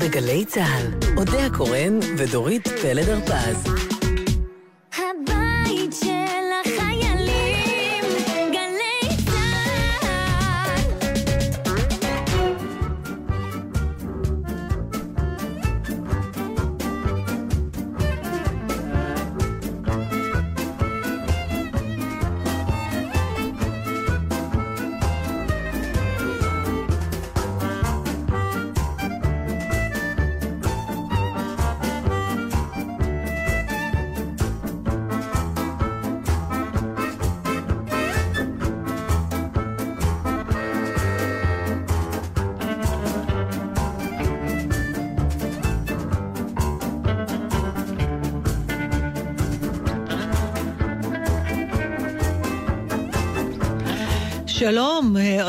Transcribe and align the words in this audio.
בגלי 0.00 0.44
צה"ל, 0.44 0.86
אודה 1.16 1.46
הקורן 1.46 1.98
ודורית 2.18 2.68
פלד 2.68 3.08
הרפז. 3.08 3.89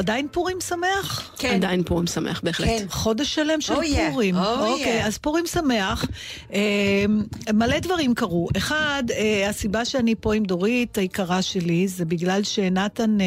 עדיין 0.02 0.28
פורים 0.32 0.58
שמח? 0.62 1.32
כן. 1.38 1.56
עדיין 1.56 1.84
פורים 1.84 2.08
שמח, 2.08 2.42
בהחלט. 2.44 2.68
כן. 2.68 2.86
חודש 2.90 3.36
שלם 3.36 3.62
של 3.62 3.74
Oh 3.74 3.78
yeah, 3.78 4.12
פורים. 4.12 4.36
oh 4.36 4.40
אוקיי, 4.60 5.02
yeah. 5.04 5.06
אז 5.08 5.18
פורים 5.18 5.46
שמח. 5.48 6.06
אה, 6.54 7.06
מלא 7.54 7.80
דברים 7.80 8.16
קרו. 8.16 8.48
אחד, 8.58 9.04
אה, 9.12 9.50
הסיבה 9.50 9.86
שאני 9.86 10.16
פה 10.20 10.34
עם 10.36 10.44
דורית, 10.44 10.98
היקרה 10.98 11.42
שלי, 11.42 11.88
זה 11.88 12.06
בגלל 12.06 12.44
שנתן 12.44 13.22
אה, 13.22 13.26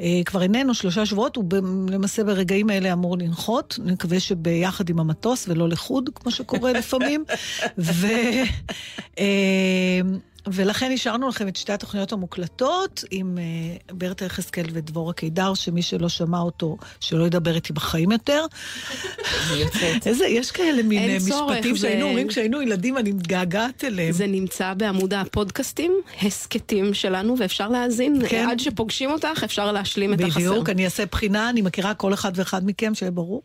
אה, 0.00 0.20
כבר 0.24 0.42
איננו 0.42 0.74
שלושה 0.74 1.06
שבועות, 1.06 1.36
הוא 1.36 1.44
ב- 1.48 1.54
למעשה 1.90 2.24
ברגעים 2.24 2.70
האלה 2.70 2.92
אמור 2.92 3.18
לנחות. 3.18 3.78
אני 3.84 3.92
מקווה 3.92 4.20
שביחד 4.20 4.88
עם 4.88 5.00
המטוס 5.00 5.44
ולא 5.48 5.68
לחוד, 5.68 6.10
כמו 6.14 6.30
שקורה 6.32 6.72
לפעמים. 6.78 7.24
ו... 7.78 8.06
ולכן 10.52 10.90
השארנו 10.92 11.28
לכם 11.28 11.48
את 11.48 11.56
שתי 11.56 11.72
התוכניות 11.72 12.12
המוקלטות 12.12 13.04
עם 13.10 13.38
uh, 13.38 13.92
ברטה 13.92 14.24
יחזקאל 14.24 14.66
ודבורה 14.72 15.12
קידר, 15.12 15.54
שמי 15.54 15.82
שלא 15.82 16.08
שמע 16.08 16.38
אותו, 16.38 16.76
שלא 17.00 17.24
ידבר 17.24 17.54
איתי 17.54 17.72
בחיים 17.72 18.12
יותר. 18.12 18.46
איזה, 20.06 20.26
יש 20.26 20.50
כאלה 20.50 20.82
מין 20.82 21.10
אה, 21.10 21.16
משפטים 21.16 21.76
שהיינו 21.76 22.06
אומרים 22.06 22.28
כשהיינו 22.28 22.62
ילדים, 22.62 22.98
אני 22.98 23.12
מתגעגעת 23.12 23.84
אליהם. 23.84 24.12
זה 24.12 24.26
נמצא 24.26 24.74
בעמוד 24.74 25.14
הפודקאסטים, 25.14 25.92
הסכתים 26.22 26.94
שלנו, 26.94 27.34
ואפשר 27.38 27.68
להאזין. 27.68 28.22
כן. 28.28 28.46
עד 28.50 28.60
שפוגשים 28.60 29.10
אותך, 29.10 29.42
אפשר 29.44 29.72
להשלים 29.72 30.14
את 30.14 30.20
החסר. 30.20 30.40
בדיוק, 30.40 30.70
אני 30.70 30.84
אעשה 30.84 31.06
בחינה, 31.06 31.50
אני 31.50 31.62
מכירה 31.62 31.94
כל 31.94 32.14
אחד 32.14 32.32
ואחד 32.34 32.66
מכם, 32.66 32.94
שיהיה 32.94 33.10
ברור. 33.10 33.42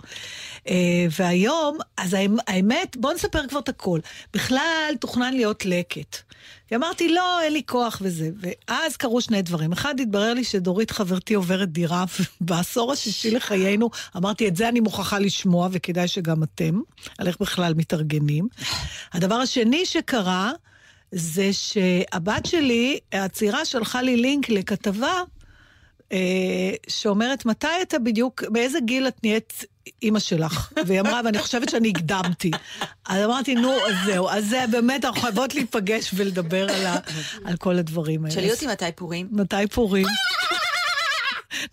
Uh, 0.68 0.72
והיום, 1.20 1.78
אז 1.98 2.14
האמ- 2.14 2.42
האמת, 2.48 2.98
בואו 2.98 3.14
נספר 3.14 3.48
כבר 3.48 3.60
את 3.60 3.70
הכל. 3.70 4.00
בכלל, 4.34 4.94
תוכנן 5.00 5.34
להיות 5.34 5.66
לקט. 5.66 6.18
כי 6.68 6.76
אמרתי, 6.76 7.10
לא, 7.10 7.42
אין 7.42 7.54
לי 7.54 7.62
כוח 7.66 7.98
וזה. 8.02 8.30
ואז 8.40 8.98
קרו 8.98 9.22
שני 9.22 9.42
דברים. 9.42 9.72
אחד, 9.72 10.00
התברר 10.00 10.34
לי 10.34 10.44
שדורית 10.44 10.92
חברתי 10.92 11.34
עוברת 11.34 11.70
דירה, 11.72 12.06
ובעשור 12.42 12.92
השישי 12.92 13.32
לחיינו, 13.32 13.90
אמרתי, 14.18 14.48
את 14.48 14.56
זה 14.56 14.70
אני 14.70 14.80
מוכרחה 14.80 15.20
לשמוע, 15.20 15.70
וכדאי 15.72 16.08
שגם 16.08 16.44
אתם, 16.44 16.80
על 17.18 17.28
איך 17.28 17.38
בכלל 17.40 17.74
מתארגנים. 17.74 18.48
הדבר 19.14 19.36
השני 19.36 19.86
שקרה, 19.86 20.52
זה 21.12 21.54
שהבת 21.54 22.46
שלי, 22.46 23.00
הצעירה, 23.12 23.66
שלחה 23.66 24.02
לי 24.02 24.18
לינק 24.18 24.50
לכתבה 24.50 25.08
אה, 25.08 25.22
שאומרת, 26.88 27.46
מתי 27.46 27.68
אתה 27.82 28.00
בדיוק, 28.00 28.44
באיזה 28.50 28.80
גיל 28.80 29.08
את 29.08 29.18
נהיית 29.24 29.66
אימא 30.02 30.20
שלך? 30.20 30.72
והיא 30.88 31.00
אמרה, 31.00 31.22
ואני 31.26 31.40
חושבת 31.40 31.70
שאני 31.70 31.90
הקדמתי. 31.90 32.52
אז 33.06 33.26
אמרתי, 33.26 33.56
נו, 33.56 33.72
אז 33.72 33.96
זהו, 34.06 34.30
אז 34.30 34.46
זה 34.50 34.66
באמת, 34.72 35.06
אנחנו 35.06 35.22
חייבות 35.22 35.56
להיפגש 35.56 36.12
ולדבר 36.14 36.72
על, 36.72 36.86
ה, 36.86 36.96
על 37.46 37.58
כל 37.58 37.78
הדברים 37.78 38.26
האלה. 38.26 38.36
שאלי 38.36 38.52
אותי 38.52 38.68
מתי 38.68 38.86
פורים. 38.96 39.28
מתי 39.32 39.68
פורים? 39.72 40.08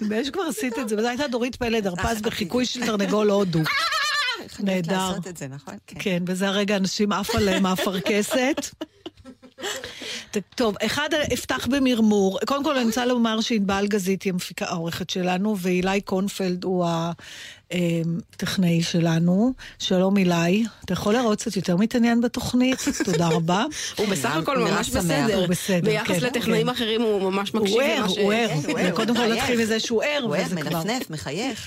נדמה 0.03 0.19
לי 0.19 0.25
שכבר 0.25 0.43
עשית 0.43 0.79
את 0.79 0.89
זה, 0.89 0.97
וזו 0.99 1.09
הייתה 1.09 1.29
דורית 1.29 1.57
פלד 1.57 1.87
הרפז 1.87 2.17
אוקיי. 2.17 2.23
בחיקוי 2.23 2.67
של 2.67 2.87
תרנגול 2.87 3.31
הודו. 3.31 3.61
חייבת 4.49 4.61
נהדר. 4.61 5.09
לעשות 5.09 5.27
את 5.27 5.37
זה, 5.37 5.49
נכון? 5.49 5.75
כן. 5.87 5.97
כן, 6.01 6.25
בזה 6.25 6.49
הרגע 6.49 6.77
אנשים 6.77 7.13
עף 7.13 7.35
עליהם 7.35 7.63
מהאפרכסת. 7.63 8.75
טוב, 10.55 10.77
אחד, 10.83 11.09
אפתח 11.33 11.67
במרמור. 11.71 12.39
קודם 12.47 12.65
כל, 12.65 12.77
אני 12.77 12.85
רוצה 12.85 13.07
לומר 13.07 13.41
שענבל 13.41 13.87
גזית 13.89 14.23
היא 14.23 14.33
המפיקה 14.33 14.67
העורכת 14.67 15.11
שלנו, 15.11 15.57
ואילי 15.59 16.01
קונפלד 16.01 16.65
הוא 16.65 16.87
הטכנאי 17.71 18.83
שלנו. 18.83 19.53
שלום 19.79 20.17
אילי. 20.17 20.65
אתה 20.85 20.93
יכול 20.93 21.13
להראות 21.13 21.39
קצת 21.41 21.57
יותר 21.57 21.77
מתעניין 21.77 22.21
בתוכנית? 22.21 22.79
תודה 23.05 23.29
רבה. 23.29 23.65
הוא 23.97 24.07
בסך 24.07 24.37
הכל 24.37 24.59
ממש. 24.59 24.91
בסדר. 24.91 25.39
הוא 25.39 25.47
בסדר, 25.47 25.91
ביחס 25.91 26.19
כן, 26.19 26.27
לטכנאים 26.27 26.67
כן. 26.67 26.73
אחרים 26.73 27.03
הוא 27.03 27.33
ממש 27.33 27.55
מקשיב 27.55 27.75
הוא 27.75 27.83
ער, 27.83 27.99
למה 27.99 28.09
ש... 28.09 28.19
הוא 28.19 28.33
ער. 28.33 28.49
כן, 28.49 28.71
הוא 28.71 28.79
ער, 28.79 28.91
קודם 28.91 29.17
כל 29.17 29.35
נתחיל. 29.35 29.61
מזה 29.61 29.81
שהוא 29.81 30.03
ער, 30.03 30.23
הוא 30.23 30.37
ער. 30.37 30.55
מנפנף, 30.55 31.11
מחייך. 31.11 31.67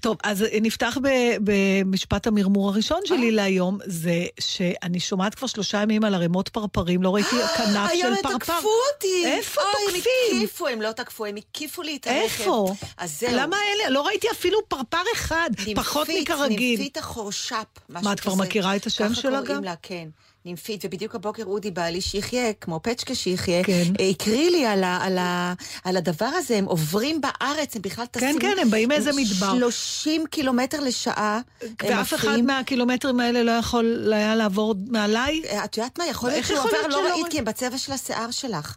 טוב, 0.00 0.16
אז 0.24 0.44
נפתח 0.60 0.98
במשפט 1.40 2.26
המרמור 2.26 2.68
הראשון 2.68 3.00
שלי 3.04 3.30
להיום, 3.30 3.78
זה 3.84 4.26
שאני 4.40 5.00
שומעת 5.00 5.34
כבר 5.34 5.46
שלושה 5.46 5.82
ימים 5.82 6.04
על 6.04 6.14
ערימות 6.14 6.48
פרפרים, 6.48 7.02
לא 7.02 7.14
ראיתי 7.14 7.36
כנף 7.56 7.66
של 7.66 8.06
היום 8.06 8.16
פרפר. 8.22 8.32
הם 8.32 8.38
תקפו 8.38 8.68
אותי. 8.94 9.26
איפה 9.26 9.60
תוקפים? 9.72 10.02
הם 10.32 10.36
הקיפו, 10.36 10.68
הם 10.68 10.82
לא 10.82 10.92
תקפו, 10.92 11.24
הם 11.24 11.36
הקיפו 11.36 11.82
לי 11.82 11.96
את 11.96 12.06
הרכב. 12.06 12.20
איפה? 12.22 12.74
אז 12.96 13.18
זהו. 13.20 13.30
למה 13.32 13.56
אלה? 13.56 13.90
לא 13.90 14.06
ראיתי 14.06 14.26
אפילו 14.32 14.58
פרפר 14.68 15.02
אחד, 15.14 15.50
פחות 15.74 16.08
מכרגיל. 16.20 16.78
נימפית 16.78 16.96
החורשפ, 16.96 17.54
משהו 17.88 18.04
מה, 18.04 18.12
את 18.12 18.20
כבר 18.20 18.32
כזה. 18.32 18.42
מכירה 18.42 18.76
את 18.76 18.86
השם 18.86 19.14
שלה 19.14 19.30
ככה 19.30 19.40
גם? 19.40 19.46
קוראים 19.46 19.64
לה, 19.64 19.74
כן. 19.82 20.08
נימפית, 20.48 20.84
ובדיוק 20.84 21.14
הבוקר 21.14 21.42
אודי 21.44 21.70
בעלי 21.70 22.00
שיחיה, 22.00 22.52
כמו 22.52 22.80
פצ'קה 22.82 23.14
שיחיה, 23.14 23.64
כן. 23.64 23.82
אה, 24.00 24.08
הקריא 24.08 24.50
לי 24.50 24.66
על, 24.66 24.84
ה, 24.84 24.98
על, 25.02 25.18
ה, 25.18 25.54
על 25.84 25.96
הדבר 25.96 26.24
הזה, 26.26 26.56
הם 26.56 26.64
עוברים 26.64 27.20
בארץ, 27.20 27.76
הם 27.76 27.82
בכלל 27.82 28.06
טסים... 28.06 28.38
כן, 28.40 28.56
הם 28.62 28.70
באים 28.70 28.88
מאיזה 28.88 29.10
מדבר. 29.16 29.58
30 29.58 30.26
קילומטר 30.26 30.80
לשעה. 30.80 31.40
ואף 31.82 32.14
אחד. 32.14 32.40
מהקילומטרים 32.40 33.20
האלה 33.20 33.42
לא 33.42 33.50
יכול 33.50 34.12
היה 34.12 34.36
לעבור 34.36 34.74
מעליי? 34.88 35.42
אה, 35.50 35.64
את 35.64 35.76
יודעת 35.76 35.98
מה, 35.98 36.06
יכול 36.06 36.30
להיות 36.30 36.44
שהוא 36.44 36.58
להיות 36.72 36.90
לא 36.90 37.12
ראית? 37.12 37.26
כי 37.30 37.38
הם 37.38 37.44
בצבע 37.44 37.78
של 37.78 37.92
השיער 37.92 38.30
שלך. 38.30 38.76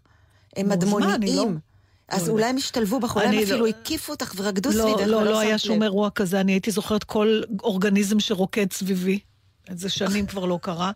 הם 0.56 0.72
נו, 0.72 1.56
אז 2.08 2.22
לא- 2.22 2.28
לא 2.28 2.34
אולי 2.34 2.46
הם 2.46 2.58
השתלבו 2.58 3.00
אני 3.16 3.44
אפילו 3.44 3.59
לא- 3.66 3.68
הקיפו 3.68 4.12
אותך 4.12 4.34
ורקדו 4.38 4.70
לא, 4.70 4.84
סביבך 4.84 5.08
לא, 5.08 5.18
ולא 5.18 5.32
לא 5.32 5.40
היה 5.40 5.58
שום. 5.58 5.84
אירוע 5.84 6.09
כזה, 6.09 6.42
אני 6.42 6.52
הייתי 6.52 6.72
זוכרת 6.72 7.03
כל 7.03 7.42
אורגניזם 7.64 8.20
שרוקד 8.20 8.74
סביבי. 8.74 9.20
איזה 9.69 9.89
שנים 9.89 10.25
כבר 10.25 10.45
לא 10.45 10.59
קרה. 10.61 10.91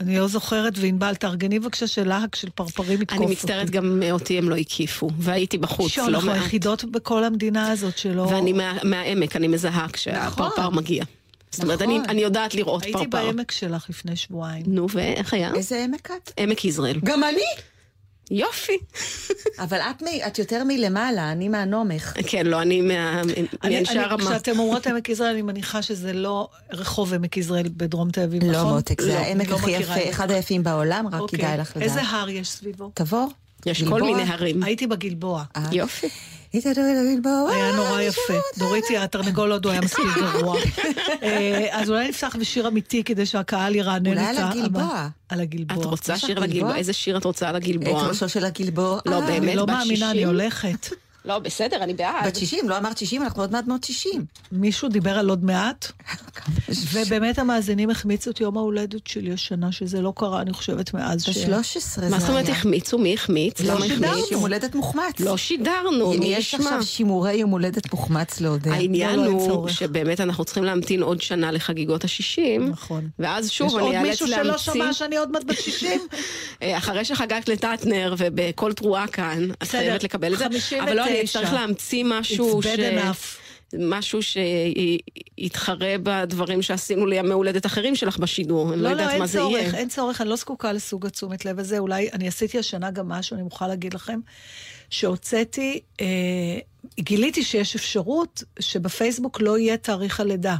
אני 0.00 0.18
לא 0.18 0.28
זוכרת, 0.28 0.72
וענבל, 0.76 1.14
תארגני 1.14 1.58
בבקשה 1.58 1.86
שלהק 1.86 2.36
של 2.36 2.48
פרפרים 2.50 3.02
יתקוף 3.02 3.16
אני 3.18 3.24
אותי. 3.24 3.34
מצטערת, 3.34 3.70
גם 3.70 4.02
אותי 4.10 4.38
הם 4.38 4.48
לא 4.48 4.56
הקיפו, 4.56 5.10
והייתי 5.18 5.58
בחוץ, 5.58 5.98
לא 5.98 6.06
אנחנו 6.08 6.26
מעט. 6.26 6.36
היחידות 6.42 6.84
בכל 6.84 7.24
המדינה 7.24 7.70
הזאת 7.70 7.98
שלא... 7.98 8.22
ואני 8.22 8.52
מה- 8.52 8.78
מהעמק, 8.84 9.36
אני 9.36 9.48
מזהה 9.48 9.86
כשהפרפר 9.92 10.70
מגיע. 10.70 11.04
זאת 11.50 11.62
אומרת, 11.62 11.82
אני- 11.82 11.98
נכון. 11.98 12.10
אני 12.10 12.20
יודעת 12.22 12.54
לראות 12.54 12.82
הייתי 12.82 12.98
פרפר. 12.98 13.26
בעמק 13.26 13.50
שלך 13.50 13.86
לפני 13.90 14.16
שבועיים. 14.16 14.62
נו, 14.66 14.86
ואיך 14.92 15.34
היה? 15.34 15.52
איזה 15.54 15.84
עמק 15.84 16.10
את? 16.10 16.32
עמק 16.36 16.64
יזרעאל. 16.64 17.00
גם 17.04 17.24
אני. 17.24 17.42
יופי. 18.32 18.78
אבל 19.58 19.78
את, 19.80 20.02
מ- 20.02 20.26
את 20.26 20.38
יותר 20.38 20.64
מלמעלה, 20.64 21.32
אני 21.32 21.48
מהנומך. 21.48 22.12
כן, 22.26 22.46
לא, 22.46 22.62
אני 22.62 22.80
מה- 22.80 23.20
אני- 23.64 23.76
מאנשי 23.76 23.98
הרמה. 23.98 24.24
כשאתם 24.30 24.58
אומרות 24.58 24.86
עמק 24.86 25.08
יזרעאל, 25.08 25.32
אני 25.32 25.42
מניחה 25.42 25.82
שזה 25.82 26.12
לא 26.12 26.48
רחוב 26.72 27.14
עמק 27.14 27.36
יזרעאל 27.36 27.68
בדרום 27.76 28.10
תל 28.10 28.20
אביב, 28.20 28.44
לא 28.44 28.52
נכון? 28.52 28.74
מותק, 28.74 29.00
זה 29.02 29.18
העמק 29.18 29.48
לא 29.48 29.56
הכי 29.56 29.70
יפה. 29.70 30.10
אחד 30.10 30.30
היפים 30.30 30.62
בעולם, 30.62 31.06
רק 31.12 31.20
אוקיי. 31.20 31.38
כדאי 31.38 31.58
לך 31.58 31.70
לדעת. 31.76 31.82
איזה 31.88 32.02
הר 32.02 32.28
יש 32.28 32.48
סביבו? 32.50 32.90
תבור. 32.94 33.28
יש 33.66 33.82
כל. 33.84 34.02
מיני 34.02 34.22
הרים. 34.22 34.62
הייתי 34.62 34.86
בגלבוע. 34.86 35.42
אה. 35.56 35.62
יופי. 35.72 36.08
היית 36.52 36.66
דורית 36.66 36.96
הגלבוע. 36.98 37.52
היה 37.52 37.76
נורא 37.76 38.00
יפה. 38.00 38.32
דוריתי, 38.58 38.98
התרנגול 38.98 39.52
הודו 39.52 39.70
היה 39.70 39.80
מספיק 39.80 40.04
גרוע. 40.16 40.56
אה, 41.22 41.66
אז 41.70 41.90
אולי 41.90 42.08
נפתח 42.08 42.36
בשיר 42.40 42.68
אמיתי 42.68 43.04
כדי 43.04 43.26
שהקהל 43.26 43.74
ירענן 43.74 44.12
את 44.12 44.18
אולי 44.18 44.26
על 44.26 44.38
הגלבוע. 44.38 45.08
על 45.28 45.40
הגלבוע. 45.40 45.82
את 45.82 45.84
רוצה 45.84 46.18
שיר 46.18 46.28
גלבוע? 46.28 46.46
לגלבוע? 46.46 46.76
איזה 46.76 46.92
שיר 46.92 47.16
את 47.16 47.24
רוצה 47.24 47.48
על 47.48 47.56
את 47.56 47.62
הגלבוע? 47.62 48.06
ראשו 48.08 48.28
של 48.28 48.44
הגלבוע. 48.44 49.00
לא, 49.06 49.14
אה, 49.14 49.26
באמת? 49.26 49.42
אני 49.42 49.56
לא 49.56 49.66
מאמינה, 49.66 49.94
60? 49.94 50.10
אני 50.10 50.24
הולכת. 50.24 50.88
לא, 51.24 51.38
בסדר, 51.38 51.82
אני 51.82 51.94
בעד. 51.94 52.26
בת 52.26 52.36
60, 52.36 52.68
לא 52.68 52.78
אמרת 52.78 52.98
60, 52.98 53.22
אנחנו 53.22 53.42
עוד 53.42 53.52
מעט 53.52 53.64
בנות 53.64 53.84
60. 53.84 54.24
מישהו 54.52 54.88
דיבר 54.88 55.18
על 55.18 55.28
עוד 55.28 55.44
מעט, 55.44 55.92
ובאמת 56.92 57.38
המאזינים 57.38 57.90
החמיצו 57.90 58.30
את 58.30 58.40
יום 58.40 58.56
ההולדת 58.56 59.06
שלי 59.06 59.32
השנה, 59.32 59.72
שזה 59.72 60.00
לא 60.00 60.12
קרה, 60.16 60.40
אני 60.40 60.52
חושבת, 60.52 60.94
מאז 60.94 61.24
ש... 61.24 61.38
ב-13 61.38 62.10
מה 62.10 62.18
זאת 62.18 62.28
אומרת 62.28 62.48
החמיצו? 62.48 62.98
מי 62.98 63.14
החמיץ? 63.14 63.60
לא 63.60 63.74
למה 63.74 63.86
שידרנו. 63.86 64.26
יום 64.30 64.40
הולדת 64.40 64.74
מוחמץ. 64.74 65.20
לא 65.20 65.36
שידרנו, 65.36 66.10
מי 66.10 66.26
יש? 66.26 66.54
עכשיו 66.54 66.82
שימורי 66.82 67.34
יום 67.34 67.50
הולדת 67.50 67.92
מוחמץ. 67.92 68.42
העניין 68.64 69.18
לא, 69.18 69.26
לא, 69.26 69.30
אין 69.30 69.50
הוא. 69.50 69.68
שבאמת 69.68 70.20
אנחנו 70.20 70.44
צריכים 70.44 70.64
להמתין 70.64 71.02
עוד 71.02 71.22
שנה 71.22 71.52
לחגיגות 71.52 72.04
ה-60. 72.04 72.60
נכון. 72.60 73.08
ואז 73.18 73.46
יש 73.46 73.58
שוב, 73.58 73.72
עוד 73.72 73.82
אני 73.82 73.98
אאלץ 73.98 74.08
מישהו 74.08 74.26
שלא 74.26 74.42
להמציא... 74.42 74.72
שמע 74.72 74.92
שאני 74.92 75.16
עוד 75.16 75.30
מעט 75.30 75.44
בת 75.44 75.60
60? 75.60 76.00
אה, 76.62 76.78
אחרי 76.78 77.04
שחגגת 77.04 77.48
לטטנר 77.48 78.14
ובכל 78.18 78.72
תרועה 78.72 79.06
כאן, 79.06 79.50
את 79.50 79.56
בסדר, 79.60 79.80
חייבת 79.80 80.04
לקבל 80.04 80.34
את 80.34 80.38
זה. 80.38 80.46
59. 81.12 81.38
אבל 81.38 81.46
לא, 81.46 81.50
אני 81.50 81.52
אצטרך 81.52 81.52
להמציא 81.52 82.04
משהו 82.06 82.60
enough. 82.62 83.42
משהו 83.78 84.20
שיתחרה 84.22 85.94
בדברים 86.02 86.62
שעשינו 86.62 87.06
לימי 87.06 87.32
הולדת 87.32 87.66
אחרים 87.66 87.96
שלך 87.96 88.18
בשידור. 88.18 88.72
אני 88.72 88.82
לא 88.82 88.90
לא, 88.90 88.96
לא, 88.96 89.00
יודעת 89.00 89.10
אין 89.10 89.18
מה 89.18 89.26
זה 89.26 89.38
צורך, 89.38 89.60
יהיה. 89.60 89.74
אין 89.74 89.88
צורך, 89.88 90.20
אני 90.20 90.30
לא 90.30 90.36
זקוקה 90.36 90.72
לסוג 90.72 91.06
התשומת 91.06 91.44
לב 91.44 91.58
הזה. 91.58 91.78
אולי, 91.78 92.08
אני 92.12 92.28
עשיתי 92.28 92.58
השנה 92.58 92.90
גם 92.90 93.08
משהו, 93.08 93.34
אני 93.34 93.42
מוכרחה 93.42 93.66
להגיד 93.66 93.94
לכם, 93.94 94.20
שהוצאתי, 94.90 95.80
אה, 96.00 96.06
גיליתי 97.00 97.44
שיש 97.44 97.76
אפשרות 97.76 98.42
שבפייסבוק 98.60 99.40
לא 99.40 99.58
יהיה 99.58 99.76
תאריך 99.76 100.20
הלידה. 100.20 100.56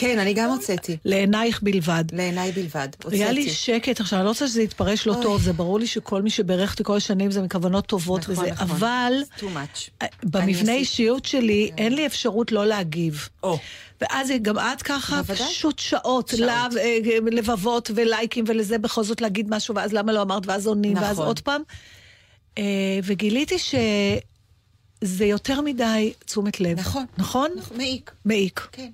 כן, 0.00 0.18
אני 0.18 0.34
גם 0.34 0.50
הוצאתי. 0.50 0.96
לעינייך 1.04 1.62
בלבד. 1.62 2.04
לעיניי 2.12 2.52
בלבד. 2.52 2.88
הוצאתי. 2.96 3.16
היה 3.16 3.32
לי 3.32 3.50
שקט, 3.50 4.00
עכשיו, 4.00 4.18
אני 4.18 4.24
לא 4.24 4.28
רוצה 4.30 4.48
שזה 4.48 4.62
יתפרש 4.62 5.06
לא 5.06 5.14
אוי. 5.14 5.22
טוב, 5.22 5.42
זה 5.42 5.52
ברור 5.52 5.78
לי 5.78 5.86
שכל 5.86 6.22
מי 6.22 6.30
שבירך 6.30 6.72
אותי 6.72 6.84
כל 6.84 6.96
השנים 6.96 7.30
זה 7.30 7.42
מכוונות 7.42 7.86
טובות 7.86 8.20
נכון, 8.20 8.32
וזה, 8.32 8.50
נכון. 8.52 8.70
אבל 8.70 9.12
too 9.38 9.42
much. 9.42 9.90
אה, 10.02 10.06
במבנה 10.22 10.72
אישיות 10.72 11.24
שלי 11.24 11.70
אין 11.78 11.94
לי 11.94 12.06
אפשרות 12.06 12.52
לא 12.52 12.66
להגיב. 12.66 13.28
או. 13.42 13.58
ואז 14.00 14.32
גם 14.42 14.58
את 14.58 14.82
ככה, 14.82 15.22
בוודאי. 15.22 15.46
פשוט 15.46 15.78
שעות, 15.78 16.28
שעות. 16.28 16.40
להב, 16.40 16.76
אה, 16.76 16.98
לבבות 17.32 17.90
ולייקים 17.94 18.44
ולזה, 18.48 18.78
בכל 18.78 19.04
זאת 19.04 19.20
להגיד 19.20 19.46
משהו, 19.50 19.74
ואז 19.74 19.92
למה 19.92 20.12
לא 20.12 20.22
אמרת, 20.22 20.46
ואז 20.46 20.66
עונים, 20.66 20.96
ואז 20.96 21.12
נכון. 21.16 21.26
עוד 21.26 21.40
פעם. 21.40 21.62
אה, 22.58 22.64
וגיליתי 23.04 23.58
שזה 25.04 25.24
יותר 25.24 25.60
מדי 25.60 26.12
תשומת 26.24 26.60
לב. 26.60 26.78
נכון. 26.78 27.04
נכון? 27.18 27.50
נכון, 27.56 27.76
מעיק. 27.76 28.10
מעיק. 28.24 28.68
כן. 28.72 28.90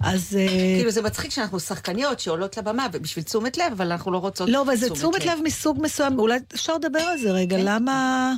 אז... 0.00 0.36
אה, 0.36 0.46
כאילו 0.78 0.90
זה 0.90 1.02
מצחיק 1.02 1.30
שאנחנו 1.30 1.60
שחקניות 1.60 2.20
שעולות 2.20 2.56
לבמה 2.56 2.88
בשביל 2.88 3.24
תשומת 3.24 3.58
לב, 3.58 3.72
אבל 3.72 3.92
אנחנו 3.92 4.12
לא 4.12 4.18
רוצות 4.18 4.48
לא, 4.48 4.62
אבל 4.62 4.76
זה 4.76 4.90
תשומת 4.90 5.24
לב 5.24 5.38
מסוג 5.44 5.78
מסוים, 5.82 6.18
אולי 6.18 6.38
אפשר 6.54 6.74
לדבר 6.74 6.98
על 6.98 7.18
זה 7.18 7.30
רגע, 7.30 7.56
כן. 7.56 7.64
למה... 7.64 8.34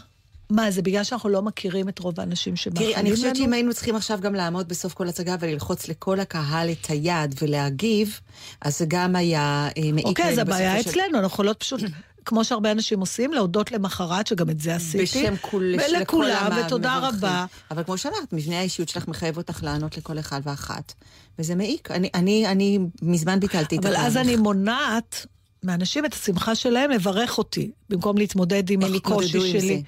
מה, 0.51 0.71
זה 0.71 0.83
בגלל 0.83 1.05
שאנחנו 1.05 1.29
לא 1.29 1.43
מכירים 1.43 1.89
את 1.89 1.99
רוב 1.99 2.21
האנשים 2.21 2.57
שמאחלים 2.57 2.89
לנו? 2.89 2.95
תראי, 2.95 3.03
אני 3.03 3.17
חושבת 3.17 3.37
שאם 3.37 3.53
היינו 3.53 3.75
צריכים 3.75 3.97
עכשיו 3.97 4.19
גם 4.21 4.35
לעמוד 4.35 4.69
בסוף 4.69 4.95
כל 4.95 5.09
הצגה 5.09 5.37
וללחוץ 5.41 5.89
לכל 5.89 6.21
הקהל 6.21 6.71
את 6.71 6.87
היד 6.87 7.35
ולהגיב, 7.43 8.21
אז 8.61 8.79
זה 8.79 8.85
גם 8.89 9.17
היה 9.17 9.69
אה, 9.77 9.93
מעיק 9.93 10.07
אוקיי, 10.07 10.33
אז 10.33 10.39
הבעיה 10.39 10.81
אצלנו, 10.81 11.19
אנחנו 11.19 11.27
יכולות 11.27 11.61
פשוט, 11.61 11.81
כמו 12.25 12.45
שהרבה 12.45 12.73
אנשים 12.73 13.01
עושים, 13.01 13.33
להודות 13.33 13.73
למחרת, 13.73 14.27
שגם 14.27 14.51
את 14.51 14.61
זה 14.61 14.75
עשיתי. 14.75 15.03
בשם 15.03 15.35
כול, 15.41 15.75
ולכולם, 15.91 16.51
ותודה 16.67 16.93
המברכים. 16.93 17.19
רבה. 17.19 17.47
אבל 17.71 17.83
כמו 17.85 17.99
שאמרת, 17.99 18.33
מבנה 18.33 18.59
האישיות 18.59 18.89
שלך 18.89 19.09
מחייב 19.09 19.37
אותך 19.37 19.63
לענות 19.63 19.97
לכל 19.97 20.19
אחד 20.19 20.41
ואחת. 20.45 20.93
וזה 21.39 21.55
מעיק. 21.55 21.91
אני, 21.91 22.11
אני, 22.15 22.47
אני 22.47 22.79
מזמן 23.03 23.41
ביטלתי 23.41 23.77
את 23.77 23.85
אבל 23.87 23.97
אז. 23.97 24.17
אני 24.17 24.37
מונעת 24.37 25.27
מאנשים 25.63 26.05
את 26.05 26.15
השמחה 26.15 26.55
שלהם 26.55 26.91
לברך 26.91 27.39
אותי, 27.39 27.71
במקום 27.89 28.19
להתמודד 28.19 28.71
עם 28.71 28.83
הם 28.83 28.95
הקושי 28.95 29.29
יתמודדו 29.29 29.45
עם 29.45 29.53
זה. 29.53 29.61
שלי. 29.61 29.83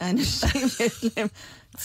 האנשים 0.00 0.68
יש 0.86 1.04
להם 1.16 1.26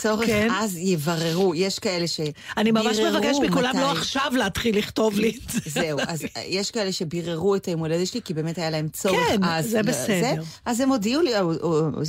צורך, 0.01 0.25
כן. 0.25 0.47
אז 0.51 0.77
יבררו. 0.77 1.56
יש 1.56 1.80
כאלה 1.80 2.07
שביררו 2.07 2.33
אני 2.57 2.71
ממש 2.71 2.97
מבקש 3.00 3.36
מכולם 3.50 3.71
לא 3.80 3.89
מתי- 3.92 4.00
עכשיו 4.00 4.31
להתחיל 4.38 4.77
לכתוב 4.77 5.19
לי 5.19 5.30
את 5.45 5.51
זה. 5.51 5.59
זהו, 5.81 6.00
אז 6.07 6.24
יש 6.47 6.71
כאלה 6.71 6.92
שביררו 6.92 7.56
את 7.56 7.65
היום 7.65 7.80
הולדת 7.80 8.07
שלי, 8.07 8.21
כי 8.21 8.33
באמת 8.33 8.57
היה 8.57 8.69
להם 8.69 8.88
צורך 8.94 9.27
כן, 9.27 9.44
אז. 9.44 9.69
זה 9.69 9.80
ל- 9.80 9.81
בסדר. 9.81 10.42
אז 10.65 10.80
הם 10.80 10.89
הודיעו 10.89 11.21
לי, 11.21 11.31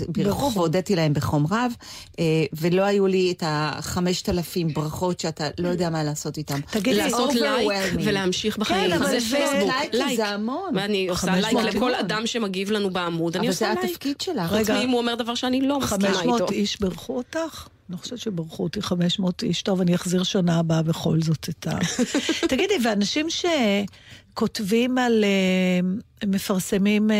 בירכו 0.08 0.36
בחום. 0.38 0.56
והודיתי 0.56 0.96
להם 0.96 1.12
בחום 1.12 1.46
רב, 1.50 1.72
אה, 2.18 2.24
ולא 2.52 2.82
היו 2.82 3.06
לי 3.06 3.32
את 3.36 3.42
החמשת 3.46 4.28
אלפים 4.28 4.68
ברכות 4.74 5.20
שאתה 5.20 5.48
לא 5.58 5.68
יודע 5.68 5.90
מה 5.90 6.04
לעשות 6.04 6.36
איתם. 6.38 6.60
תגידי, 6.70 6.96
לעשות 6.96 7.34
לייק. 7.34 7.70
ולהמשיך 8.04 8.58
בחיים. 8.58 8.92
אבל 8.92 9.06
זה 9.06 9.20
זה- 9.20 9.36
פייסבוק, 9.36 9.70
לייק. 9.92 10.16
זה 10.16 10.26
המון. 10.28 10.72
ואני 10.76 11.08
עושה 11.08 11.20
500 11.26 11.62
לייק 11.64 11.76
לכל. 11.76 11.94
אדם 11.94 12.26
שמגיב 12.26 12.70
לנו 12.70 12.90
בעמוד, 12.90 13.36
אני 13.36 13.46
אבל 13.46 13.54
עושה 13.54 13.66
זה 13.74 13.80
לייק. 13.80 13.90
התפקיד 13.90 14.20
שלך. 14.20 14.48
חוץ 14.48 14.58
רגע. 14.58 14.74
מאם 14.74 14.90
הוא 14.90 14.98
אומר 14.98 15.14
דבר 15.14 15.34
שאני 15.34 15.60
לא 15.60 15.80
מסכימה 15.80 16.08
איתו. 16.08 16.18
500 16.18 16.50
איש 16.50 16.80
בירכו 16.80 17.16
אותך? 17.16 17.66
אני 17.90 17.96
חושבת 17.96 18.18
שברכו 18.18 18.62
אותי 18.62 18.82
500 18.82 19.42
איש. 19.42 19.62
טוב, 19.62 19.80
אני 19.80 19.94
אחזיר 19.94 20.22
שנה 20.22 20.58
הבאה 20.58 20.82
בכל 20.82 21.22
זאת 21.22 21.48
את 21.48 21.66
ה... 21.66 21.78
תגידי, 22.48 22.74
ואנשים 22.84 23.26
שכותבים 23.30 24.98
על... 24.98 25.24
אה, 25.24 25.80
מפרסמים 26.28 27.10
אה, 27.10 27.16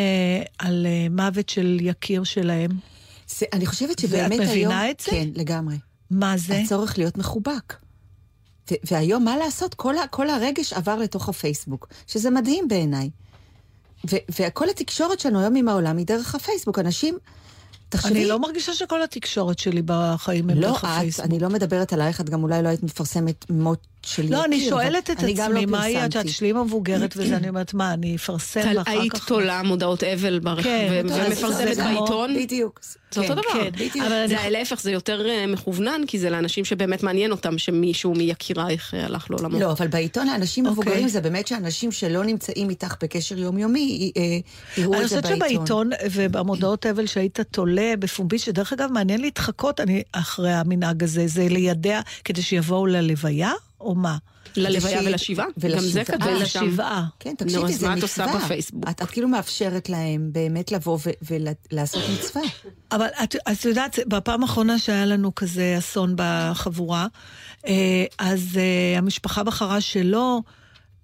על 0.59 0.87
אה, 0.87 1.07
מוות 1.11 1.49
של 1.49 1.79
יקיר 1.81 2.25
שלהם, 2.25 2.71
זה- 3.29 3.47
אני 3.53 3.67
חושבת 3.67 3.99
שבאמת 3.99 4.33
היום... 4.33 4.43
מבינה 4.51 4.91
את 4.91 5.01
זה? 5.01 5.11
כן, 5.11 5.29
לגמרי. 5.35 5.77
מה 6.11 6.37
זה? 6.37 6.59
הצורך 6.59 6.99
להיות 6.99 7.19
מחובק. 7.19 7.75
והיום, 8.91 9.25
מה 9.25 9.37
לעשות? 9.37 9.75
כל, 9.75 9.99
ה- 9.99 10.07
כל 10.07 10.31
הרגש 10.31 10.73
עבר 10.73 10.97
לתוך 10.97 11.29
הפייסבוק, 11.29 11.89
שזה 12.07 12.31
מדהים 12.31 12.69
בעיניי. 12.69 13.11
וכל 14.39 14.69
התקשורת 14.71 15.21
שלנו 15.21 15.41
היום 15.41 15.57
עם 15.57 15.69
העולם 15.69 15.97
היא 15.97 16.07
דרך 16.07 16.35
הפייסבוק. 16.35 16.79
אנשים, 16.79 17.19
תחשבי... 17.89 18.13
אני 18.13 18.27
לא 18.27 18.39
מרגישה 18.39 18.75
שכל 18.75 19.03
התקשורת 19.03 19.59
שלי 19.59 19.83
בחיים 19.85 20.51
הם 20.51 20.61
לא 20.61 20.69
דרך 20.69 20.85
את, 20.85 20.91
הפייסבוק. 20.91 21.27
אני 21.27 21.39
לא 21.39 21.49
מדברת 21.49 21.93
עלייך, 21.93 22.21
את 22.21 22.31
גם 22.31 22.43
אולי 22.43 22.63
לא 22.63 22.69
היית 22.69 22.83
מפרסמת 22.83 23.51
מות 23.51 23.87
של 24.07 24.25
יקיר. 24.25 24.39
לא, 24.39 24.45
אני 24.45 24.61
שואלת 24.61 25.11
את 25.11 25.25
אני 25.25 25.33
גם 25.33 25.51
עצמי, 25.51 25.67
לא 25.67 25.73
מה 25.73 25.89
יהיה, 25.89 26.07
את 26.07 26.15
יודעת. 26.15 26.29
שלי 26.29 26.53
מבוגרת 26.53 27.15
וזה, 27.17 27.37
אני 27.37 27.49
אומרת, 27.49 27.75
מה, 27.75 27.93
אני 27.93 28.17
אפרסם 28.17 28.63
טל, 28.63 28.79
ואחר 28.79 28.91
היית 28.91 29.13
כך... 29.13 29.29
תולה 29.29 29.63
מודעות 29.63 30.05
אבל 30.05 30.41
כן, 30.63 31.03
ומפרסמת 31.11 31.77
בעיתון. 31.77 32.37
בדיוק. 32.37 32.81
זה 33.11 33.21
אותו 33.21 33.35
כן, 33.35 33.41
דבר. 33.41 33.71
כן, 33.93 34.03
אני 34.03 34.29
זה 34.29 34.51
להפך, 34.51 34.81
זה 34.81 34.93
יותר 34.93 35.29
אה, 35.29 35.47
מכוונן, 35.47 36.01
כי 36.07 36.19
זה 36.19 36.31
לאנשים 36.31 36.65
שבאמת 36.65 37.03
מעניין 37.03 37.31
אותם 37.31 37.59
שמישהו 37.59 38.15
מיקירייך 38.15 38.95
אה, 38.95 39.05
הלך 39.05 39.31
לעולמו. 39.31 39.61
לא, 39.61 39.73
אבל 39.73 39.87
בעיתון 39.87 40.27
לאנשים 40.27 40.67
אוקיי. 40.67 40.83
מבוגרים 40.83 41.09
זה 41.09 41.21
באמת 41.21 41.47
שאנשים 41.47 41.93
שלא 41.93 42.25
נמצאים 42.25 42.71
איתך 42.71 42.95
בקשר 43.03 43.39
יומיומי, 43.39 44.13
אה, 44.17 44.23
יראו 44.79 44.95
אני 44.95 45.05
את 45.05 45.09
זה 45.09 45.17
חושבת 45.17 45.39
בעיתון. 45.39 45.91
שבעיתון 45.91 45.91
ובמודעות 46.13 46.87
אבל 46.87 47.07
שהיית 47.07 47.41
תולה 47.41 47.95
בפומבי, 47.99 48.39
שדרך 48.39 48.73
אגב 48.73 48.91
מעניין 48.93 49.21
להתחקות 49.21 49.81
אני, 49.81 50.03
אחרי 50.13 50.53
המנהג 50.53 51.05
הזה, 51.05 51.27
זה 51.27 51.47
לידע 51.51 52.01
כדי 52.25 52.43
שיבואו 52.43 52.87
ללוויה, 52.87 53.53
או 53.81 53.95
מה? 53.95 54.17
ללוויה 54.57 55.01
ולשבעה? 55.05 55.47
גם 55.47 55.53
ולשבעה. 55.57 55.91
זה 55.91 56.05
כתוב 56.05 56.45
שם. 56.45 56.65
לשבעה. 56.65 57.07
כן, 57.21 57.31
נו, 57.31 57.37
תקשיבי, 57.37 57.65
אז 57.65 57.81
זה 57.81 57.87
מה 57.89 57.93
את 57.93 57.99
מצווה. 58.05 58.27
עושה 58.27 58.45
בפייסבוק? 58.45 58.85
את, 58.91 59.03
כאילו 59.03 59.29
מאפשרת 59.29 59.89
להם 59.89 60.29
באמת 60.33 60.73
לבוא 60.73 60.99
ולעשות 61.23 62.03
מצווה. 62.15 62.43
אבל 62.93 63.07
את, 63.23 63.37
את 63.53 63.65
יודעת, 63.65 63.99
בפעם 64.07 64.43
האחרונה 64.43 64.79
שהיה 64.79 65.07
לנו 65.07 65.35
כזה 65.35 65.75
אסון 65.79 66.15
בחבורה, 66.17 67.07
אה, 67.67 68.05
אז 68.19 68.41
אה, 68.57 68.99
המשפחה 68.99 69.43
בחרה 69.43 69.81
שלא 69.81 70.41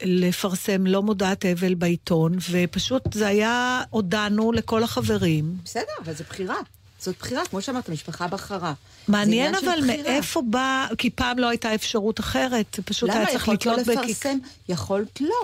לפרסם 0.02 0.86
לא 0.86 1.02
מודעת 1.02 1.46
אבל 1.46 1.74
בעיתון, 1.74 2.32
ופשוט 2.50 3.12
זה 3.12 3.26
היה, 3.26 3.82
הודענו 3.90 4.52
לכל 4.52 4.82
החברים. 4.82 5.56
בסדר, 5.64 5.92
אבל 6.04 6.12
זו 6.12 6.24
בחירה. 6.28 6.56
זאת 7.02 7.14
בחירה, 7.20 7.46
כמו 7.46 7.62
שאמרת, 7.62 7.88
המשפחה 7.88 8.26
בחרה. 8.26 8.72
מעניין 9.08 9.54
אבל. 9.54 9.80
מאיפה 9.86 10.42
בא, 10.42 10.86
כי 10.98 11.10
פעם 11.10 11.38
לא 11.38 11.48
הייתה 11.48 11.74
אפשרות 11.74 12.20
אחרת, 12.20 12.78
פשוט 12.84 13.10
היה 13.10 13.18
למה 13.18 13.28
צריך 13.30 13.42
יכולת 13.42 13.66
לא 13.66 13.72
לתלות 13.72 13.86
בכיכר. 13.86 14.10
לפרסם? 14.10 14.38
יכולת 14.68 15.20
לא. 15.20 15.34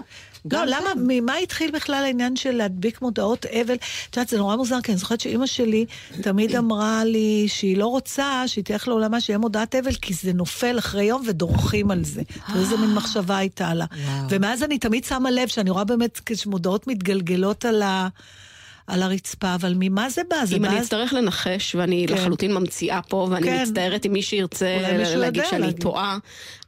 לא, 0.53 0.65
למה, 0.65 0.95
כאן. 0.95 1.03
ממה 1.07 1.37
התחיל 1.37 1.71
בכלל 1.71 2.05
העניין 2.05 2.37
של 2.37 2.51
להדביק 2.51 3.03
מודעות 3.03 3.47
אבל? 3.47 3.75
את 3.75 4.17
יודעת, 4.17 4.29
זה 4.29 4.39
נורא 4.39 4.57
מוזר, 4.57 4.81
כי 4.83 4.93
אני 4.93 4.99
זוכרת 4.99 5.21
שאימא 5.21 5.47
שלי 5.47 5.87
תמיד 6.21 6.57
אמרה 6.57 7.05
לי 7.05 7.47
שהיא 7.49 7.77
לא 7.77 7.87
רוצה 7.87 8.43
שהיא 8.47 8.65
תלך 8.65 8.89
לעולמה 8.89 9.21
שיהיה 9.21 9.39
מודעת 9.39 9.75
אבל, 9.75 9.95
כי 9.95 10.15
זה 10.15 10.33
נופל 10.33 10.79
אחרי 10.79 11.05
יום 11.05 11.23
ודורכים 11.27 11.91
על 11.91 12.05
זה. 12.05 12.23
ואיזה 12.55 12.77
מין 12.77 12.95
מחשבה 12.95 13.37
הייתה 13.37 13.75
לה. 13.75 13.87
ומאז 14.29 14.63
אני 14.63 14.79
תמיד 14.79 15.05
שמה 15.05 15.31
לב 15.31 15.49
שאני 15.49 15.71
רואה 15.71 15.85
באמת 15.85 16.21
כשמודעות 16.27 16.87
מתגלגלות 16.87 17.65
על 17.65 17.83
ה... 17.83 18.09
על 18.89 19.03
הרצפה, 19.03 19.55
אבל 19.55 19.75
ממה 19.77 20.11
זה 20.11 20.23
בא? 20.31 20.45
זה 20.45 20.57
אם 20.57 20.63
בא... 20.63 20.69
אני 20.69 20.81
אצטרך 20.81 21.13
לנחש, 21.13 21.75
ואני 21.75 22.07
כן. 22.09 22.15
לחלוטין 22.15 22.55
ממציאה 22.55 23.01
פה, 23.03 23.29
ואני 23.31 23.47
כן. 23.47 23.63
מצטערת 23.63 24.07
אם 24.07 24.13
מי 24.13 24.23
שירצה 24.23 24.77
להגיד 25.17 25.43
שאני 25.51 25.61
להגיד. 25.61 25.83
טועה, 25.83 26.19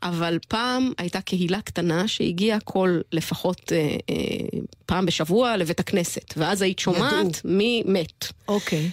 אבל 0.03 0.39
פעם 0.49 0.93
הייתה 0.99 1.21
קהילה 1.21 1.61
קטנה 1.61 2.09
שהגיעה 2.09 2.61
כל 2.61 3.01
לפחות 3.13 3.73
אה, 3.73 3.97
אה, 4.11 4.59
פעם 4.87 5.07
בשבוע 5.07 5.57
לבית 5.57 5.81
הכנסת, 5.81 6.35
ואז 6.37 6.63
היית 6.63 6.79
שומעת 6.79 7.13
ידעו. 7.13 7.31
מי 7.45 7.83
מת. 7.87 8.27
אוקיי. 8.49 8.91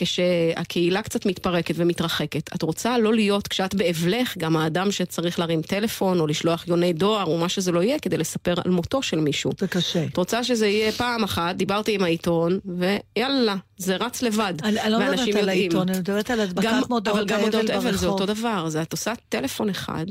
כשהקהילה 0.00 1.02
קצת 1.02 1.26
מתפרקת 1.26 1.74
ומתרחקת, 1.78 2.54
את 2.54 2.62
רוצה 2.62 2.98
לא 2.98 3.14
להיות, 3.14 3.48
כשאת 3.48 3.74
באבלך, 3.74 4.38
גם 4.38 4.56
האדם 4.56 4.90
שצריך 4.90 5.38
להרים 5.38 5.62
טלפון 5.62 6.20
או 6.20 6.26
לשלוח 6.26 6.68
יוני 6.68 6.92
דואר 6.92 7.24
או 7.24 7.38
מה 7.38 7.48
שזה 7.48 7.72
לא 7.72 7.82
יהיה, 7.82 7.98
כדי 7.98 8.16
לספר 8.16 8.54
על 8.64 8.70
מותו 8.70 9.02
של 9.02 9.20
מישהו. 9.20 9.52
זה 9.58 9.66
קשה. 9.66 10.04
את 10.04 10.16
רוצה 10.16 10.44
שזה 10.44 10.66
יהיה 10.66 10.92
פעם 10.92 11.24
אחת, 11.24 11.56
דיברתי 11.56 11.94
עם 11.94 12.04
העיתון, 12.04 12.58
ויאללה, 12.78 13.56
זה 13.76 13.96
רץ 13.96 14.22
לבד. 14.22 14.54
אני 14.62 14.80
אני 14.80 14.90
לא 14.92 14.98
מדברת 14.98 15.36
על. 15.36 15.48
העיתון, 15.48 15.88
אני 15.88 15.98
מדברת 15.98 16.30
על 16.30 16.40
הדבקת 16.40 16.66
אבל 16.66 16.80
מודעות 16.90 17.26
גם 17.26 17.40
מודעות 17.40 17.70
אבל 17.70 17.96
זה 17.96 18.06
אותו. 18.06 18.26
דבר, 18.26 18.68
זה 18.68 18.82
את 18.82 18.92
עושה 18.92 19.12
טלפון 19.28 19.68
אחד, 19.68 20.06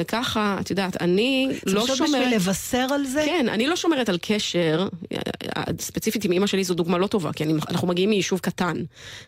וככה, 0.00 0.56
את 0.60 0.70
יודעת, 0.70 1.02
אני 1.02 1.48
לא 1.66 1.82
פשוט 1.82 1.96
שומרת... 1.96 2.10
בשביל 2.10 2.34
לבשר 2.36 2.86
על 2.94 3.04
זה? 3.04 3.22
כן, 3.26 3.46
אני 3.48 3.66
לא 3.66 3.76
שומרת 3.76 4.08
על 4.08 4.18
קשר, 4.22 4.88
ספציפית 5.80 6.24
עם 6.24 6.32
אימא 6.32 6.46
שלי 6.46 6.64
זו 6.64 6.74
דוגמה 6.74 6.98
לא 6.98 7.06
טובה, 7.06 7.32
כי 7.32 7.44
אני, 7.44 7.52
אנחנו 7.70 7.88
מגיעים 7.88 8.10
מיישוב 8.10 8.40
קטן. 8.40 8.76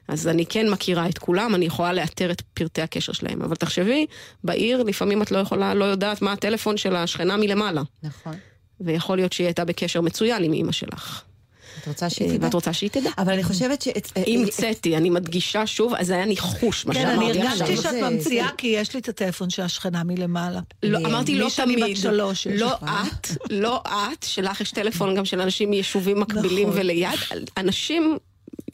אז 0.08 0.28
אני 0.28 0.46
כן 0.46 0.70
מכירה 0.70 1.08
את 1.08 1.18
כולם, 1.18 1.54
אני 1.54 1.64
יכולה 1.64 1.92
לאתר 1.92 2.30
את 2.30 2.40
פרטי 2.40 2.82
הקשר 2.82 3.12
שלהם. 3.12 3.42
אבל 3.42 3.56
תחשבי, 3.56 4.06
בעיר 4.44 4.82
לפעמים 4.82 5.22
את 5.22 5.30
לא 5.30 5.38
יכולה, 5.38 5.74
לא 5.74 5.84
יודעת 5.84 6.22
מה 6.22 6.32
הטלפון 6.32 6.76
של 6.76 6.96
השכנה 6.96 7.36
מלמעלה. 7.36 7.82
נכון. 8.02 8.34
ויכול 8.80 9.18
להיות 9.18 9.32
שהיא 9.32 9.46
הייתה 9.46 9.64
בקשר 9.64 10.00
מצוין 10.00 10.44
עם 10.44 10.52
אימא 10.52 10.72
שלך. 10.72 11.22
את 11.82 11.88
רוצה 11.88 12.10
שהיא 12.10 12.28
תדע? 12.28 12.44
ואת 12.46 12.54
רוצה 12.54 12.72
שהיא 12.72 12.90
תדע. 12.90 13.10
אבל 13.18 13.32
אני 13.32 13.42
חושבת 13.44 13.82
ש... 13.82 13.88
המצאתי, 14.26 14.96
אני 14.96 15.10
מדגישה 15.10 15.66
שוב, 15.66 15.94
אז 15.94 16.06
זה 16.06 16.14
היה 16.14 16.24
ניחוש, 16.24 16.86
מה 16.86 16.94
כן, 16.94 17.06
אני 17.06 17.16
שאמרתי 17.24 17.40
הרגשתי 17.40 17.62
עכשיו. 17.72 17.82
שאת 17.82 17.92
זה- 17.92 18.10
ממציאה, 18.10 18.48
כי 18.58 18.66
יש 18.66 18.94
לי 18.94 19.00
את 19.00 19.08
הטלפון 19.08 19.50
של 19.50 19.62
השכנה 19.62 20.04
מלמעלה. 20.04 20.60
לא, 20.82 20.98
אני- 20.98 21.06
אמרתי 21.06 21.34
לא 21.38 21.48
תמיד. 21.56 21.78
לא. 22.52 22.72
את, 22.74 23.26
לא 23.50 23.82
את, 23.86 24.22
שלך 24.22 24.60
יש 24.60 24.70
טלפון 24.70 25.14
גם 25.14 25.24
של 25.24 25.40
אנשים 25.40 25.70
מיישובים 25.70 26.20
מקבילים 26.20 26.68
נכון. 26.68 26.80
וליד. 26.80 27.08
אנשים 27.58 28.18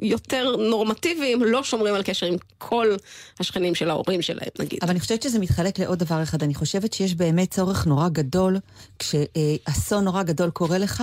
יותר 0.02 0.56
נורמטיביים 0.56 1.44
לא 1.44 1.64
שומרים 1.64 1.94
על 1.94 2.02
קשר 2.02 2.26
עם 2.26 2.36
כל 2.58 2.96
השכנים 3.40 3.74
של 3.74 3.90
ההורים 3.90 4.22
שלהם, 4.22 4.48
נגיד. 4.58 4.78
אבל 4.82 4.90
אני 4.90 5.00
חושבת 5.00 5.22
שזה 5.22 5.38
מתחלק 5.38 5.78
לעוד 5.78 5.98
דבר 5.98 6.22
אחד. 6.22 6.42
אני 6.42 6.54
חושבת 6.54 6.92
שיש 6.92 7.14
באמת 7.14 7.50
צורך 7.50 7.86
נורא 7.86 8.08
גדול, 8.08 8.58
כשאסון 8.98 10.04
נורא 10.04 10.22
גדול 10.22 10.50
קורה 10.50 10.78
לך, 10.78 11.02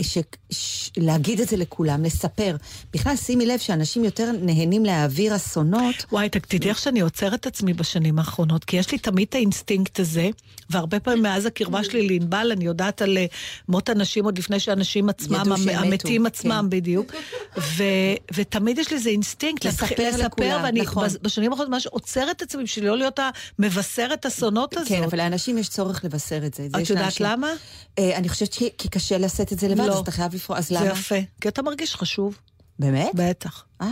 ש... 0.00 0.18
ש... 0.50 0.90
להגיד 0.96 1.40
את 1.40 1.48
זה 1.48 1.56
לכולם, 1.56 2.04
לספר. 2.04 2.56
בכלל, 2.92 3.16
שימי 3.16 3.46
לב 3.46 3.58
שאנשים 3.58 4.04
יותר 4.04 4.30
נהנים 4.42 4.84
להעביר 4.84 5.36
אסונות. 5.36 5.94
וואי, 6.12 6.28
תדעי 6.28 6.70
איך 6.70 6.78
שאני 6.78 7.00
עוצרת 7.00 7.34
את 7.34 7.46
עצמי 7.46 7.72
בשנים 7.72 8.18
האחרונות, 8.18 8.64
כי 8.64 8.76
יש 8.76 8.92
לי 8.92 8.98
תמיד 8.98 9.26
את 9.28 9.34
האינסטינקט 9.34 10.00
הזה, 10.00 10.30
והרבה 10.70 11.00
פעמים 11.00 11.22
מאז 11.22 11.46
הקרבה 11.46 11.84
שלי 11.84 12.08
לענבל, 12.08 12.52
אני 12.52 12.64
יודעת 12.64 13.02
על 13.02 13.18
אה, 13.18 13.26
מות 13.68 13.90
אנשים 13.90 14.24
עוד 14.24 14.38
לפני 14.38 14.60
שאנשים 14.60 15.08
עצמם, 15.08 15.52
המתים 15.74 16.22
כן. 16.22 16.26
עצמם 16.26 16.66
בדיוק. 16.68 17.12
ו- 17.58 18.25
ותמיד 18.34 18.78
יש 18.78 18.90
לי 18.90 18.96
איזה 18.96 19.10
אינסטינקט 19.10 19.66
לספר 19.66 19.86
להתחיל 20.04 20.26
לכולם, 20.26 20.60
ואני 20.64 20.80
נכון. 20.80 21.08
בשנים 21.22 21.52
האחרונות 21.52 21.72
ממש 21.72 21.86
עוצרת 21.86 22.36
את 22.36 22.42
עצמי 22.42 22.62
בשביל 22.64 22.86
לא 22.86 22.98
להיות 22.98 23.20
המבשרת 23.58 24.26
אסונות 24.26 24.76
הזאת. 24.76 24.88
כן, 24.88 25.02
אבל 25.02 25.18
לאנשים 25.18 25.58
יש 25.58 25.68
צורך 25.68 26.04
לבשר 26.04 26.46
את 26.46 26.54
זה. 26.54 26.66
את 26.66 26.90
יודעת 26.90 26.90
לאנשים- 26.90 27.26
למה? 27.26 27.48
אה, 27.98 28.16
אני 28.16 28.28
חושבת 28.28 28.54
כי 28.78 28.88
קשה 28.88 29.18
לשאת 29.18 29.52
את 29.52 29.58
זה 29.58 29.68
לבד, 29.68 29.80
לא. 29.86 29.92
אז 29.92 29.98
אתה 29.98 30.10
חייב 30.10 30.34
לפרוק. 30.34 30.58
אז 30.58 30.68
זה 30.68 30.74
למה? 30.74 30.86
יפה, 30.86 31.14
כי 31.40 31.48
אתה 31.48 31.62
מרגיש 31.62 31.94
חשוב, 31.94 32.38
באמת? 32.78 33.10
בטח. 33.14 33.64
אה. 33.80 33.86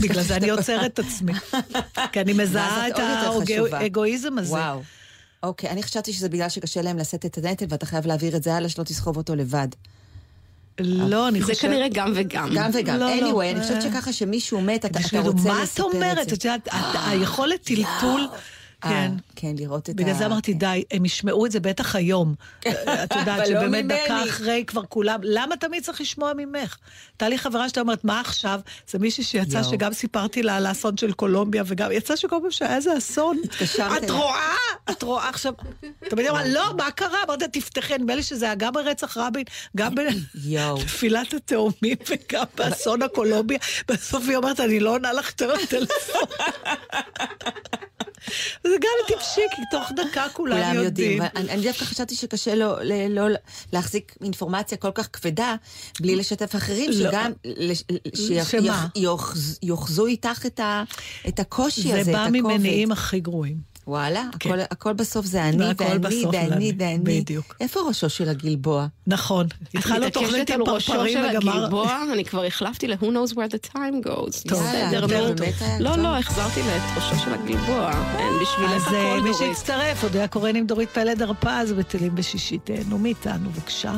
בגלל 0.00 0.22
זה 0.22 0.36
אני 0.36 0.50
עוצרת 0.50 0.84
את 0.92 0.98
עצמי. 0.98 1.32
כי 2.12 2.20
אני 2.20 2.32
מזהה 2.32 2.88
את. 2.88 2.94
האגואיזם 3.72 4.38
הזה. 4.38 4.50
וואו. 4.50 4.82
אוקיי, 5.42 5.70
אני 5.70 5.82
חשבתי 5.82 6.12
שזה 6.12 6.28
בגלל 6.28 6.48
שקשה 6.48 6.82
להם 6.82 6.98
לשאת 6.98 7.26
את 7.26 7.38
הנטל 7.38 7.64
ואתה 7.68 7.86
חייב 7.86 8.06
להעביר 8.06 8.36
את 8.36 8.42
זה 8.42 8.54
הלאה, 8.54 8.68
שלא 8.68 8.84
תסחוב 8.84 9.16
אותו 9.16 9.34
לבד. 9.34 9.68
לא, 10.80 11.28
אני 11.28 11.40
זה 11.40 11.46
חושבת... 11.46 11.70
כנראה 11.70 11.86
גם 11.92 12.12
וגם. 12.14 12.50
גם 12.54 12.70
וגם. 12.74 12.98
לא, 12.98 13.06
לא. 13.16 13.40
anyway, 13.40 13.50
אני 13.50 13.60
חושבת 13.62 13.76
אה. 13.76 13.80
שככה 13.90 14.12
שמישהו 14.12 14.60
מת, 14.60 14.84
אתה 14.84 14.88
כדי 14.88 14.98
אתה 14.98 15.08
שידעו, 15.08 15.32
רוצה 15.32 15.48
מה 15.48 15.58
את 15.58 15.62
לספר 15.62 15.82
אומרת? 15.82 16.18
את 16.18 16.28
זה. 16.28 16.34
את 16.34 16.44
יודעת, 16.44 16.68
את- 16.68 16.72
היכולת 17.08 17.62
טלטול... 17.62 18.26
אה, 18.84 18.90
כן. 18.90 19.12
כן, 19.36 19.54
לראות 19.58 19.82
את 19.82 19.88
ה... 19.88 20.02
בגלל 20.02 20.14
זה 20.14 20.26
אמרתי, 20.26 20.54
די, 20.54 20.84
הם 20.90 21.04
ישמעו 21.04 21.46
את 21.46 21.52
זה 21.52 21.60
בטח 21.60 21.96
היום. 21.96 22.34
את 23.04 23.16
יודעת 23.16 23.38
לא 23.38 23.44
שבאמת. 23.46 23.84
דקה 23.86 24.24
אחרי 24.24 24.64
כבר 24.66 24.82
כולם, 24.88 25.20
למה 25.22 25.56
תמיד 25.56 25.82
צריך 25.82 26.00
לשמוע 26.00 26.32
ממך? 26.36 26.76
הייתה 27.12 27.28
לי 27.28 27.38
חברה 27.38 27.68
שאתה 27.68 27.80
אומרת, 27.80 28.04
מה 28.04 28.20
עכשיו? 28.20 28.60
זה 28.90 28.98
מישהי 28.98 29.24
שיצא. 29.24 29.62
שגם 29.62 29.92
סיפרתי 29.92 30.42
לה 30.42 30.56
על 30.56 30.66
האסון 30.66 30.96
של 30.96 31.12
קולומביה, 31.12 31.62
וגם 31.66 31.92
יצא 31.92 32.16
שכל 32.16 32.36
פעם 32.42 32.50
שהיה 32.50 32.76
איזה 32.76 32.98
אסון, 32.98 33.36
את. 33.96 34.10
רואה? 34.10 34.54
את 34.90 35.02
רואה 35.02 35.28
עכשיו, 35.28 35.52
תמיד 36.08 36.26
אמרה, 36.26 36.48
לא, 36.48 36.74
מה 36.76 36.90
קרה? 36.90 37.18
אמרתי, 37.26 37.44
תפתחי, 37.60 37.94
נדמה 37.98 38.14
לי 38.14 38.22
שזה 38.22 38.44
היה 38.44 38.54
גם 38.54 38.72
ברצח 38.72 39.16
רבין, 39.16 39.44
גם. 39.76 39.94
בנפילת 39.94 41.34
התאומים 41.36 41.96
וגם 42.08 42.44
באסון 42.56 43.02
הקולומביה. 43.02 43.58
בסוף 43.88 44.28
היא 44.28 44.36
אומרת, 44.36 44.60
אני 44.60 44.80
לא 44.80 44.90
עונה 44.90 45.12
לך 45.12 45.30
יותר 45.30 45.54
לטלפון. 45.54 46.22
זה 48.64 48.76
גם 48.80 48.88
טיפשי, 49.06 49.40
כי 49.56 49.62
תוך 49.70 49.88
דקה 49.96 50.26
כולם 50.32 50.56
כולם 50.56 50.84
יודעים. 50.84 51.22
יודעים. 51.22 51.22
אני 51.50 51.62
דווקא 51.64 51.84
חשבתי 51.84 52.14
שקשה 52.14 52.54
לו 52.54 52.72
ל- 52.82 53.08
לא 53.08 53.26
להחזיק 53.72 54.14
אינפורמציה 54.24 54.78
כל 54.78 54.90
כך 54.94 55.08
כבדה, 55.12 55.54
בלי 56.00 56.16
לשתף 56.16 56.56
אחרים, 56.56 56.90
לא. 56.90 57.10
שגם? 57.10 57.32
שיאחזו 59.64 60.06
איתך 60.06 60.46
את 60.46 60.60
ה- 60.60 60.82
את 61.28 61.40
הקושי 61.40 61.92
הזה, 61.92 62.04
זה 62.04 62.10
את 62.10 62.16
בא 62.16 62.22
הכובד. 62.22 62.40
ממניעים 62.40 62.92
הכי 62.92 63.20
גרועים. 63.20 63.73
וואלה, 63.86 64.24
כן. 64.40 64.50
הכל- 64.50 64.60
הכל 64.70 64.92
בסוף 64.92 65.26
זה 65.26 65.44
אני, 65.48 65.64
והכל 65.64 65.84
ואני, 65.84 65.98
בסוף 65.98 66.34
ואני, 66.34 66.46
אני. 66.54 66.72
ואני. 66.78 66.98
בדיוק. 67.20 67.56
איפה 67.60 67.80
ראשו 67.88 68.10
של 68.10 68.28
הגלבוע? 68.28 68.86
נכון. 69.06 69.46
התחלנו 69.74 70.10
תוכנית 70.10 70.50
עם 70.50 70.60
על 70.62 70.74
ראשו 70.74 70.92
פרפרים 70.92 71.12
של 71.32 71.36
וגמר... 71.38 71.56
הגלבוע, 71.58 71.98
אני 72.12 72.24
כבר 72.24 72.44
החלפתי 72.44 72.88
ל-Who 72.88 73.04
knows 73.04 73.32
where 73.34 73.50
the 73.54 73.72
time 73.74 74.06
goes. 74.08 74.48
טוב, 74.48 74.62
בסדר, 74.62 75.00
נו. 75.00 75.34
טוב. 75.34 75.46
לא. 75.80 75.96
לא, 75.96 76.18
החזרתי 76.18 76.60
לה 76.62 76.76
את 76.76 76.96
ראשו 76.96 77.24
של 77.24 77.32
הגלבוע. 77.34 77.90
אין, 78.18 78.32
בשבילך 78.42 78.72
אז 78.88 78.94
אה, 78.94 79.12
הכל 79.14 79.22
מי 79.22 79.32
דורית. 79.32 79.56
שיצטרף, 79.56 80.04
אודיה 80.04 80.28
קורן 80.28 80.56
עם 80.56 80.66
דורית 80.66 80.88
פלד 80.90 81.22
הרפז, 81.22 81.72
בטלים 81.72 82.14
בשישי, 82.14 82.58
תהנו 82.58 82.98
מאיתנו, 82.98 83.50
בבקשה. 83.50 83.92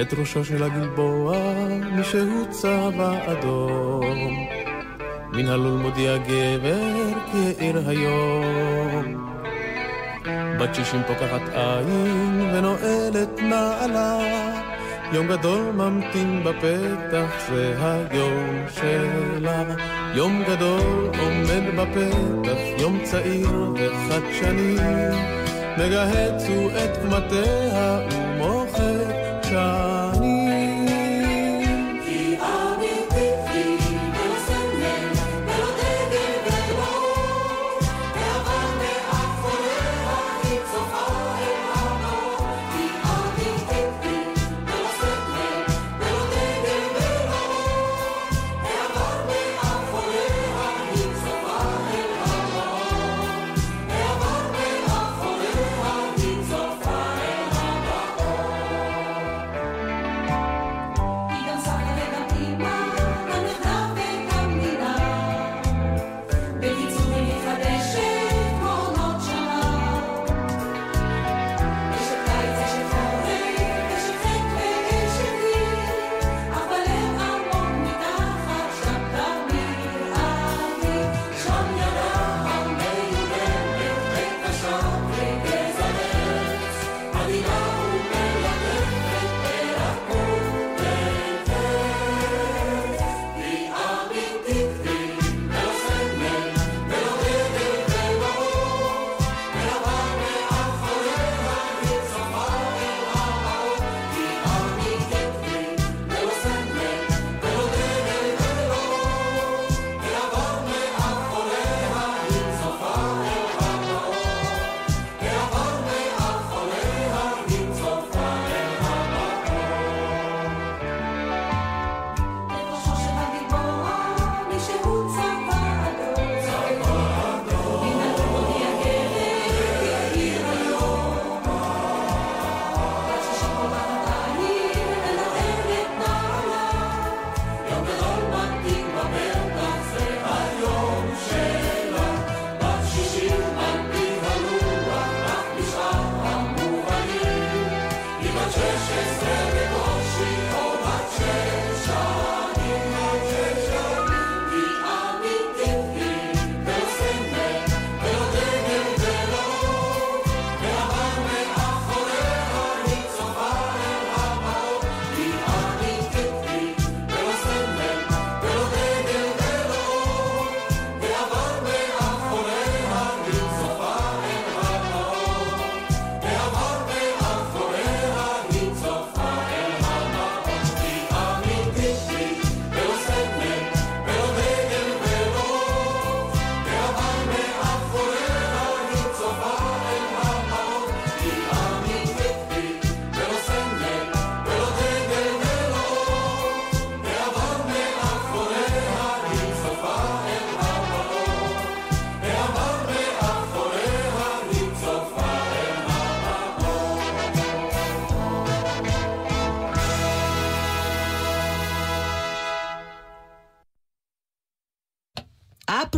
את 0.00 0.14
ראשו 0.14 0.44
של 0.44 0.62
הגלבוע, 0.62 1.36
מישהו 1.92 2.50
צבע 2.50 3.32
אדום. 3.32 4.46
מן 5.32 5.48
הלול 5.48 5.80
מודיע 5.80 6.16
גבר 6.16 7.12
כי 7.32 7.38
העיר 7.58 7.88
היום. 7.88 9.34
בת 10.58 10.74
שישים 10.74 11.02
פוקחת 11.06 11.42
עין 11.52 12.50
ונועלת 12.54 13.42
נעלה. 13.42 14.18
יום 15.12 15.28
גדול 15.28 15.72
ממתין 15.72 16.44
בפתח, 16.44 17.48
זה 17.48 17.74
היום 17.80 18.66
שלה. 18.74 19.64
יום 20.14 20.42
גדול 20.48 21.10
עומד 21.18 21.62
בפתח, 21.76 22.58
יום 22.78 22.98
צעיר 23.04 23.72
וחדשני. 23.74 24.76
מגהץ 25.78 26.48
הוא 26.48 26.70
את 26.70 26.96
קמטיה 26.96 27.98
ומוחק 28.10 29.03
שנים. 29.54 29.93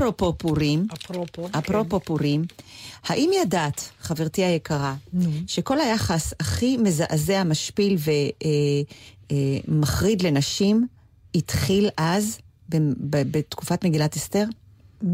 אפרופו 0.08 0.38
פורים, 0.38 0.86
אפרופו. 0.94 1.48
אפרופו 1.58 2.00
פורים, 2.00 2.44
האם 3.04 3.30
ידעת, 3.42 3.88
חברתי 4.00 4.44
היקרה, 4.44 4.94
נו. 5.12 5.30
שכל 5.46 5.80
היחס 5.80 6.32
הכי 6.40 6.76
מזעזע, 6.76 7.44
משפיל 7.44 7.96
ומחריד 9.68 10.22
לנשים 10.22 10.86
התחיל 11.34 11.88
אז, 11.96 12.38
ב- 12.68 12.76
ב- 13.10 13.38
בתקופת 13.38 13.84
מגילת 13.84 14.16
אסתר? 14.16 14.44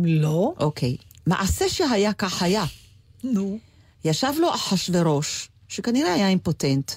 לא. 0.05 0.53
אוקיי. 0.61 0.97
מעשה 1.27 1.69
שהיה 1.69 2.13
כך 2.13 2.43
היה. 2.43 2.65
נו. 3.25 3.59
ישב 4.05 4.33
לו 4.39 4.55
אחשורוש, 4.55 5.49
שכנראה 5.69 6.15
היה 6.15 6.29
אימפוטנט. 6.29 6.93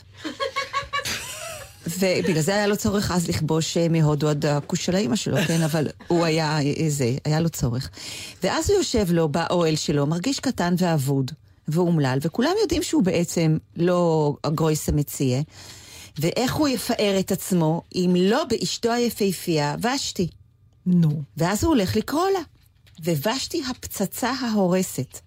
ובגלל 1.88 2.42
זה 2.42 2.56
היה 2.56 2.68
לו 2.68 2.78
צורך 2.78 3.12
אז 3.12 3.28
לכבוש 3.28 3.78
אה, 3.78 3.90
מהודו 3.90 4.30
עד 4.30 4.46
הכוש 4.46 4.86
של 4.86 4.96
האימא 4.96 5.16
שלו, 5.16 5.38
כן? 5.48 5.62
אבל 5.70 5.88
הוא 6.08 6.26
היה 6.26 6.60
אה, 6.62 6.90
זה, 6.90 7.16
היה 7.26 7.40
לו 7.40 7.50
צורך. 7.50 7.90
ואז 8.44 8.70
הוא 8.70 8.78
יושב 8.78 9.12
לו 9.12 9.30
באוהל 9.30 9.76
שלו, 9.76 10.08
מרגיש 10.08 10.40
קטן 10.40 10.76
ואבוד, 10.78 11.32
ואומלל, 11.68 12.20
וכולם 12.22 12.52
יודעים 12.62 12.84
שהוא 12.84 13.04
בעצם 13.04 13.58
לא 13.76 14.34
הגרויסה 14.44 14.92
מציע. 14.92 15.42
ואיך 16.20 16.54
הוא 16.54 16.68
יפאר 16.68 17.16
את 17.20 17.32
עצמו 17.32 17.82
אם 17.96 18.16
לא 18.20 18.44
באשתו 18.50 18.92
היפהפייה 18.92 19.76
ושתי. 19.82 20.28
נו. 20.86 21.22
ואז 21.38 21.64
הוא 21.64 21.74
הולך 21.74 21.96
לקרוא 21.96 22.30
לה. 22.34 22.40
ובשתי 23.04 23.64
הפצצה 23.70 24.32
ההורסת 24.32 25.20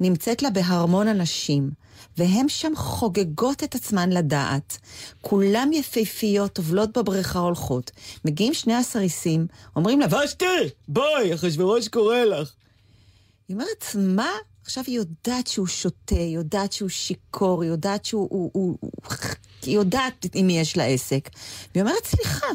נמצאת 0.00 0.42
לה 0.42 0.50
בהרמון 0.50 1.08
אנשים, 1.08 1.70
והם 2.18 2.48
שם 2.48 2.72
חוגגות 2.76 3.64
את 3.64 3.74
עצמן 3.74 4.10
לדעת. 4.10 4.78
כולם 5.20 5.70
יפהפיות, 5.72 6.52
טובלות 6.52 6.98
בבריכה 6.98 7.38
הולכות. 7.38 7.90
מגיעים 8.24 8.54
שני 8.54 8.74
הסריסים, 8.74 9.46
אומרים 9.76 10.00
לה, 10.00 10.06
ושתי, 10.24 10.44
בואי, 10.88 11.34
אחשוורוש 11.34 11.88
קורא 11.88 12.18
לך. 12.18 12.50
היא 13.48 13.54
אומרת, 13.54 13.84
מה? 13.94 14.30
עכשיו 14.62 14.84
היא 14.86 14.96
יודעת 14.96 15.46
שהוא 15.46 15.66
שותה, 15.66 16.14
היא 16.14 16.36
יודעת 16.36 16.72
שהוא 16.72 16.88
שיכור, 16.88 17.62
היא 17.62 17.70
יודעת 17.70 18.04
שהוא... 18.04 18.28
הוא, 18.30 18.50
הוא, 18.52 18.78
הוא, 18.80 18.90
היא 19.62 19.74
יודעת 19.74 20.26
עם 20.34 20.46
מי 20.46 20.58
יש 20.58 20.76
לה 20.76 20.84
עסק. 20.84 21.30
והיא 21.74 21.82
אומרת, 21.82 22.04
סליחה, 22.04 22.46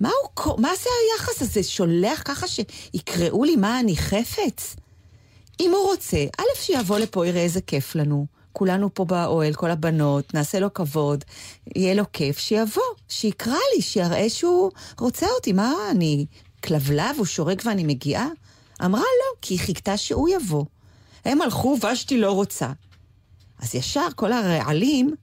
מה, 0.00 0.10
הוא, 0.44 0.60
מה 0.60 0.70
זה 0.82 0.90
היחס 1.02 1.42
הזה? 1.42 1.62
שולח 1.62 2.22
ככה 2.24 2.46
שיקראו 2.48 3.44
לי 3.44 3.56
מה 3.56 3.80
אני 3.80 3.96
חפץ? 3.96 4.76
אם 5.60 5.70
הוא 5.70 5.86
רוצה, 5.86 6.24
א', 6.38 6.60
שיבוא 6.60 6.98
לפה, 6.98 7.26
יראה 7.26 7.42
איזה 7.42 7.60
כיף 7.60 7.94
לנו. 7.94 8.26
כולנו 8.54 8.94
פה 8.94 9.04
באוהל, 9.04 9.54
כל 9.54 9.70
הבנות, 9.70 10.34
נעשה 10.34 10.60
לו 10.60 10.74
כבוד, 10.74 11.24
יהיה 11.76 11.94
לו 11.94 12.04
כיף, 12.12 12.38
שיבוא, 12.38 12.82
שיקרא 13.08 13.58
לי, 13.74 13.82
שיראה 13.82 14.28
שהוא 14.28 14.70
רוצה 15.00 15.26
אותי. 15.36 15.52
מה, 15.52 15.72
אני 15.90 16.26
כלבלב, 16.64 17.14
הוא 17.16 17.26
שורק 17.26 17.62
ואני 17.64 17.84
מגיעה? 17.84 18.28
אמרה 18.84 19.00
לא, 19.00 19.40
כי 19.42 19.54
היא 19.54 19.60
חיכתה 19.60 19.96
שהוא 19.96 20.28
יבוא. 20.28 20.64
הם 21.24 21.42
הלכו, 21.42 21.76
ושתי 21.92 22.18
לא 22.18 22.32
רוצה. 22.32 22.72
אז 23.58 23.74
ישר 23.74 24.06
כל 24.16 24.32
הרעלים 24.32 25.14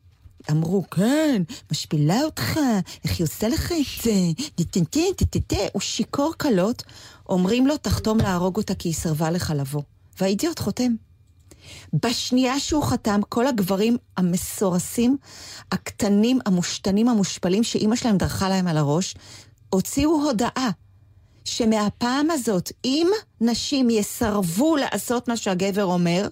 אמרו, 0.52 0.90
כן, 0.90 1.44
משפילה 1.72 2.22
אותך, 2.24 2.60
איך 3.04 3.20
היא 3.20 3.26
עושה 3.26 3.48
לך 3.48 3.72
את 3.72 4.04
זה? 4.04 4.12
טטטטה. 5.16 5.56
הוא 5.74 5.82
שיכור 5.82 6.34
כלות, 6.38 6.84
אומרים 7.30 7.68
לו, 7.68 7.78
תחתום 7.78 8.18
להרוג 8.18 8.58
אותה 8.58 8.76
כי 8.76 8.90
היא 8.90 8.96
סירבה 8.96 9.32
לך 9.32 9.54
לבוא. 9.58 9.82
והאידיוט 10.20 10.60
חותם. 10.60 10.92
בשנייה 11.94 12.60
שהוא 12.60 12.84
חתם, 12.84 13.20
כל 13.30 13.48
הגברים 13.48 13.98
המסורסים, 14.18 15.18
הקטנים, 15.72 16.40
המושתנים, 16.46 17.10
המושפלים, 17.10 17.64
שאימא 17.64 17.96
שלהם 17.96 18.18
דרכה 18.18 18.50
להם 18.50 18.68
על 18.68 18.78
הראש, 18.78 19.16
הוציאו 19.70 20.12
הודעה 20.12 20.70
שמהפעם 21.46 22.32
הזאת, 22.32 22.72
אם 22.86 23.08
נשים 23.42 23.90
יסרבו 23.90 24.76
לעשות 24.76 25.28
מה 25.28 25.38
שהגבר 25.38 25.86
אומר, 25.86 26.28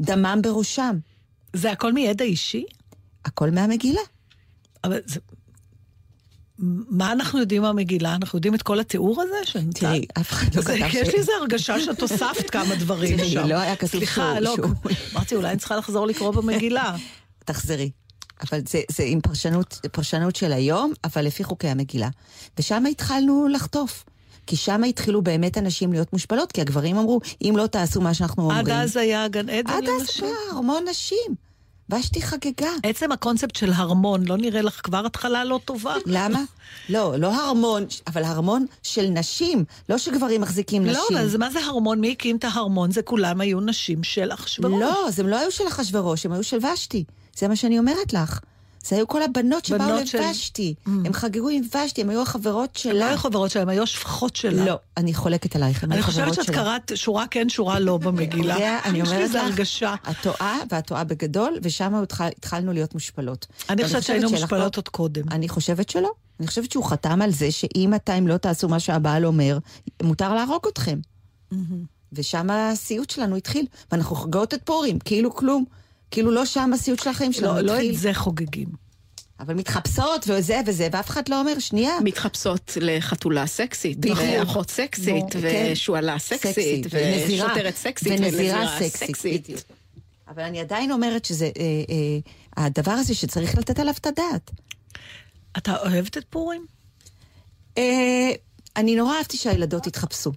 דמם 0.00 0.38
בראשם. 0.42 0.96
זה 1.52 1.72
הכל 1.72 1.92
מידע 1.92 2.24
אישי? 2.24 2.64
הכל 3.24 3.50
מהמגילה. 3.50 4.00
אבל 4.84 5.00
זה... 5.06 5.20
מה 6.58 7.12
אנחנו 7.12 7.40
יודעים 7.40 7.62
מהמגילה? 7.62 8.14
אנחנו 8.14 8.36
יודעים 8.36 8.54
את 8.54 8.62
כל 8.62 8.80
התיאור 8.80 9.22
הזה? 9.22 9.62
תראי, 9.74 10.04
אף 10.20 10.30
אחד 10.32 10.54
לא 10.54 10.62
כתב 10.62 10.88
כי 10.90 10.98
יש 10.98 11.08
לי 11.08 11.14
איזו 11.14 11.32
הרגשה 11.40 11.80
שאת 11.80 12.02
הוספת 12.02 12.50
כמה 12.50 12.74
דברים 12.74 13.16
תראי, 13.16 13.30
שם. 13.30 13.48
לא 13.48 13.54
היה 13.54 13.76
כתוב 13.76 13.90
סליחה, 13.90 14.40
לא, 14.40 14.56
אמרתי, 15.12 15.36
אולי 15.36 15.50
אני 15.50 15.58
צריכה 15.58 15.76
לחזור 15.76 16.06
לקרוא 16.06 16.30
במגילה. 16.30 16.96
תחזרי. 17.46 17.90
אבל 18.42 18.60
זה, 18.68 18.80
זה 18.90 19.02
עם 19.02 19.20
פרשנות, 19.20 19.80
פרשנות 19.92 20.36
של 20.36 20.52
היום, 20.52 20.92
אבל 21.04 21.24
לפי 21.24 21.44
חוקי 21.44 21.68
המגילה. 21.68 22.08
ושם 22.58 22.86
התחלנו 22.86 23.48
לחטוף. 23.48 24.04
כי 24.46 24.56
שם 24.56 24.82
התחילו 24.84 25.22
באמת 25.22 25.56
הנשים 25.56 25.92
להיות 25.92 26.12
מושפלות, 26.12 26.52
כי 26.52 26.60
הגברים 26.60 26.96
אמרו, 26.96 27.20
אם 27.42 27.54
לא 27.56 27.66
תעשו 27.66 28.00
מה 28.00 28.14
שאנחנו 28.14 28.42
אומרים... 28.42 28.58
עד 28.58 28.70
אז 28.70 28.96
היה 28.96 29.28
גן 29.28 29.48
עדן 29.48 29.70
עד 29.70 29.84
אז. 30.00 30.10
כבר, 30.16 30.58
המון 30.58 30.84
נשים. 30.90 31.43
ושתי 31.90 32.22
חגגה. 32.22 32.70
עצם 32.82 33.12
הקונספט 33.12 33.56
של 33.56 33.72
הרמון, 33.72 34.24
לא 34.24 34.36
נראה 34.36 34.62
לך 34.62 34.80
כבר 34.84 35.06
התחלה 35.06 35.44
לא 35.44 35.60
טובה? 35.64 35.94
למה? 36.06 36.40
לא, 36.88 37.16
לא 37.16 37.34
הרמון, 37.34 37.84
אבל 38.06 38.24
הרמון 38.24 38.66
של 38.82 39.06
נשים, 39.10 39.64
לא 39.88 39.98
שגברים 39.98 40.40
מחזיקים 40.40 40.82
נשים. 40.86 41.16
לא, 41.16 41.26
זה- 41.26 41.38
מה 41.38 41.50
זה 41.50 41.64
הרמון? 41.64 42.00
מי 42.00 42.12
הקים 42.12 42.36
את 42.36 42.44
ההרמון? 42.44 42.90
זה 42.90 43.02
כולם 43.02 43.40
היו 43.40 43.60
נשים 43.60 44.02
של 44.02 44.32
אחשוורוש. 44.32 44.80
לא, 44.82 45.08
אז 45.08 45.20
הם 45.20 45.28
לא 45.28 45.36
היו 45.38 45.50
של 45.50 45.64
אחשוורוש, 45.68 46.26
הם 46.26 46.32
היו 46.32 46.42
של 46.44 46.58
ושתי. 46.74 47.04
זה 47.36 47.48
מה 47.48 47.56
שאני 47.56 47.78
אומרת 47.78 48.12
לך. 48.12 48.40
זה 48.88 48.96
היו 48.96 49.08
כל 49.08 49.22
הבנות 49.22 49.64
שבאו 49.64 49.78
בנות 49.78 50.06
של- 50.06 50.18
לוושתי. 50.18 50.74
הם 50.86 51.12
חגגו 51.12 51.48
עם 51.48 51.62
ושתי, 51.84 52.00
הם 52.00 52.10
היו 52.10 52.22
החברות 52.22 52.80
הן 52.84 52.90
לא 52.92 52.98
שלה. 52.98 53.08
היו 53.08 53.18
חברות 53.18 53.50
שלהם, 53.50 53.68
היו 53.68 53.82
השפחות 53.82 54.36
שלה. 54.36 54.64
לא, 54.64 54.78
אני 54.96 55.14
חולקת 55.14 55.56
עלייך, 55.56 55.84
הם 55.84 55.92
אני 55.92 55.98
היו 55.98 56.04
חושבת 56.06 56.22
חברות 56.22 56.34
שאת 56.34 56.44
שלה. 56.44 56.54
קראת 56.56 56.92
שורה 56.94 57.26
כן, 57.26 57.48
שורה 57.48 57.78
לא 57.78 57.96
במגילה. 57.98 58.54
יודע, 58.54 58.78
אני 58.84 58.98
יש 59.00 59.08
אומרת 59.08 59.30
לך, 59.30 59.42
הרגשה. 59.44 59.94
את 60.10 60.16
טועה, 60.22 60.58
ואת 60.70 60.86
טועה 60.86 61.04
בגדול, 61.04 61.58
ושם 61.62 61.94
התחל- 61.94 62.30
התחלנו 62.38 62.72
להיות 62.72 62.94
מושפלות. 62.94 63.46
אני 63.70 63.84
חושבת 63.84 64.02
שהיינו 64.02 64.30
מושפלות 64.30 64.76
עוד 64.76 64.88
קודם. 64.88 65.22
אני 65.30 65.48
חושבת 65.48 65.88
שלא. 65.88 66.10
אני 66.40 66.46
חושבת 66.46 66.72
שהוא 66.72 66.84
חתם 66.84 67.22
על 67.22 67.30
זה 67.32 67.50
שאם 67.52 67.94
אתם 67.94 68.26
לא 68.26 68.36
תעשו 68.36 68.68
מה 68.68 68.80
שהבעל 68.80 69.26
אומר, 69.26 69.58
מותר 70.02 70.34
להרוג 70.34 70.66
אתכם. 70.72 70.98
ושם 72.12 72.50
הסיוט 72.50 73.10
שלנו 73.10 73.36
התחיל, 73.36 73.66
ואנחנו 73.92 74.16
חוגגות 74.16 74.54
את 74.54 74.60
פורים, 74.64 74.98
כאילו 74.98 75.34
כלום. 75.34 75.64
כאילו 76.10 76.30
לא 76.30 76.44
שם 76.44 76.72
הסיוט 76.72 77.02
של 77.02 77.10
החיים 77.10 77.32
שלנו 77.32 77.54
לא, 77.54 77.60
לא. 77.60 77.90
את 77.90 77.98
זה 77.98 78.14
חוגגים. 78.14 78.84
אבל 79.40 79.54
מתחפשות 79.54 80.24
וזה 80.28 80.60
וזה, 80.66 80.88
ואף 80.92 81.08
אחד 81.08 81.28
לא 81.28 81.40
אומר, 81.40 81.58
שנייה. 81.58 81.92
מתחפשות 82.04 82.72
לחתולה 82.80 83.46
סקסית. 83.46 83.98
ואחות 84.16 84.70
סקסית, 84.70 85.32
כן. 85.40 85.68
ושועלה 85.72 86.18
סקסית. 86.18 86.86
ושוטרת 86.86 87.76
סקסית, 87.76 88.20
ונזירה 88.20 88.78
סקסית. 88.80 89.48
אבל 90.28 90.42
אני 90.42 90.60
עדיין 90.60 90.92
אומרת 90.92 91.24
שזה, 91.24 91.44
אה, 91.44 91.50
אה, 91.90 92.64
הדבר 92.64 92.92
הזה 92.92 93.14
שצריך 93.14 93.58
לתת 93.58 93.78
עליו 93.78 93.94
את 94.00 94.06
הדעת. 94.06 94.50
אתה 95.56 95.76
אוהבת 95.76 96.18
את 96.18 96.24
פורים? 96.30 96.66
אה, 97.78 98.32
אני 98.76 98.96
נורא 98.96 99.16
אהבתי 99.16 99.36
שהילדות 99.36 99.86
התחפשו. 99.86 100.32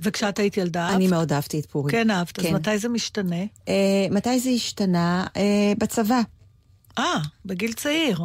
וכשאת 0.00 0.38
היית 0.38 0.56
ילדה 0.56 0.82
אהבת? 0.84 0.96
אני 0.96 1.08
מאוד 1.08 1.32
אהבתי 1.32 1.60
את 1.60 1.66
פורים. 1.66 1.90
כן 1.92 2.10
אהבת, 2.10 2.38
אז 2.38 2.44
כן. 2.46 2.54
מתי 2.54 2.78
זה 2.78 2.88
משתנה? 2.88 3.36
אה, 3.68 3.74
מתי 4.10 4.40
זה 4.40 4.50
השתנה? 4.50 5.26
אה, 5.36 5.72
בצבא. 5.78 6.20
אה, 6.98 7.04
בגיל 7.44 7.72
צעיר. 7.72 8.20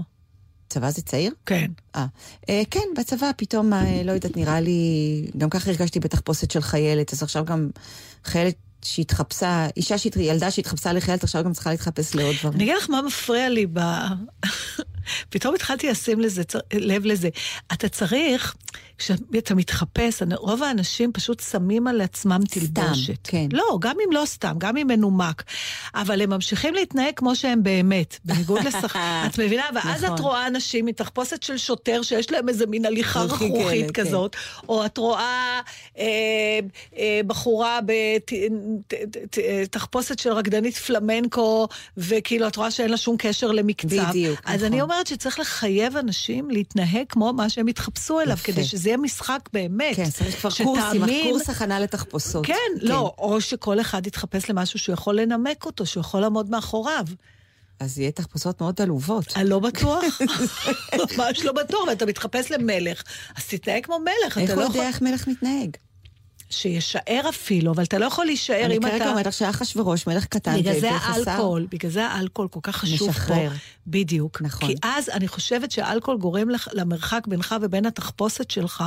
צבא 0.70 0.90
זה 0.90 1.02
צעיר? 1.02 1.32
כן. 1.46 1.72
אה, 1.96 2.06
אה, 2.50 2.62
כן, 2.72 2.80
בצבא 2.98 3.32
פתאום, 3.38 3.74
אה, 3.74 4.02
לא 4.06 4.12
יודעת, 4.12 4.38
נראה 4.38 4.60
לי, 4.60 4.82
גם 5.38 5.50
ככה 5.50 5.70
הרגשתי 5.72 6.00
בתחפושת 6.00 6.52
של 6.52 6.62
חיילת, 6.62 7.14
אז 7.14 7.24
עכשיו 7.24 7.46
גם 7.46 7.70
חיילת 8.26 8.56
שהתחפשה, 8.86 9.68
אישה, 9.78 9.98
שהת- 9.98 10.16
ילדה 10.18 10.52
שהתחפשה 10.52 10.94
לחיילת, 10.94 11.24
עכשיו 11.24 11.44
גם 11.44 11.54
צריכה 11.54 11.70
להתחפש 11.72 12.16
לעוד 12.16 12.36
דברים. 12.40 12.56
אני 12.56 12.64
אגיד 12.64 12.76
לך 12.78 12.90
מה 12.90 13.02
מפריע 13.02 13.50
לי 13.50 13.66
ב... 13.74 13.80
פתאום 15.30 15.56
התחלתי 15.56 15.90
לשים 15.90 16.20
לזה, 16.20 16.42
לב 16.74 17.06
לזה. 17.06 17.30
אתה 17.74 17.90
צריך, 17.90 18.56
כשאתה 19.02 19.56
מתחפש, 19.56 20.24
רוב 20.36 20.64
האנשים 20.64 21.12
פשוט 21.14 21.40
שמים 21.40 21.88
על 21.88 22.02
עצמם 22.02 22.40
תלבושת. 22.50 23.18
כן. 23.24 23.48
לא, 23.54 23.78
גם 23.82 23.96
אם 24.08 24.14
לא 24.14 24.24
סתם, 24.26 24.54
גם 24.58 24.78
אם 24.78 24.88
מנומק. 24.88 25.44
אבל 25.96 26.22
הם 26.22 26.30
ממשיכים 26.30 26.74
להתנהג 26.74 27.14
כמו 27.16 27.36
שהם 27.36 27.64
באמת, 27.64 28.20
בניגוד 28.26 28.64
לשחק... 28.64 29.00
את 29.28 29.40
מבינה? 29.40 29.64
ואז 29.76 30.04
נכון. 30.04 30.16
את 30.16 30.20
רואה 30.20 30.48
אנשים 30.48 30.86
מתחפושת 30.86 31.44
של 31.44 31.58
שוטר 31.58 32.02
שיש 32.02 32.32
להם 32.32 32.50
איזה 32.50 32.66
מין 32.66 32.86
הליכה 32.86 33.22
רכרוכית 33.22 33.92
כן. 33.92 34.04
כזאת, 34.04 34.36
או 34.70 34.86
את 34.86 34.98
רואה 34.98 35.62
אה, 35.98 36.06
אה, 36.98 37.22
בחורה 37.28 37.80
בתחפושת 39.70 40.20
של 40.20 40.32
רקדנית 40.32 40.76
פלמנקו, 40.76 41.68
וכאילו 41.98 42.48
את 42.48 42.56
רואה 42.56 42.72
שאין 42.72 42.90
לה 42.90 42.98
שום 42.98 43.16
קשר 43.20 43.52
למקצב. 43.52 44.10
בדיוק, 44.10 44.40
אז 44.46 44.56
נכון. 44.56 44.66
אני 44.66 44.82
אומרת 44.82 45.08
שצריך 45.08 45.40
לחייב 45.40 45.98
אנשים 45.98 46.50
להתנהג 46.50 47.06
כמו 47.10 47.34
מה 47.34 47.50
שהם 47.50 47.68
התחפשו 47.68 48.20
אליו, 48.20 48.34
יפה. 48.34 48.44
כדי 48.44 48.64
שזה 48.64 48.90
יהיה 48.91 48.97
משחק 48.97 49.49
באמת. 49.54 49.95
כן, 49.95 50.10
צריך 50.10 50.39
כבר 50.39 50.49
קורסים, 50.63 51.01
שתאמין- 51.06 51.32
קורס 51.32 51.49
הכנה 51.49 51.80
לתחפושות. 51.80 52.45
כן, 52.45 52.54
לא, 52.82 53.13
או 53.17 53.41
שכל 53.41 53.82
אחד 53.82 54.08
יתחפש 54.08 54.49
למשהו 54.49 54.80
שהוא 54.80 54.93
יכול 54.93 55.19
לנמק 55.19 55.65
אותו, 55.65 55.86
שהוא 55.86 56.01
יכול 56.01 56.19
לעמוד 56.19 56.49
מאחוריו. 56.49 57.06
אז 57.80 57.99
יהיה 57.99 58.12
תחפושות 58.12 58.62
מאוד 58.62 58.82
עלובות. 58.82 59.25
אני 59.36 59.49
לא 59.49 59.60
בטוח, 59.60 60.04
ממש 61.17 61.39
לא 61.45 61.51
בטוח, 61.51 61.80
ואתה 61.88 62.06
מתחפש 62.06 62.51
למלך, 62.51 63.04
אז 63.38 63.47
תתנהג 63.47 63.86
כמו 63.86 63.99
מלך, 63.99 64.38
איך 64.38 64.45
אתה 64.45 64.54
הוא 64.54 64.62
לא 64.62 64.67
יודע 64.67 64.75
יכול... 64.77 64.88
איך 64.88 65.01
מלך 65.01 65.27
מתנהג? 65.27 65.77
שישאר 66.52 67.22
אפילו, 67.30 67.72
אבל 67.72 67.84
אתה 67.84 67.98
לא 67.98 68.06
יכול 68.06 68.26
להישאר 68.26 68.66
אני 68.66 68.78
אם 68.78 68.82
כרגע 68.82 68.96
אתה... 68.98 69.10
אומרת 69.10 69.26
לך 69.28 69.34
שאחשוורוש, 69.34 70.08
מלך 70.08 70.26
קטן 70.26 70.58
בגלל 70.60 70.80
זה. 70.80 70.92
האלכוהול, 70.92 71.68
בגלל 71.72 71.92
זה 71.92 72.06
האלכוהול 72.06 72.48
כל 72.50 72.60
כך 72.64 72.76
חשוב 72.78 73.10
משחרר. 73.10 73.50
פה. 73.50 73.56
בדיוק. 73.88 74.42
נכון. 74.42 74.68
כי 74.70 74.76
אז 74.84 75.10
אני 75.10 75.28
חושבת 75.28 75.72
שהאלכוהול 75.72 76.20
גורם 76.20 76.50
לך- 76.50 76.68
למרחק 76.74 77.28
בינך 77.28 77.56
ובין 77.62 77.86
התחפושת 77.86 78.52
שלך 78.52 78.84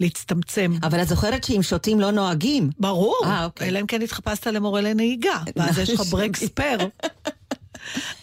להצטמצם. 0.00 0.72
אבל 0.82 1.02
את 1.02 1.08
זוכרת 1.08 1.44
שאם 1.44 1.62
שותים 1.62 2.00
לא 2.00 2.10
נוהגים. 2.10 2.70
ברור, 2.78 3.16
אה, 3.24 3.44
אוקיי. 3.44 3.68
אלא 3.68 3.80
אם 3.80 3.86
כן 3.86 4.02
התחפשת 4.02 4.46
למורה 4.46 4.80
לנהיגה, 4.80 5.38
ואז 5.56 5.78
יש 5.78 5.90
לך 5.90 6.00
ברק 6.10 6.36
ספייר. 6.36 6.78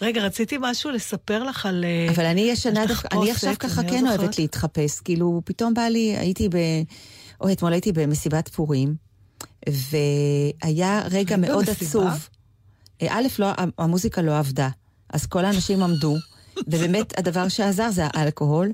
רגע, 0.02 0.22
רציתי 0.22 0.58
משהו 0.60 0.92
לספר 0.92 1.44
לך 1.44 1.66
על... 1.66 1.86
אה, 1.86 2.14
אבל 2.16 2.26
אני 2.26 2.42
ישנה 2.42 2.84
אני 3.12 3.32
עכשיו 3.32 3.54
ככה 3.60 3.82
אני 3.82 3.90
כן 3.92 4.04
לא 4.06 4.10
אוהבת. 4.10 4.40
להתחפש. 4.40 5.00
כאילו, 5.00 5.42
פתאום 5.46 5.74
בא 5.74 5.82
לי, 5.82 6.16
הייתי 6.18 6.50
ב... 6.50 6.56
או 7.42 7.52
אתמול 7.52 7.74
הייתי 7.74 7.92
במסיבת 7.92 8.48
פורים, 8.48 8.96
והיה 9.68 11.02
רגע 11.12 11.38
מאוד 11.38 11.66
במסיבה? 11.66 11.90
עצוב. 11.90 12.30
אה, 13.02 13.08
א', 13.10 13.28
לא, 13.40 13.48
המוזיקה 13.78 14.22
לא 14.22 14.38
עבדה, 14.38 14.70
אז 15.10 15.26
כל 15.26 15.46
האנשים 15.46 15.84
עמדו, 15.84 16.16
ובאמת 16.68 17.20
הדבר 17.20 17.48
שעזר 17.48 17.92
זה 17.92 18.04
האלכוהול. 18.14 18.72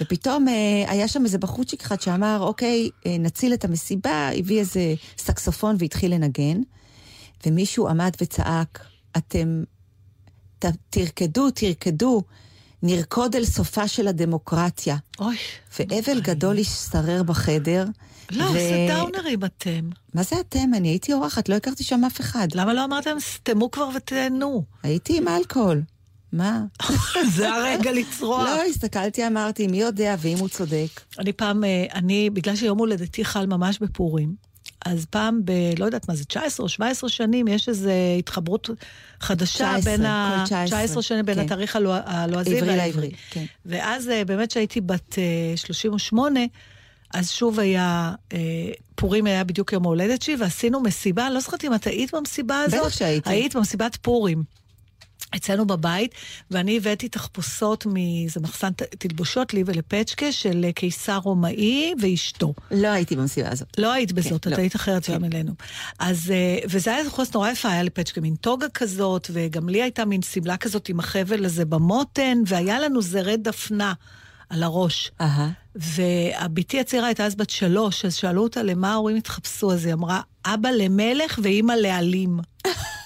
ופתאום 0.00 0.48
אה, 0.48 0.84
היה 0.88 1.08
שם 1.08 1.24
איזה 1.24 1.38
בחורצ'יק 1.38 1.82
אחד 1.82 2.00
שאמר, 2.00 2.38
אוקיי, 2.40 2.90
אה, 3.06 3.16
נציל 3.18 3.54
את 3.54 3.64
המסיבה, 3.64 4.30
הביא 4.38 4.60
איזה 4.60 4.94
סקסופון 5.18 5.76
והתחיל 5.78 6.14
לנגן, 6.14 6.60
ומישהו 7.46 7.88
עמד 7.88 8.10
וצעק, 8.20 8.86
אתם 9.16 9.64
ת, 10.58 10.64
תרקדו, 10.90 11.50
תרקדו, 11.50 12.22
נרקוד 12.82 13.36
אל 13.36 13.44
סופה 13.44 13.88
של 13.88 14.08
הדמוקרטיה. 14.08 14.96
אוי. 15.20 15.36
ואבל 15.78 16.20
גדול 16.20 16.58
השתרר 16.58 17.22
בחדר. 17.22 17.84
לא, 18.30 18.44
ו- 18.44 18.52
זה 18.52 18.86
דאונרים 18.88 19.44
אתם. 19.44 19.88
מה 20.14 20.22
זה 20.22 20.36
אתם? 20.40 20.74
אני 20.76 20.88
הייתי 20.88 21.12
אורחת, 21.12 21.48
לא 21.48 21.54
הכרתי 21.54 21.84
שם 21.84 22.04
אף 22.04 22.20
אחד. 22.20 22.48
למה 22.54 22.74
לא 22.74 22.84
אמרתם 22.84 23.16
סתמו 23.20 23.70
כבר 23.70 23.88
ותהנו? 23.96 24.64
הייתי 24.82 25.18
עם 25.18 25.28
אלכוהול. 25.28 25.82
מה? 26.32 26.60
זה 27.36 27.52
הרגע 27.52 27.92
לצרוח. 27.92 28.44
לא, 28.44 28.62
הסתכלתי, 28.62 29.26
אמרתי, 29.26 29.66
מי 29.66 29.80
יודע, 29.80 30.14
ואם 30.18 30.38
הוא 30.38 30.48
צודק. 30.48 31.00
אני 31.18 31.32
פעם, 31.32 31.64
אה, 31.64 31.84
אני, 31.94 32.30
בגלל 32.30 32.56
שיום 32.56 32.78
הולדתי 32.78 33.24
חל 33.24 33.46
ממש 33.46 33.78
בפורים, 33.78 34.34
אז 34.84 35.06
פעם 35.10 35.40
ב... 35.44 35.50
לא 35.78 35.84
יודעת 35.84 36.08
מה 36.08 36.14
זה, 36.14 36.24
19 36.24 36.64
או 36.64 36.68
17 36.68 37.10
שנים, 37.10 37.48
יש 37.48 37.68
איזו 37.68 37.90
התחברות 38.18 38.70
חדשה 39.20 39.74
19, 39.78 39.92
בין 39.96 40.06
ה... 40.06 40.36
כל 40.38 40.44
19, 40.44 40.66
19 40.78 41.02
שנים 41.02 41.24
בין 41.26 41.34
כן. 41.34 41.40
התאריך 41.40 41.76
הלוע- 41.76 42.00
הלועזי 42.04 42.56
עברי 42.56 42.68
והעברי. 42.68 42.86
לעברי, 42.86 43.10
כן. 43.30 43.44
ואז 43.66 44.08
אה, 44.08 44.24
באמת 44.24 44.48
כשהייתי 44.50 44.80
בת 44.80 45.18
אה, 45.18 45.56
38, 45.56 46.40
אז 47.14 47.30
שוב 47.30 47.60
היה, 47.60 48.12
אה, 48.32 48.38
פורים 48.94 49.26
היה 49.26 49.44
בדיוק 49.44 49.72
יום 49.72 49.84
ההולדת 49.84 50.22
שלי, 50.22 50.36
ועשינו 50.36 50.80
מסיבה, 50.80 51.30
לא 51.30 51.40
זוכרת 51.40 51.64
אם 51.64 51.74
את 51.74 51.86
היית 51.86 52.14
במסיבה 52.14 52.60
הזאת. 52.60 52.80
בטח 52.80 52.88
שהייתי. 52.96 53.30
היית 53.30 53.56
במסיבת 53.56 53.96
פורים. 54.02 54.42
אצלנו 55.36 55.66
בבית, 55.66 56.14
ואני 56.50 56.76
הבאתי 56.76 57.08
תחפושות 57.08 57.86
מאיזה 57.86 58.40
מחסן 58.40 58.70
תלבושות 58.98 59.54
לי 59.54 59.62
ולפצ'קה 59.66 60.32
של 60.32 60.64
אה, 60.64 60.72
קיסר 60.72 61.16
רומאי 61.16 61.94
ואשתו. 62.00 62.54
לא 62.70 62.88
הייתי 62.88 63.16
במסיבה 63.16 63.50
הזאת. 63.50 63.68
לא 63.78 63.92
היית 63.92 64.12
בזאת, 64.12 64.46
לא. 64.46 64.52
את 64.52 64.58
היית 64.58 64.76
אחרת 64.76 65.04
שם 65.04 65.24
אלינו. 65.24 65.52
אז, 65.98 66.30
אה, 66.30 66.58
וזה 66.68 66.94
היה 66.94 67.04
תחפושת 67.04 67.34
נורא 67.34 67.50
יפה, 67.50 67.68
היה 67.68 67.82
לי 67.82 67.90
פצ'קה 67.90 68.20
מין 68.20 68.34
טוגה 68.34 68.68
כזאת, 68.68 69.30
וגם 69.32 69.68
לי 69.68 69.82
הייתה 69.82 70.04
מין 70.04 70.22
שמלה 70.22 70.56
כזאת 70.56 70.88
עם 70.88 70.98
החבל 71.00 71.44
הזה 71.44 71.64
במותן, 71.64 72.38
והיה 72.46 72.80
לנו 72.80 73.02
זרי 73.02 73.36
דפנה 73.36 73.92
על 74.50 74.62
הראש. 74.62 75.10
אהה. 75.20 75.50
והבתי 75.74 76.80
הצעירה 76.80 77.06
הייתה 77.06 77.26
אז 77.26 77.34
בת 77.34 77.50
שלוש, 77.50 78.04
אז 78.04 78.14
שאלו 78.14 78.42
אותה 78.42 78.62
למה 78.62 78.92
ההורים 78.92 79.16
התחפשו, 79.16 79.72
אז 79.72 79.84
היא 79.84 79.94
אמרה, 79.94 80.20
אבא 80.44 80.68
למלך 80.70 81.38
ואימא 81.42 81.72
לעלים. 81.72 82.38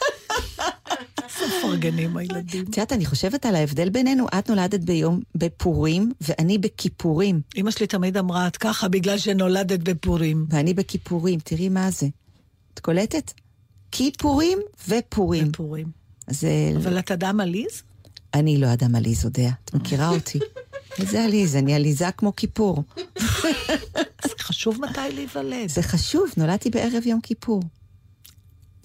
מפרגנים 1.46 2.16
הילדים. 2.16 2.64
את 2.64 2.76
יודעת, 2.76 2.92
אני 2.92 3.06
חושבת 3.06 3.46
על 3.46 3.54
ההבדל 3.54 3.88
בינינו, 3.88 4.26
את 4.38 4.50
נולדת 4.50 4.80
ביום 4.80 5.20
בפורים, 5.35 6.12
ואני 6.20 6.59
בכיפורים. 6.59 7.40
אמא 7.56 7.70
שלי 7.70 7.87
תמיד 7.87 8.16
אמרה, 8.16 8.46
את 8.46 8.56
ככה 8.56 8.88
בגלל 8.88 9.18
שנולדת 9.18 9.80
בפורים. 9.80 10.46
ואני 10.48 10.74
בכיפורים, 10.74 11.40
תראי 11.44 11.68
מה 11.68 11.90
זה. 11.90 12.06
את 12.74 12.80
קולטת? 12.80 13.32
כיפורים 13.90 14.59
ופורים. 14.88 15.48
בפורים. 15.48 15.87
אז 16.26 16.44
אה, 16.44 16.72
אבל 16.76 16.98
את 16.98 17.11
אדם 17.11 17.40
עליז? 17.40 17.82
אני 18.35 18.59
לא 18.59 18.72
אדם 18.72 18.94
עליז, 18.94 19.24
אודיה. 19.24 19.52
את 19.64 19.74
מכירה 19.74 20.09
אותי. 20.09 20.38
איזה 20.98 21.24
עליז? 21.24 21.56
אני 21.56 21.74
עליזה 21.74 22.11
כמו 22.16 22.37
כיפור. 22.37 22.82
אז 24.24 24.30
חשוב 24.40 24.78
מתי 24.80 25.00
להיוולד. 25.14 25.68
זה 25.68 25.82
חשוב, 25.82 26.30
נולדתי 26.37 26.70
בערב 26.70 27.06
יום 27.06 27.20
כיפור. 27.20 27.62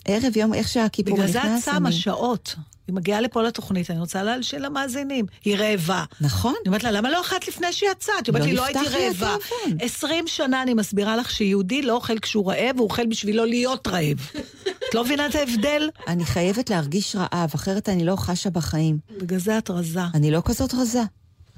ערב 0.05 0.37
יום, 0.37 0.53
איך 0.53 0.67
שהכיפור 0.67 1.13
בגלל 1.13 1.27
נכנס, 1.27 1.65
זה 1.65 1.71
את 1.71 1.75
שמה 1.75 1.89
אני... 1.89 1.95
שעות. 1.95 2.55
היא 2.87 2.95
מגיעה 2.95 3.21
לפה 3.21 3.41
לתוכנית, 3.43 3.91
אני 3.91 3.99
רוצה 3.99 4.23
להלשין 4.23 4.61
למאזינים. 4.61 5.25
היא 5.45 5.57
רעבה. 5.57 6.03
נכון. 6.21 6.53
אני 6.61 6.67
אומרת 6.67 6.83
לה, 6.83 6.91
למה 6.91 7.09
לא 7.09 7.21
אכלת 7.21 7.47
לפני 7.47 7.73
שיצאת? 7.73 8.13
היא 8.25 8.27
אומרת 8.27 8.41
לא 8.41 8.47
לי, 8.49 8.53
לא 8.53 8.65
הייתי 8.65 8.79
נפתח 8.79 8.93
לי 8.95 9.07
רעבה. 9.07 9.35
התיאבון." 9.35 9.77
עשרים 9.81 10.27
שנה 10.27 10.61
אני 10.61 10.73
מסבירה 10.73 11.15
לך 11.15 11.31
שיהודי 11.31 11.81
לא 11.81 11.93
אוכל 11.93 12.19
כשהוא 12.19 12.51
רעב, 12.51 12.77
הוא 12.77 12.83
אוכל 12.83 13.05
בשבילו 13.05 13.45
להיות 13.45 13.87
רעב. 13.87 14.17
את 14.89 14.95
לא 14.95 15.03
מבינה 15.03 15.27
את 15.27 15.35
ההבדל? 15.35 15.89
אני 16.07 16.25
חייבת 16.25 16.69
להרגיש 16.69 17.15
רעב, 17.15 17.49
אחרת 17.55 17.89
אני 17.89 18.05
לא 18.05 18.15
חשה 18.15 18.49
בחיים. 18.49 18.97
בגלל 19.21 19.39
זה 19.39 19.57
את 19.57 19.69
רזה. 19.69 20.01
אני 20.13 20.31
לא 20.31 20.41
כזאת 20.45 20.73
רזה. 20.73 21.03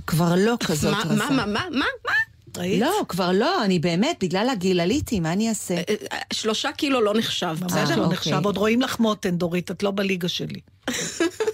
כבר 0.08 0.36
לא 0.38 0.56
כזאת 0.68 1.06
רזה. 1.06 1.16
מה, 1.16 1.30
מה, 1.30 1.46
מה, 1.46 1.46
מה? 1.70 1.86
מה? 2.06 2.13
ראית? 2.58 2.82
לא, 2.82 2.92
כבר 3.10 3.32
לא, 3.32 3.64
אני 3.64 3.80
באמת, 3.80 4.18
בגלל 4.24 4.50
הגיל 4.50 4.80
עליתי, 4.80 5.20
מה 5.20 5.34
אני 5.34 5.50
אעשה? 5.50 5.76
אה, 5.76 5.82
אה, 6.12 6.18
שלושה 6.34 6.72
קילו 6.72 7.02
לא 7.02 7.14
נחשב, 7.14 7.56
בסדר? 7.60 7.96
לא 7.96 8.04
אוקיי. 8.04 8.18
נחשב, 8.18 8.46
עוד 8.46 8.58
רואים 8.58 8.82
לך 8.82 9.00
מותן, 9.00 9.38
דורית, 9.38 9.72
את 9.72 9.84
לא 9.84 9.92
בליגה 9.92 10.28
שלי. 10.28 10.60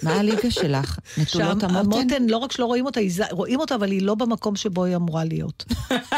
מה 0.02 0.12
הליגה 0.12 0.50
שלך? 0.50 0.98
נטולות 1.18 1.62
המותן? 1.62 1.76
המותן, 1.76 2.26
לא 2.28 2.36
רק 2.36 2.52
שלא 2.52 2.64
רואים 2.64 2.86
אותה, 2.86 3.00
רואים 3.30 3.60
אותה, 3.60 3.74
אבל 3.74 3.90
היא 3.90 4.02
לא 4.02 4.14
במקום 4.14 4.56
שבו 4.56 4.84
היא 4.84 4.96
אמורה 4.96 5.24
להיות. 5.24 5.64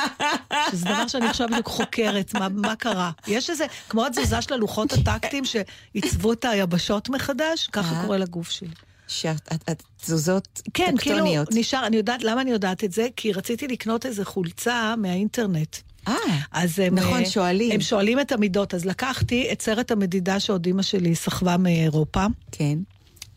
שזה 0.70 0.84
דבר 0.84 1.06
שאני 1.08 1.26
עכשיו 1.26 1.48
בדיוק 1.48 1.66
חוקרת, 1.66 2.34
מה, 2.34 2.48
מה 2.48 2.76
קרה. 2.76 3.10
יש 3.26 3.50
איזה, 3.50 3.66
כמו 3.88 4.06
התזוזה 4.06 4.42
של 4.42 4.54
הלוחות 4.54 4.92
הטקטיים 4.92 5.44
שעיצבו 5.94 6.32
את 6.32 6.44
היבשות 6.44 7.08
מחדש, 7.08 7.68
ככה 7.72 7.94
אה. 7.96 8.02
קורה 8.02 8.18
לגוף 8.18 8.50
שלי. 8.50 8.68
שהתזוזות 9.12 10.62
כן, 10.74 10.94
כאילו, 10.98 11.16
טקטוניות. 11.16 11.48
נשאר, 11.50 11.86
אני 11.86 11.96
יודעת, 11.96 12.22
למה 12.24 12.40
אני 12.40 12.50
יודעת 12.50 12.84
את 12.84 12.92
זה? 12.92 13.06
כי 13.16 13.32
רציתי 13.32 13.68
לקנות 13.68 14.06
איזה 14.06 14.24
חולצה 14.24 14.94
מהאינטרנט. 14.98 15.76
אה, 16.08 16.14
אז 16.52 16.78
הם, 16.78 16.94
נכון, 16.94 17.20
אה, 17.20 17.26
שואלים. 17.26 17.72
הם 17.72 17.80
שואלים 17.80 18.20
את 18.20 18.32
המידות, 18.32 18.74
אז 18.74 18.84
לקחתי 18.84 19.48
את 19.52 19.62
סרט 19.62 19.90
המדידה 19.90 20.40
שעוד 20.40 20.66
אימא 20.66 20.82
שלי 20.82 21.14
סחבה 21.14 21.56
מאירופה, 21.56 22.26
כן. 22.52 22.78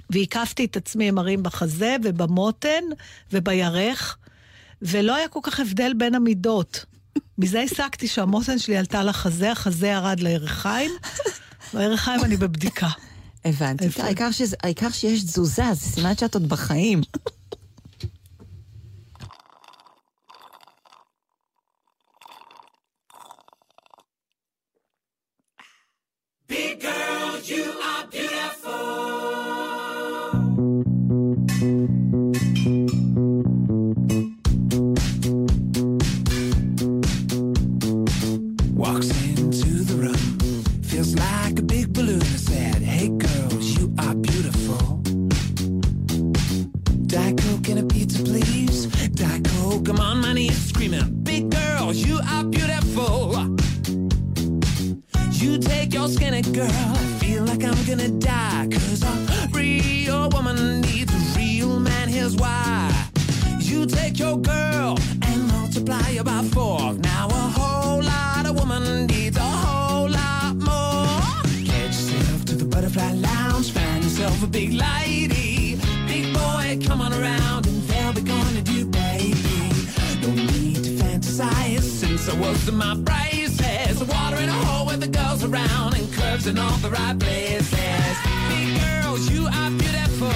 והקפתי 0.10 0.66
את 0.66 0.78
עצמי 0.78 1.08
עם 1.08 1.18
הרים 1.18 1.44
בחזה 1.44 1.96
ובמותן 2.04 2.84
ובירך, 3.34 4.18
ולא 4.82 5.16
היה 5.16 5.28
כל 5.28 5.40
כך 5.44 5.60
הבדל 5.60 5.94
בין 5.98 6.16
המידות. 6.16 6.86
מזה 7.38 7.62
הסקתי 7.62 8.08
שהמותן 8.08 8.60
שלי 8.60 8.78
עלתה 8.78 9.04
לחזה, 9.04 9.52
החזה 9.52 9.88
ירד 9.88 10.20
לירכיים, 10.20 10.92
בירכיים 11.74 12.24
אני 12.26 12.38
בבדיקה. 12.38 12.88
הבנתי. 13.45 13.86
העיקר 14.01 14.31
שזה- 14.31 14.55
העיקר 14.63 14.89
שיש 14.91 15.23
תזוזה, 15.23 15.63
זה 15.73 15.79
סימן 15.89 16.15
שאת 16.17 16.34
עוד 16.34 16.49
בחיים. 16.49 17.01
Walks 28.17 29.44
You 56.06 56.13
skinny 56.13 56.44
girl, 56.44 56.70
I 56.70 57.18
feel 57.20 57.44
like 57.46 57.63
I'm 57.63 57.84
gonna 57.88 58.10
die. 58.10 58.68
Cause 58.72 59.02
a 59.02 59.50
real 59.52 60.30
woman 60.30 60.82
needs 60.82 61.12
a 61.12 61.39
real 61.39 61.80
man, 61.80 62.10
here's 62.10 62.36
why. 62.36 63.10
You 63.58 63.88
take 63.88 64.20
your 64.20 64.38
girl 64.38 65.00
and 65.24 65.48
multiply 65.48 66.13
her 66.18 66.24
by 66.24 66.44
four. 66.54 66.94
Now 66.94 67.28
a 67.30 67.46
whole 67.58 68.04
lot 68.04 68.46
of 68.46 68.56
woman 68.56 69.08
needs 69.08 69.36
a 69.36 69.50
whole 69.63 70.08
lot 70.08 70.56
more. 70.58 71.41
Get 71.63 71.88
yourself 71.88 72.46
to 72.46 72.56
the 72.56 72.65
butterfly 72.65 73.13
lounge, 73.13 73.72
find 73.72 74.04
yourself 74.04 74.44
a 74.44 74.48
big 74.48 74.74
lady. 74.74 75.80
Big 76.06 76.32
boy, 76.36 76.86
come 76.86 77.02
on 77.02 77.13
around 77.13 77.65
and 77.65 77.82
they'll 77.88 78.13
be 78.13 78.22
gonna 78.22 78.62
do, 78.62 78.86
baby. 78.86 79.72
No 80.22 80.30
need 80.36 80.84
to 80.84 80.91
fantasize 81.02 81.82
since 81.82 82.30
I 82.30 82.39
was 82.39 82.72
my 82.72 82.94
braces. 83.95 84.08
says. 84.08 84.10
Water 84.10 84.41
in 84.41 84.49
a 84.49 84.51
hole 84.51 84.88
with 84.88 84.99
the 84.99 85.08
girls 85.08 85.43
around 85.43 85.95
and 85.95 86.12
curves 86.13 86.47
in 86.47 86.58
all 86.58 86.77
the 86.77 86.89
right 86.89 87.17
places. 87.17 88.17
Big 88.49 88.79
girls, 88.81 89.29
you 89.29 89.47
are 89.47 89.71
beautiful. 89.71 90.36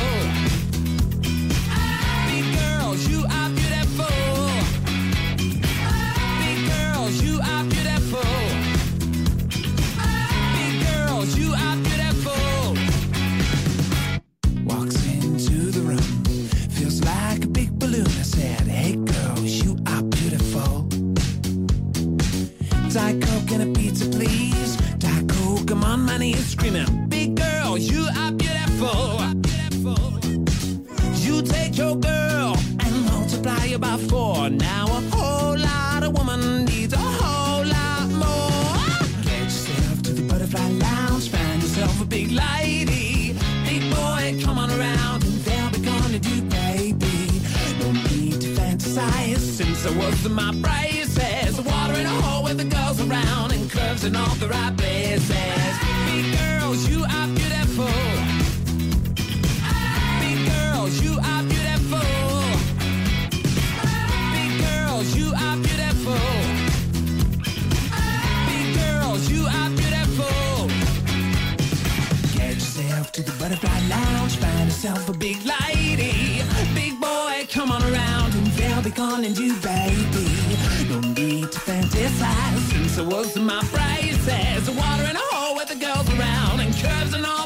Big 2.30 2.46
girls, 2.60 3.08
you 3.10 3.26
are 3.26 3.49
in 50.26 50.34
my 50.34 50.52
braces. 50.54 51.62
Water 51.62 51.94
in 51.94 52.06
a 52.06 52.22
hole 52.22 52.44
with 52.44 52.58
the 52.58 52.66
girls 52.66 53.00
around 53.02 53.52
and 53.52 53.70
curves 53.70 54.04
in 54.04 54.16
all 54.16 54.36
the 54.36 54.48
right 54.48 54.76
places. 54.78 55.30
Big 56.06 56.38
girls, 56.38 56.90
you 56.90 57.04
are 57.04 57.19
be 78.90 78.96
calling 78.96 79.36
you 79.36 79.54
baby. 79.60 80.28
No 80.90 81.00
need 81.00 81.52
to 81.52 81.60
fantasize 81.60 82.60
since 82.72 82.98
I 82.98 83.02
was 83.02 83.36
in 83.36 83.46
my 83.46 83.62
braces. 83.72 84.70
Water 84.70 85.04
in 85.04 85.16
a 85.16 85.26
hole 85.32 85.56
with 85.56 85.70
the 85.70 85.76
girls 85.76 86.08
around 86.18 86.60
and 86.62 86.74
curves 86.76 87.14
in 87.14 87.26
all 87.26 87.39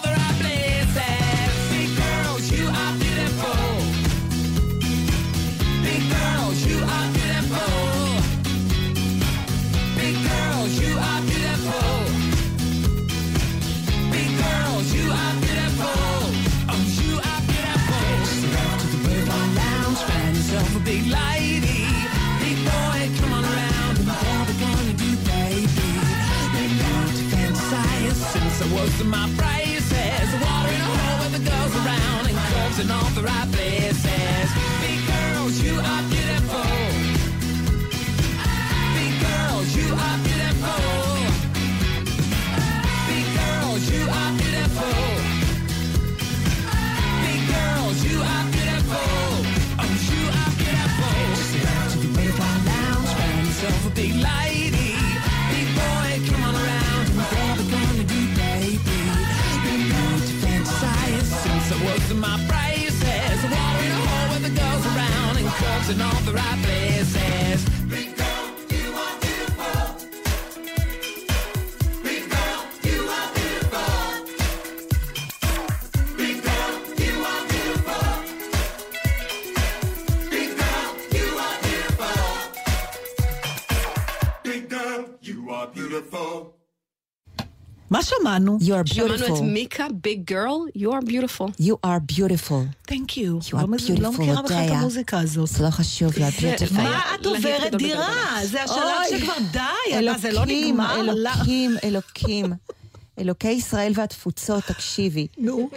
was 28.94 29.02
in 29.02 29.10
my 29.10 29.28
braces. 29.36 30.30
Water 30.42 30.70
in 30.70 30.82
a 30.82 30.92
hole 30.98 31.20
with 31.24 31.34
the 31.34 31.50
girls 31.50 31.76
around 31.76 32.28
and 32.28 32.38
curves 32.38 32.80
in 32.80 32.92
all 32.92 33.10
the 33.12 33.24
right 33.24 33.52
places. 33.52 34.50
Big 34.82 35.00
girls, 35.08 35.62
you 35.62 35.80
are 35.80 36.02
beautiful. 36.04 36.23
In 65.94 66.02
all 66.02 66.22
the 66.22 66.34
right 66.34 66.64
places. 66.64 67.73
מה 87.94 88.00
שמענו? 88.04 88.58
You're 88.62 88.94
שמענו 88.94 89.16
את 89.16 89.20
beautiful. 89.20 89.42
מיקה, 89.42 89.86
ביג 90.02 90.22
גרל, 90.26 90.50
you 90.78 90.82
are 90.90 91.06
beautiful. 91.10 91.62
You 91.62 91.76
are 91.86 92.00
beautiful. 92.16 92.92
Thank 92.92 93.18
you. 93.18 93.40
You 93.50 93.56
are 93.56 93.66
לא 93.66 93.68
לא 94.00 94.10
beautiful, 94.10 94.20
מכירה 94.22 94.42
בכלל 94.42 94.58
את. 94.68 94.72
המוזיקה 94.72 95.20
הזאת. 95.20 95.48
זה 95.50 95.64
לא 95.64 95.70
חשוב, 95.70 96.12
you 96.14 96.18
are 96.18 96.40
beautiful. 96.42 96.74
מה 96.74 97.02
את 97.22 97.26
עוברת 97.26 97.76
דירה? 97.76 98.36
זה 98.44 98.64
השלב 98.64 99.20
שכבר 99.20 99.34
די, 99.52 100.18
זה 100.18 100.32
לא 100.32 100.46
נגמר? 100.46 101.02
לא. 101.02 101.12
אלוקים, 101.12 101.76
אלוקים. 101.84 102.54
אלוקי 103.20 103.48
ישראל 103.52 103.92
והתפוצות, 103.96 104.64
תקשיבי. 104.64 105.28
נו, 105.38 105.70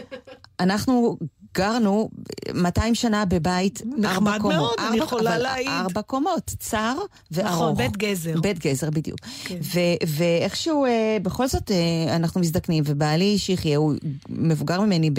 אנחנו 0.60 1.16
גרנו 1.56 2.10
200 2.54 2.94
שנה 2.94 3.24
בבית, 3.24 3.82
נחמד 3.86 4.06
ארבע 4.06 4.38
קומות. 4.38 4.54
מאוד, 4.56 4.74
אני 4.78 4.86
ארבע- 4.86 5.04
יכולה 5.04 5.30
אבל 5.34 5.42
להעיד. 5.42 5.68
ארבע 5.68 6.02
קומות, 6.02 6.50
צר 6.58 6.94
וארוך. 7.30 7.52
נכון, 7.52 7.76
בית 7.76 7.96
גזר. 7.96 8.40
בית 8.40 8.58
גזר, 8.66 8.90
בדיוק. 8.90 9.18
כן. 9.44 9.56
ו- 9.62 10.06
ואיכשהו, 10.08 10.84
אה, 10.84 10.90
בכל 11.22 11.46
זאת, 11.48 11.70
אה, 11.70 12.16
אנחנו 12.16 12.40
מזדקנים, 12.40 12.84
ובעלי 12.86 13.38
שיחיה, 13.38 13.76
הוא 13.78 13.94
מבוגר 14.28 14.80
ממני 14.80 15.10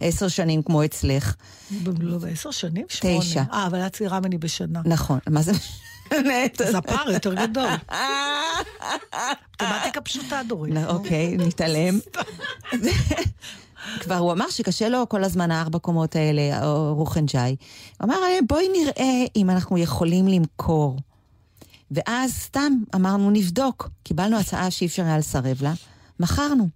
בעשר 0.00 0.28
שנים, 0.28 0.62
כמו 0.62 0.84
אצלך. 0.84 1.34
לא, 2.00 2.18
בעשר 2.18 2.50
שנים? 2.50 2.84
שמונה. 2.88 3.20
תשע. 3.20 3.42
אה, 3.52 3.66
אבל 3.66 3.86
את 3.86 3.92
צעירה 3.92 4.20
ממני 4.20 4.38
בשנה. 4.38 4.80
נכון, 4.84 5.18
מה 5.30 5.42
זה? 5.42 5.52
אז 6.10 6.74
הפער 6.78 7.10
יותר 7.10 7.34
גדול. 7.34 7.68
מתמטיקה 9.62 10.00
פשוטה, 10.04 10.40
דורית. 10.48 10.74
אוקיי, 10.86 11.36
נתעלם. 11.36 11.98
כבר 14.00 14.14
הוא 14.14 14.32
אמר 14.32 14.50
שקשה 14.50 14.88
לו 14.88 15.08
כל 15.08 15.24
הזמן 15.24 15.50
הארבע 15.50 15.78
קומות 15.78 16.16
האלה, 16.16 16.66
או 16.66 16.94
רוחנג'אי. 16.94 17.56
הוא 18.00 18.06
אמר, 18.06 18.14
"אה, 18.14 18.38
בואי 18.48 18.68
נראה 18.68 19.24
אם 19.36 19.50
אנחנו 19.50 19.78
יכולים 19.78 20.28
למכור. 20.28 20.96
ואז 21.90 22.32
סתם 22.32 22.72
אמרנו, 22.94 23.30
נבדוק. 23.30 23.90
קיבלנו 24.02 24.38
הצעה 24.38 24.70
שאי 24.70 24.86
אפשר 24.86 25.02
היה 25.02 25.18
לסרב 25.18 25.62
לה, 25.62 25.72
מכרנו 26.20 26.68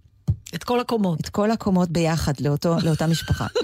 את 0.55 0.63
כל 0.63 0.79
הקומות. 0.79 1.19
את 1.19 1.29
כל 1.29 1.51
הקומות 1.51 1.89
ביחד 1.89 2.33
לאותו, 2.39 2.75
לאותה 2.83 3.07
משפחה. 3.07 3.47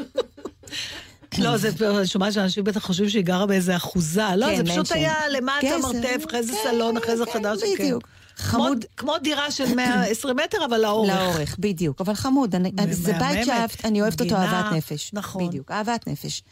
לא, 1.37 1.57
זה, 1.57 1.69
שומעת 2.05 2.33
שאנשים 2.33 2.63
בטח 2.63 2.85
חושבים 2.85 3.09
שהיא 3.09 3.23
גרה 3.23 3.45
באיזה 3.45 3.75
אחוזה. 3.75 4.23
לא, 4.37 4.45
כן, 4.45 4.55
זה 4.57 4.63
פשוט 4.63 4.77
מנשן. 4.77 4.95
היה 4.95 5.13
למטה 5.29 5.57
גזר, 5.63 5.87
מרתף, 5.87 6.25
אחרי 6.27 6.43
זה 6.43 6.51
כן, 6.53 6.57
סלון, 6.63 6.97
אחרי 6.97 7.17
זה 7.17 7.25
כן, 7.25 7.31
חדש. 7.31 7.59
כן. 7.61 7.67
בדיוק. 7.83 8.03
חמוד. 8.37 8.85
כמו 8.97 9.13
דירה 9.23 9.51
של 9.51 9.75
120 9.75 10.35
מטר, 10.43 10.65
אבל 10.65 10.77
לאורך. 10.77 11.09
לאורך, 11.15 11.55
בדיוק. 11.59 12.01
אבל 12.01 12.13
חמוד, 12.13 12.55
אני. 12.55 12.71
זה 12.91 13.13
בית 13.19 13.45
שאהבת, 13.45 13.85
אני 13.85 14.01
אוהבת 14.01 14.21
אותו 14.21 14.35
אהבת 14.35 14.73
נפש. 14.75 15.13
נכון. 15.13 15.47
בדיוק, 15.47 15.71
אהבת 15.71 16.07
נפש. 16.07 16.43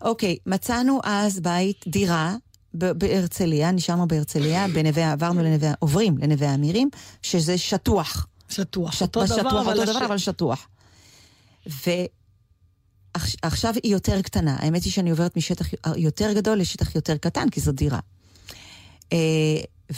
אוקיי, 0.00 0.36
מצאנו 0.46 1.00
אז 1.04 1.40
בית, 1.40 1.84
דירה, 1.88 2.34
בהרצליה, 2.74 3.70
נשארנו 3.70 4.08
בהרצליה, 4.08 4.68
בנווה, 4.68 5.12
עברנו 5.12 5.42
לנווה, 5.42 5.72
עוברים 5.78 6.18
לנווה 6.18 6.50
האמירים, 6.50 6.88
שזה 7.22 7.58
שטוח. 7.58 8.26
שטוח. 8.48 8.92
שט- 8.92 9.02
אותו 9.02 9.20
בשטוח, 9.22 9.38
דבר, 9.38 9.60
אבל 9.60 9.80
אותו 9.80 9.92
דבר, 9.92 10.04
אבל 10.06 10.18
שטוח. 10.18 10.68
ועכשיו 13.44 13.74
היא 13.82 13.92
יותר 13.92 14.22
קטנה. 14.22 14.56
האמת 14.58 14.84
היא 14.84 14.92
שאני 14.92 15.10
עוברת 15.10 15.36
משטח 15.36 15.66
יותר 15.96 16.32
גדול 16.32 16.58
לשטח 16.58 16.94
יותר 16.94 17.16
קטן, 17.16 17.48
כי 17.48 17.60
זו 17.60 17.72
דירה. 17.72 17.98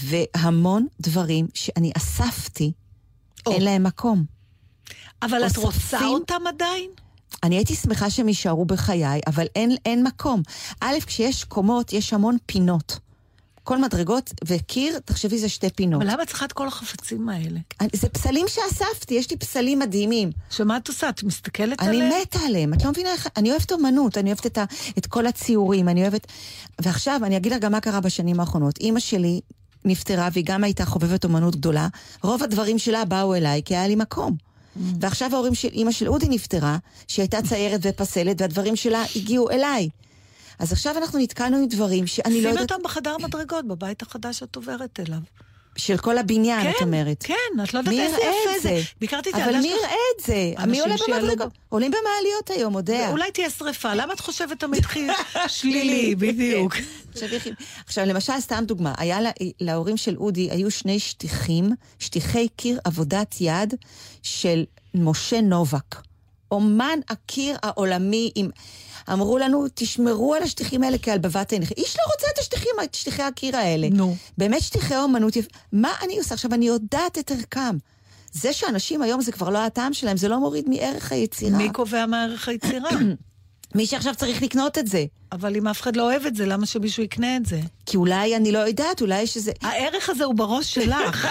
והמון 0.02 0.86
דברים 1.00 1.46
שאני 1.54 1.92
אספתי, 1.96 2.72
או. 3.46 3.52
אין 3.52 3.62
להם 3.62 3.82
מקום. 3.84 4.24
אבל 5.22 5.46
את 5.46 5.56
רוצה 5.56 5.66
אוספים- 5.68 6.08
אותם 6.08 6.40
עדיין? 6.48 6.90
אני 7.42 7.56
הייתי 7.56 7.74
שמחה 7.74 8.10
שהם 8.10 8.28
יישארו 8.28 8.64
בחיי, 8.64 9.20
אבל 9.26 9.46
אין, 9.56 9.76
אין 9.86 10.06
מקום. 10.06 10.42
א', 10.80 10.94
כשיש 11.06 11.44
קומות, 11.44 11.92
יש 11.92 12.12
המון 12.12 12.36
פינות. 12.46 12.98
כל 13.64 13.78
מדרגות 13.78 14.30
וקיר, 14.44 14.98
תחשבי, 14.98 15.38
זה 15.38 15.48
שתי 15.48 15.70
פינות. 15.70 16.02
אבל 16.02 16.10
למה 16.12 16.26
צריכה 16.26 16.44
את 16.44 16.52
כל 16.52 16.68
החפצים 16.68 17.28
האלה? 17.28 17.60
אני- 17.80 17.88
זה 17.92 18.08
פסלים 18.08 18.46
שאספתי, 18.48 19.14
יש 19.14 19.30
לי 19.30 19.36
פסלים 19.36 19.78
מדהימים. 19.78 20.30
שמה 20.50 20.76
את 20.76 20.88
עושה? 20.88 21.08
את 21.08 21.22
מסתכלת 21.22 21.80
אני 21.82 21.88
עליהם? 22.02 22.12
מתה 22.22 22.38
עליהם, 22.38 22.74
את 22.74 22.84
לא 22.84 22.90
מבינה 22.90 23.12
איך... 23.12 23.28
אני 23.36 23.50
אוהבת 23.50 23.72
אומנות, 23.72 24.18
אני 24.18 24.30
אוהבת 24.30 24.46
את, 24.46 24.58
ה, 24.58 24.64
את 24.98 25.06
כל 25.06 25.26
הציורים, 25.26 25.88
אני 25.88 26.02
אוהבת... 26.02 26.26
ועכשיו, 26.80 27.20
אני 27.24 27.36
אגיד 27.36 27.52
לך 27.52 27.58
גם 27.60 27.72
מה 27.72 27.80
קרה 27.80 28.00
בשנים 28.00 28.40
האחרונות. 28.40 28.78
אימא 28.78 29.00
שלי 29.00 29.40
נפטרה, 29.84 30.28
והיא 30.32 30.44
גם 30.46 30.64
הייתה 30.64 30.84
חובבת 30.84 31.24
אומנות 31.24 31.56
גדולה. 31.56 31.88
רוב 32.22 32.42
הדברים 32.42 32.78
שלה 32.78 33.04
באו 33.04 33.34
אליי, 33.34 33.62
כי 33.64 33.76
היה 33.76 33.88
לי 33.88 33.96
מקום. 33.96 34.36
ועכשיו 35.00 35.34
ההורים 35.34 35.54
של 35.54 35.68
אימא 35.68 35.92
של 35.92 36.08
אודי 36.08 36.28
נפטרה, 36.28 36.78
שהיא 37.08 37.22
הייתה 37.22 37.42
ציירת 37.42 37.80
ופסלת, 37.82 38.40
והדברים 38.40 38.76
שלה 38.76 39.04
הגיעו 39.16 39.50
אליי. 39.50 39.88
אז 40.58 40.72
עכשיו 40.72 40.98
אנחנו 40.98 41.18
נתקענו 41.18 41.56
עם 41.56 41.66
דברים 41.66 42.06
שאני 42.06 42.42
לא 42.42 42.48
יודעת... 42.48 42.72
אותם 42.72 42.82
בחדר 42.84 43.16
מדרגות, 43.22 43.68
בבית 43.68 44.02
החדש 44.02 44.38
שאת 44.38 44.56
עוברת 44.56 45.00
אליו. 45.00 45.18
של 45.78 45.96
כל 45.98 46.18
הבניין, 46.18 46.62
כן, 46.62 46.70
את 46.76 46.82
אומרת. 46.82 47.24
כן, 47.26 47.34
את 47.64 47.74
לא 47.74 47.78
יודעת 47.78 47.94
איזה 47.94 48.16
יפה 48.16 48.28
זה. 48.54 48.68
זה? 48.68 48.80
ביקרתי 49.00 49.30
את 49.30 49.34
אבל 49.34 49.42
הילדה 49.44 49.60
מי. 49.60 49.68
יראה 49.68 49.80
את 50.18 50.24
זה? 50.26 50.52
מי 50.66 50.80
עולה 50.80 50.94
במדרגות? 51.08 51.52
עולים 51.68 51.90
במעליות 51.90 52.50
היום, 52.50 52.76
יודע. 52.76 53.08
אולי 53.10 53.30
תהיה 53.30 53.50
שריפה, 53.50 53.94
למה 53.94 54.12
את 54.12 54.20
חושבת 54.20 54.60
תמיד 54.60 54.84
חי- 54.86 55.06
שלילי, 55.48 56.14
בדיוק. 56.14 56.74
עכשיו, 57.12 57.28
איך- 57.32 57.46
עכשיו, 57.86 58.04
למשל, 58.06 58.40
סתם 58.40 58.64
דוגמה, 58.66 58.94
היה 58.98 59.20
לה, 59.20 59.30
להורים 59.60 59.96
של 59.96 60.16
אודי, 60.16 60.50
היו 60.50 60.70
שני 60.70 60.98
שטיחים, 60.98 61.70
שטיחי 61.98 62.48
קיר 62.56 62.78
עבודת 62.84 63.34
יד 63.40 63.74
של 64.22 64.64
משה 64.94 65.40
נובק. 65.40 65.94
אומן 66.52 66.98
הקיר 67.08 67.56
העולמי 67.62 68.30
עם... 68.34 68.50
אמרו 69.12 69.38
לנו, 69.38 69.64
תשמרו 69.74 70.34
על 70.34 70.42
השטיחים 70.42 70.82
האלה 70.82 70.98
כעל 70.98 71.18
בבת 71.18 71.52
עיניך. 71.52 71.70
איש 71.70 71.96
לא 71.96 72.02
רוצה 72.14 72.26
את 72.34 72.38
השטיחים, 72.38 72.72
את 72.84 72.94
שטיחי 72.94 73.22
הקיר 73.22 73.56
האלה. 73.56 73.88
נו. 73.90 74.16
באמת 74.38 74.62
שטיחי 74.62 74.96
אומנות 74.96 75.36
יפ... 75.36 75.46
מה 75.72 75.92
אני 76.02 76.18
עושה? 76.18 76.34
עכשיו, 76.34 76.54
אני 76.54 76.66
יודעת 76.66 77.18
את 77.18 77.30
ערכם. 77.30 77.76
זה 78.32 78.52
שאנשים 78.52 79.02
היום 79.02 79.20
זה 79.20 79.32
כבר 79.32 79.50
לא 79.50 79.58
הטעם 79.58 79.92
שלהם, 79.92 80.16
זה 80.16 80.28
לא 80.28 80.40
מוריד 80.40 80.68
מערך 80.68 81.12
היצירה. 81.12 81.58
מי 81.58 81.70
קובע 81.72 82.06
מה 82.06 82.24
ערך 82.24 82.48
היצירה? 82.48 82.90
מי 83.74 83.86
שעכשיו 83.86 84.14
צריך 84.14 84.42
לקנות 84.42 84.78
את 84.78 84.86
זה. 84.86 85.04
אבל 85.32 85.56
אם 85.56 85.68
אף 85.68 85.80
אחד 85.80 85.96
לא 85.96 86.02
אוהב 86.02 86.26
את 86.26 86.36
זה, 86.36 86.46
למה 86.46 86.66
שמישהו 86.66 87.02
יקנה 87.02 87.36
את 87.36 87.46
זה? 87.46 87.60
כי 87.86 87.96
אולי, 87.96 88.36
אני 88.36 88.52
לא 88.52 88.58
יודעת, 88.58 89.00
אולי 89.00 89.22
יש 89.22 89.36
איזה... 89.36 89.52
הערך 89.62 90.10
הזה 90.10 90.24
הוא 90.24 90.34
בראש 90.34 90.74
שלך. 90.74 91.28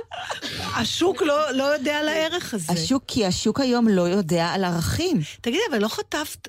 השוק 0.78 1.22
לא, 1.22 1.50
לא 1.52 1.64
יודע 1.64 1.98
על 1.98 2.08
הערך 2.08 2.54
הזה. 2.54 2.72
השוק, 2.72 3.02
כי 3.06 3.26
השוק 3.26 3.60
היום 3.60 3.88
לא 3.88 4.02
יודע 4.02 4.46
על 4.46 4.64
ערכים. 4.64 5.20
תגידי, 5.40 5.62
אבל 5.70 5.78
לא 5.78 5.88
חטפת 5.88 6.48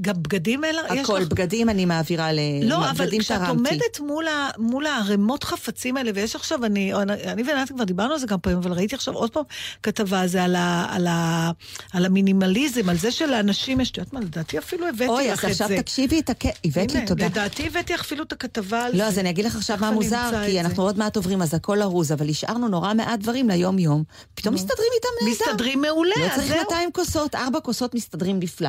גם 0.00 0.14
בגדים? 0.22 0.62
יש 0.64 0.76
הכל, 1.00 1.18
לך- 1.18 1.28
בגדים 1.28 1.68
אני 1.68 1.84
מעבירה 1.84 2.32
ל... 2.32 2.38
לא, 2.62 2.90
אבל 2.90 3.08
כשאת 3.20 3.38
תרמתי. 3.38 3.50
עומדת 3.50 4.00
מול, 4.00 4.28
ה, 4.28 4.48
מול 4.58 4.86
הערימות 4.86 5.44
חפצים 5.44 5.96
האלה, 5.96 6.10
ויש 6.14 6.36
עכשיו, 6.36 6.64
אני, 6.64 6.94
אני 7.24 7.42
וענת 7.42 7.68
כבר 7.72 7.84
דיברנו 7.84 8.12
על 8.12 8.18
זה 8.18 8.26
כמה 8.26 8.38
פעמים, 8.38 8.58
אבל 8.58 8.72
ראיתי 8.72 8.94
עכשיו 8.94 9.14
עוד 9.14 9.30
פעם 9.30 9.42
כתבה 9.82 10.20
על 10.20 10.28
זה, 10.28 10.42
על, 10.44 10.56
ה, 10.56 10.86
על, 10.90 11.06
ה, 11.06 11.50
על 11.92 12.04
המינימליזם, 12.06 12.88
על 12.88 12.96
זה 12.96 13.10
שלאנשים 13.10 13.80
יש, 13.80 13.90
את 13.90 13.98
יודעת 13.98 14.12
מה, 14.12 14.20
לדעתי 14.20 14.58
אפילו 14.58 14.88
הבאתי 14.88 15.08
אוי, 15.08 15.28
לך 15.30 15.44
אז 15.44 15.50
את 15.50 15.56
זה. 15.56 15.64
עכשיו 15.64 15.82
תקשיבי 15.82 16.20
את 16.20 16.30
הקטע. 16.30 16.50
הבאת 16.64 16.94
לי, 16.94 17.06
תודה. 17.06 17.26
לדעתי 17.26 17.66
הבאתי 17.66 17.94
אפילו 17.94 18.24
את 18.24 18.32
הכתבה 18.32 18.84
על 18.84 18.92
לא, 18.92 18.98
זה. 18.98 19.06
אז 19.06 19.18
אני 19.18 19.30
אגיד 19.30 19.44
לך 19.44 19.56
עכשיו 19.56 19.76
מה 19.80 19.88
אני 19.88 19.96
מוזר, 19.96 20.30
כי? 20.46 20.60
אנחנו 20.60 20.82
עוד 20.82 20.98
מעט 20.98 21.16
עוברים, 21.16 21.42
אז 21.42 21.54
הכל 21.54 21.82
ארוז, 21.82 22.12
אבל 22.12 22.28
השארנו 22.28 22.68
נורא 22.68 22.94
מעט 22.94 23.20
דברים 23.20 23.48
ליום-יום. 23.48 24.02
פתאום 24.34 24.54
מסתדרים 24.54 24.88
איתם 24.94 25.08
נהדר. 25.24 25.44
מסתדרים 25.52 25.80
מעולה, 25.80 26.14
לא 26.20 26.24
אז 26.24 26.34
צריך 26.34 26.48
זהו. 26.48 26.58
200 26.58 26.92
כוסות, 26.92 27.34
ארבע 27.34 27.60
כוסות 27.60 27.94
מסתדרים 27.94 28.38
נפלא. 28.40 28.68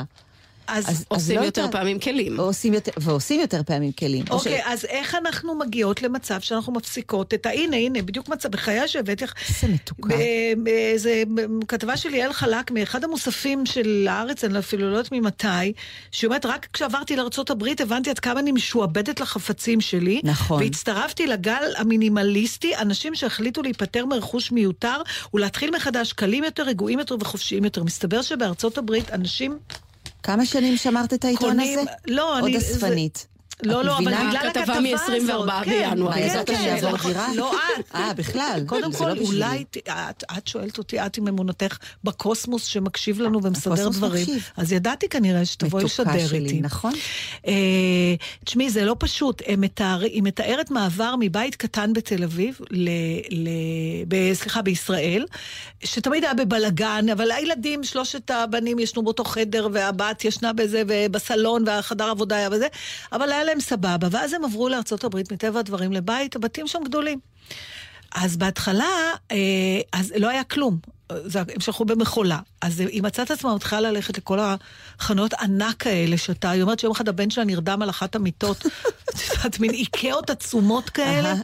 אז, 0.72 0.90
אז- 0.90 1.06
עושים 1.08 1.40
לא 1.40 1.46
יותר. 1.46 1.66
פעמים 1.72 2.00
כלים. 2.00 2.40
ועושים 2.40 2.74
יותר- 2.74 2.92
ועושים 2.98 3.40
יותר 3.42 3.62
פעמים 3.66 3.92
כלים. 3.92 4.26
או 4.30 4.36
אוקיי, 4.36 4.58
ש- 4.58 4.64
אז 4.66 4.86
איך 4.86 5.16
אנחנו 5.16 5.56
מגיעות 5.56 6.02
למצב 6.02 6.40
שאנחנו 6.42 6.74
מפסיקות 6.74 7.34
את 7.34 7.46
ה... 7.46 7.50
הנה, 7.50 7.76
הנה, 7.78 8.02
בדיוק 8.02 8.30
מצב, 8.30 8.50
בחיי 8.52 8.88
שהבאתי 8.88 9.24
לך... 9.24 9.34
איזה 9.50 9.74
מתוקה. 9.74 10.16
באיזה 10.64 11.24
כתבה 11.68 11.98
של 11.98 12.10
ליאל 12.10 12.34
חלק 12.34 12.72
מאחד 12.72 13.04
המוספים 13.04 13.66
של 13.66 14.08
הארץ, 14.10 14.44
אני 14.44 14.60
אפילו 14.60 14.92
לא 14.92 14.98
יודעת 14.98 15.12
ממתי, 15.12 15.48
שהיא 16.12 16.28
אומרת, 16.28 16.46
רק 16.46 16.68
כשעברתי 16.74 17.16
לארה"ב 17.16 17.64
הבנתי 17.80 18.10
עד 18.10 18.20
כמה 18.20 18.40
אני 18.40 18.52
משועבדת 18.52 19.20
לחפצים 19.20 19.82
שלי. 19.82 20.22
נכון. 20.24 20.64
והצטרפתי 20.64 21.28
לגל 21.28 21.64
המינימליסטי, 21.78 22.76
אנשים 22.76 23.16
שהחליטו 23.16 23.62
להיפטר 23.62 24.06
מרכוש 24.06 24.52
מיותר 24.52 25.02
ולהתחיל 25.34 25.72
מחדש 25.76 26.14
קלים 26.14 26.44
יותר, 26.44 26.64
רגועים 26.64 27.00
יותר 27.00 27.16
וחופשיים 27.20 27.64
יותר. 27.64 27.84
מסתבר 27.84 28.22
שבארצות 28.22 28.78
הברית 28.78 29.12
אנשים 29.12 29.58
כמה 30.24 30.46
שנים 30.46 30.78
שמרת 30.78 31.14
את 31.14 31.26
העיתון 31.26 31.50
קונים... 31.50 31.80
הזה? 31.80 31.92
לא, 32.08 32.36
עוד 32.40 32.44
אני... 32.44 32.60
זה- 32.60 32.76
אספנית. 32.76 33.28
לא, 33.64 33.84
לא, 33.84 33.98
אבל? 33.98 34.06
בגלל 34.06 34.38
הכתבה 34.38 34.62
הכתבה 34.62 34.74
הזאת. 34.74 35.50
מ-24 35.50 35.66
כן, 35.66 35.90
בינואר, 35.90 36.14
כן, 36.14 36.22
בעזרת 36.22 36.48
כן, 36.50 36.54
השם, 36.54 36.64
זה 36.64 36.68
יעבור 36.70 36.92
נכון. 36.92 37.12
דירה? 37.12 37.28
לא 37.36 37.54
את. 37.80 37.96
אה, 37.96 38.14
בכלל. 38.14 38.64
קודם 38.66 38.92
זה 38.92 38.98
כל, 38.98 39.14
לא. 39.14 39.22
אולי 39.22 39.64
את, 40.38 40.48
שואלת 40.48 40.78
אותי, 40.78 41.00
את 41.06 41.18
עם 41.18 41.28
אמונתך 41.28 41.78
בקוסמוס 42.04 42.66
שמקשיב 42.66 43.22
לנו 43.22 43.44
ומסדר 43.44 43.74
הקוסמוס 43.74 43.96
דברים. 43.98 44.22
מקשיב. 44.22 44.50
אז 44.58 44.72
ידעתי 44.72 45.10
כנראה 45.10 45.46
שתבואי 45.46 45.84
לשדר 45.84 46.34
איתי. 46.34 46.62
נכון? 46.62 46.94
אה, 47.48 47.54
תשמעי, 48.46 48.70
זה 48.70 48.86
לא 48.86 48.96
פשוט. 49.00 49.42
מתאר, 49.58 50.00
היא 50.02 50.24
מתארת 50.24 50.72
מעבר 50.72 51.16
מבית 51.20 51.56
קטן 51.56 51.94
בתל 51.94 52.24
אביב, 52.24 52.60
ל, 52.72 52.90
ל, 53.32 53.50
ב, 54.08 54.34
סליחה, 54.34 54.62
בישראל, 54.62 55.26
שתמיד 55.84 56.24
היה 56.24 56.34
בבלגן, 56.34 57.06
אבל 57.12 57.32
הילדים, 57.32 57.84
שלושת 57.84 58.32
הבנים 58.32 58.80
ישנו 58.80 59.04
באותו 59.04 59.24
חדר, 59.24 59.68
והבת 59.72 60.26
ישנה 60.26 60.54
בזה, 60.54 60.84
ובסלון, 60.88 61.64
והחדר 61.68 62.10
עבודה 62.10 62.36
היה 62.36 62.50
בזה, 62.50 62.68
אבל 63.12 63.32
היה 63.32 63.49
להם 63.50 63.60
סבבה. 63.60 64.08
ואז 64.12 64.34
הם 64.34 64.46
עברו 64.46 64.70
לארצות 64.70 65.04
הברית, 65.04 65.32
מטבע 65.32 65.60
הדברים, 65.60 65.94
לבית, 65.94 66.36
הבתים 66.36 66.68
שם 66.68 66.80
גדולים. 66.86 67.20
אז 68.16 68.38
בהתחלה, 68.38 69.14
אה, 69.32 69.38
אז 69.94 70.14
לא 70.18 70.30
היה 70.30 70.44
כלום. 70.44 70.78
זה, 71.26 71.40
הם 71.40 71.60
שלחו 71.60 71.86
במכולה. 71.86 72.40
אז 72.62 72.80
היא 72.80 73.04
מצאה 73.04 73.26
את 73.26 73.32
עצמה 73.32 73.56
מתחילה 73.56 73.82
ללכת 73.82 74.18
לכל 74.18 74.40
החנויות 74.40 75.34
ענק 75.34 75.88
האלה, 75.88 76.18
שאתה, 76.18 76.50
היא 76.50 76.62
אומרת 76.62 76.80
שיום 76.80 76.92
אחד 76.92 77.10
הבן 77.10 77.30
שלה 77.30 77.44
נרדם 77.44 77.82
על 77.82 77.90
אחת 77.90 78.16
המיטות, 78.16 78.66
את 79.10 79.20
יודעת, 79.30 79.60
מין 79.60 79.72
איקאות 79.72 80.30
עצומות 80.30 80.90
כאלה. 80.90 81.30
אהה. 81.30 81.42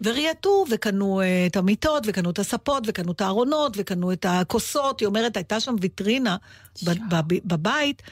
וריהטו, 0.00 0.64
וקנו 0.70 1.20
אה, 1.20 1.46
את 1.46 1.56
המיטות, 1.56 2.02
וקנו 2.06 2.30
את 2.30 2.38
הספות, 2.38 2.82
וקנו 2.86 3.12
את 3.12 3.20
הארונות, 3.20 3.72
וקנו 3.76 4.12
את 4.12 4.26
הכוסות. 4.28 5.00
היא 5.00 5.06
אומרת, 5.06 5.36
הייתה 5.36 5.60
שם 5.60 5.74
ויטרינה 5.80 6.36
ב- 6.84 6.90
ב- 7.08 7.38
בבית. 7.44 8.02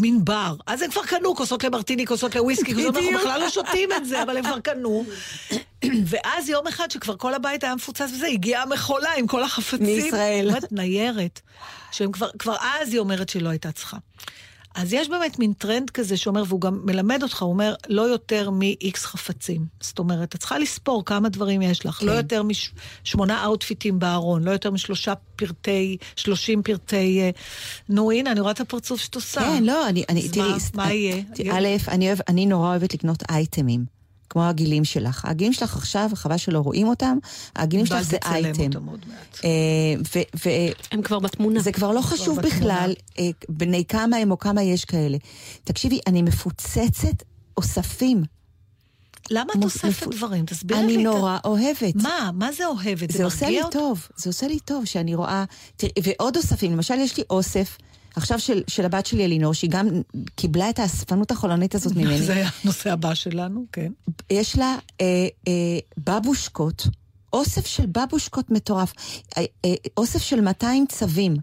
מין 0.00 0.24
בר. 0.24 0.54
אז 0.66 0.82
הם 0.82 0.90
כבר 0.90 1.02
קנו 1.04 1.36
כוסות 1.36 1.64
למרטיני, 1.64 2.06
כוסות 2.06 2.34
לוויסקי, 2.34 2.74
כוסות, 2.74 2.96
אנחנו 2.96 3.18
בכלל 3.18 3.40
לא 3.40 3.50
שותים 3.50 3.92
את 3.92 4.06
זה, 4.06 4.22
אבל 4.22 4.36
הם 4.36 4.44
כבר 4.44 4.60
קנו. 4.60 5.04
ואז 6.06 6.48
יום 6.48 6.66
אחד, 6.66 6.90
שכבר 6.90 7.16
כל 7.16 7.34
הבית 7.34 7.64
היה 7.64 7.74
מפוצץ 7.74 8.10
וזה, 8.14 8.26
הגיעה 8.26 8.62
המכולה 8.62 9.10
עם 9.16 9.26
כל 9.26 9.42
החפצים. 9.42 9.86
מישראל. 9.86 10.50
ניירת. 10.70 11.40
שהם 11.92 12.12
כבר, 12.12 12.30
כבר 12.38 12.56
אז 12.60 12.92
היא 12.92 12.98
אומרת 12.98 13.28
שהיא 13.28 13.42
לא 13.42 13.48
הייתה 13.48 13.72
צריכה. 13.72 13.96
אז 14.74 14.92
יש 14.92 15.08
באמת 15.08 15.38
מין 15.38 15.52
טרנד 15.52 15.90
כזה 15.90 16.16
שאומר, 16.16 16.42
והוא 16.48 16.60
גם 16.60 16.80
מלמד 16.84 17.22
אותך, 17.22 17.42
הוא 17.42 17.50
אומר, 17.52 17.74
לא 17.88 18.02
יותר 18.02 18.50
מ-X 18.50 18.96
חפצים. 18.98 19.66
זאת 19.80 19.98
אומרת, 19.98 20.34
את 20.34 20.40
צריכה 20.40 20.58
לספור 20.58 21.04
כמה 21.04 21.28
דברים 21.28 21.62
יש 21.62 21.86
לך. 21.86 21.94
כן. 21.94 22.06
לא 22.06 22.12
יותר 22.12 22.42
משמונה 23.04 23.44
אאוטפיטים 23.44 23.98
בארון, 23.98 24.42
לא 24.42 24.50
יותר 24.50 24.70
משלושה 24.70 25.14
פרטי, 25.36 25.96
שלושים 26.16 26.62
פרטי... 26.62 27.20
אה, 27.20 27.30
נו, 27.88 28.10
הנה, 28.10 28.32
אני 28.32 28.40
רואה 28.40 28.52
את 28.52 28.60
הפרצוף 28.60 29.00
שאת 29.00 29.14
עושה. 29.14 29.40
כן, 29.40 29.64
לא, 29.64 29.88
אני, 29.88 30.04
אני, 30.08 30.20
אז 30.20 30.30
תראי, 30.30 30.52
מה- 30.52 30.58
סת- 30.60 30.76
מה 30.76 30.92
יהיה? 30.92 31.22
תראי, 31.34 31.50
א', 31.50 31.88
אני, 31.88 32.06
אוהב, 32.08 32.18
אני 32.28 32.46
נורא 32.46 32.68
אוהבת 32.68 32.94
לקנות 32.94 33.22
אייטמים, 33.30 33.84
כמו 34.32 34.44
הגילים 34.44 34.84
שלך. 34.84 35.24
הגילים 35.24 35.52
שלך 35.52 35.76
עכשיו, 35.76 36.10
חבל 36.14 36.36
שלא 36.36 36.58
רואים 36.58 36.88
אותם, 36.88 37.18
הגילים 37.56 37.86
שלך 37.86 38.02
זה 38.02 38.18
תצלם 38.18 38.34
אייטם. 38.34 38.62
אותם 38.62 38.86
עוד 38.86 39.00
מעט. 39.08 39.44
אה, 39.44 40.68
הם 40.92 41.02
כבר 41.02 41.18
בתמונה. 41.18 41.60
זה 41.60 41.72
כבר 41.72 41.92
לא 41.92 42.00
חשוב. 42.00 42.40
בכלל 42.40 42.94
אה, 43.18 43.28
בני 43.48 43.84
כמה 43.84 44.16
הם 44.16 44.30
או 44.30 44.38
כמה 44.38 44.62
יש 44.62 44.84
כאלה. 44.84 45.18
תקשיבי, 45.64 46.00
אני 46.06 46.22
מפוצצת 46.22 47.22
אוספים. 47.56 48.22
למה 49.30 49.52
את 49.58 49.64
אוספת 49.64 50.06
דברים? 50.08 50.46
תסבירי 50.46 50.86
לי. 50.86 50.94
אני 50.94 51.04
נורא 51.04 51.38
אוהבת. 51.44 51.94
מה? 51.94 52.30
מה 52.34 52.52
זה 52.52 52.66
אוהבת? 52.66 53.10
זה 53.10 53.24
עושה 53.24 53.50
לי? 53.50 53.60
טוב, 53.70 54.08
זה 54.16 54.30
עושה 54.30 54.46
לי 54.46 54.58
טוב 54.58 54.84
שאני 54.84 55.14
רואה, 55.14 55.44
ועוד 56.02 56.36
אוספים, 56.36 56.72
למשל 56.72 56.94
יש 56.94 57.16
לי 57.16 57.24
אוסף, 57.30 57.78
עכשיו 58.16 58.38
של, 58.40 58.62
של 58.68 58.84
הבת 58.84 59.06
שלי 59.06 59.24
אלינור, 59.24 59.54
שהיא 59.54 59.70
גם 59.70 59.88
קיבלה 60.36 60.70
את 60.70 60.78
האספנות 60.78 61.30
החולנית 61.30 61.74
הזאת 61.74 61.96
ממני. 61.96 62.22
זה 62.22 62.32
היה 62.34 62.48
הנושא 62.64 62.92
הבא 62.92 63.14
שלנו, 63.14 63.64
כן. 63.72 63.92
יש 64.30 64.58
לה 64.58 64.76
אה, 65.00 65.06
אה, 65.48 65.52
בבושקות, 65.98 66.86
אוסף 67.32 67.66
של 67.66 67.86
בבושקות 67.86 68.50
מטורף, 68.50 68.92
אה, 69.38 69.44
אה, 69.64 69.74
אוסף 69.96 70.22
של 70.22 70.40
200 70.40 70.86
צווים, 70.88 71.36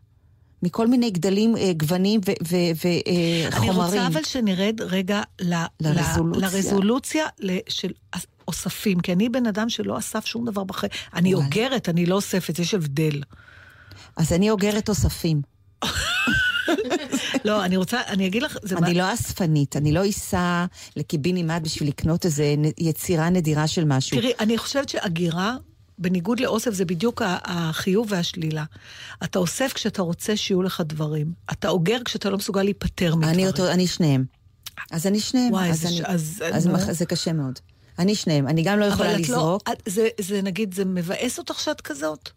מכל 0.63 0.88
מיני 0.88 1.09
גדלים, 1.11 1.57
אה, 1.57 1.72
גוונים 1.78 2.22
וחומרים. 2.26 3.51
אני 3.51 3.86
רוצה 3.86 4.07
אבל 4.07 4.24
שנרד 4.24 4.82
רגע 4.82 5.22
ל- 5.41 5.53
לרזולוציה. 5.80 6.47
לרזולוציה 6.49 7.26
ל- 7.39 7.57
של 7.70 7.91
אוספים, 8.47 8.99
כי 8.99 9.13
אני 9.13 9.30
בן 9.30 9.45
אדם 9.47 9.70
שלא 9.70 9.97
אסף 9.97 10.26
שום 10.26 10.45
דבר 10.45 10.63
בחיים. 10.63 10.91
אני. 11.13 11.34
אוגרת, 11.34 11.89
אני 11.89 12.05
לא 12.05 12.15
אוספת, 12.15 12.59
יש 12.59 12.74
הבדל. 12.74 13.22
אז 14.15 14.34
אני 14.34 14.49
אוגרת 14.49 14.89
אוספים. 14.89 15.41
לא, 17.46 17.66
אני 17.66 17.78
רוצה, 17.78 18.02
אני 18.08 18.28
אגיד 18.28 18.44
לך, 18.44 18.58
אני 18.78 18.94
לא 18.94 19.14
אספנית, 19.14 19.76
אני 19.78 19.92
לא 19.92 20.10
אסע 20.10 20.66
לקיבינימט 20.96 21.62
בשביל 21.62 21.90
לקנות 21.90 22.26
איזה 22.26 22.56
נ- 22.58 22.72
יצירה 22.88 23.30
נדירה 23.30 23.68
של 23.68 23.84
משהו. 23.86 24.18
תראי, 24.18 24.32
אני 24.40 24.58
חושבת 24.58 24.90
שהגירה, 24.90 25.56
בניגוד 25.98 26.40
לאוסף, 26.40 26.72
זה 26.74 26.86
בדיוק 26.86 27.22
החיוב 27.26 28.08
והשלילה. 28.10 28.64
אתה 29.24 29.40
אוסף 29.40 29.74
כשאתה 29.74 30.02
רוצה 30.02 30.38
שיהיו 30.38 30.62
לך 30.64 30.82
דברים. 30.86 31.34
אתה 31.52 31.70
אוגר 31.70 31.98
כשאתה 32.06 32.30
לא 32.30 32.38
מסוגל 32.38 32.64
להיפטר 32.64 33.16
מדברים. 33.16 33.34
אני 33.36 33.48
אותו, 33.48 33.72
אני 33.72 33.88
שניהם. 33.88 34.26
אז 34.92 35.08
אני 35.08 35.20
שניהם. 35.20 35.52
וואי, 35.54 35.70
אז 35.70 35.82
זה 35.82 35.88
אני- 35.88 36.02
אז- 36.06 36.44
אז. 36.52 36.68
מח- 36.68 36.92
זה 36.92 37.06
קשה 37.06 37.34
מאוד. 37.34 37.60
אני 38.00 38.16
שניהם. 38.16 38.48
אני 38.48 38.64
גם 38.64 38.80
לא 38.80 38.86
יכולה 38.86 39.16
את 39.16 39.20
לזרוק. 39.20 39.70
את, 39.72 39.84
זה, 39.86 40.08
זה 40.22 40.42
נגיד, 40.42 40.74
זה 40.74 40.86
מבאס 40.86 41.38
אותך 41.40 41.60
שאת 41.60 41.82
כזאת? 41.82 42.30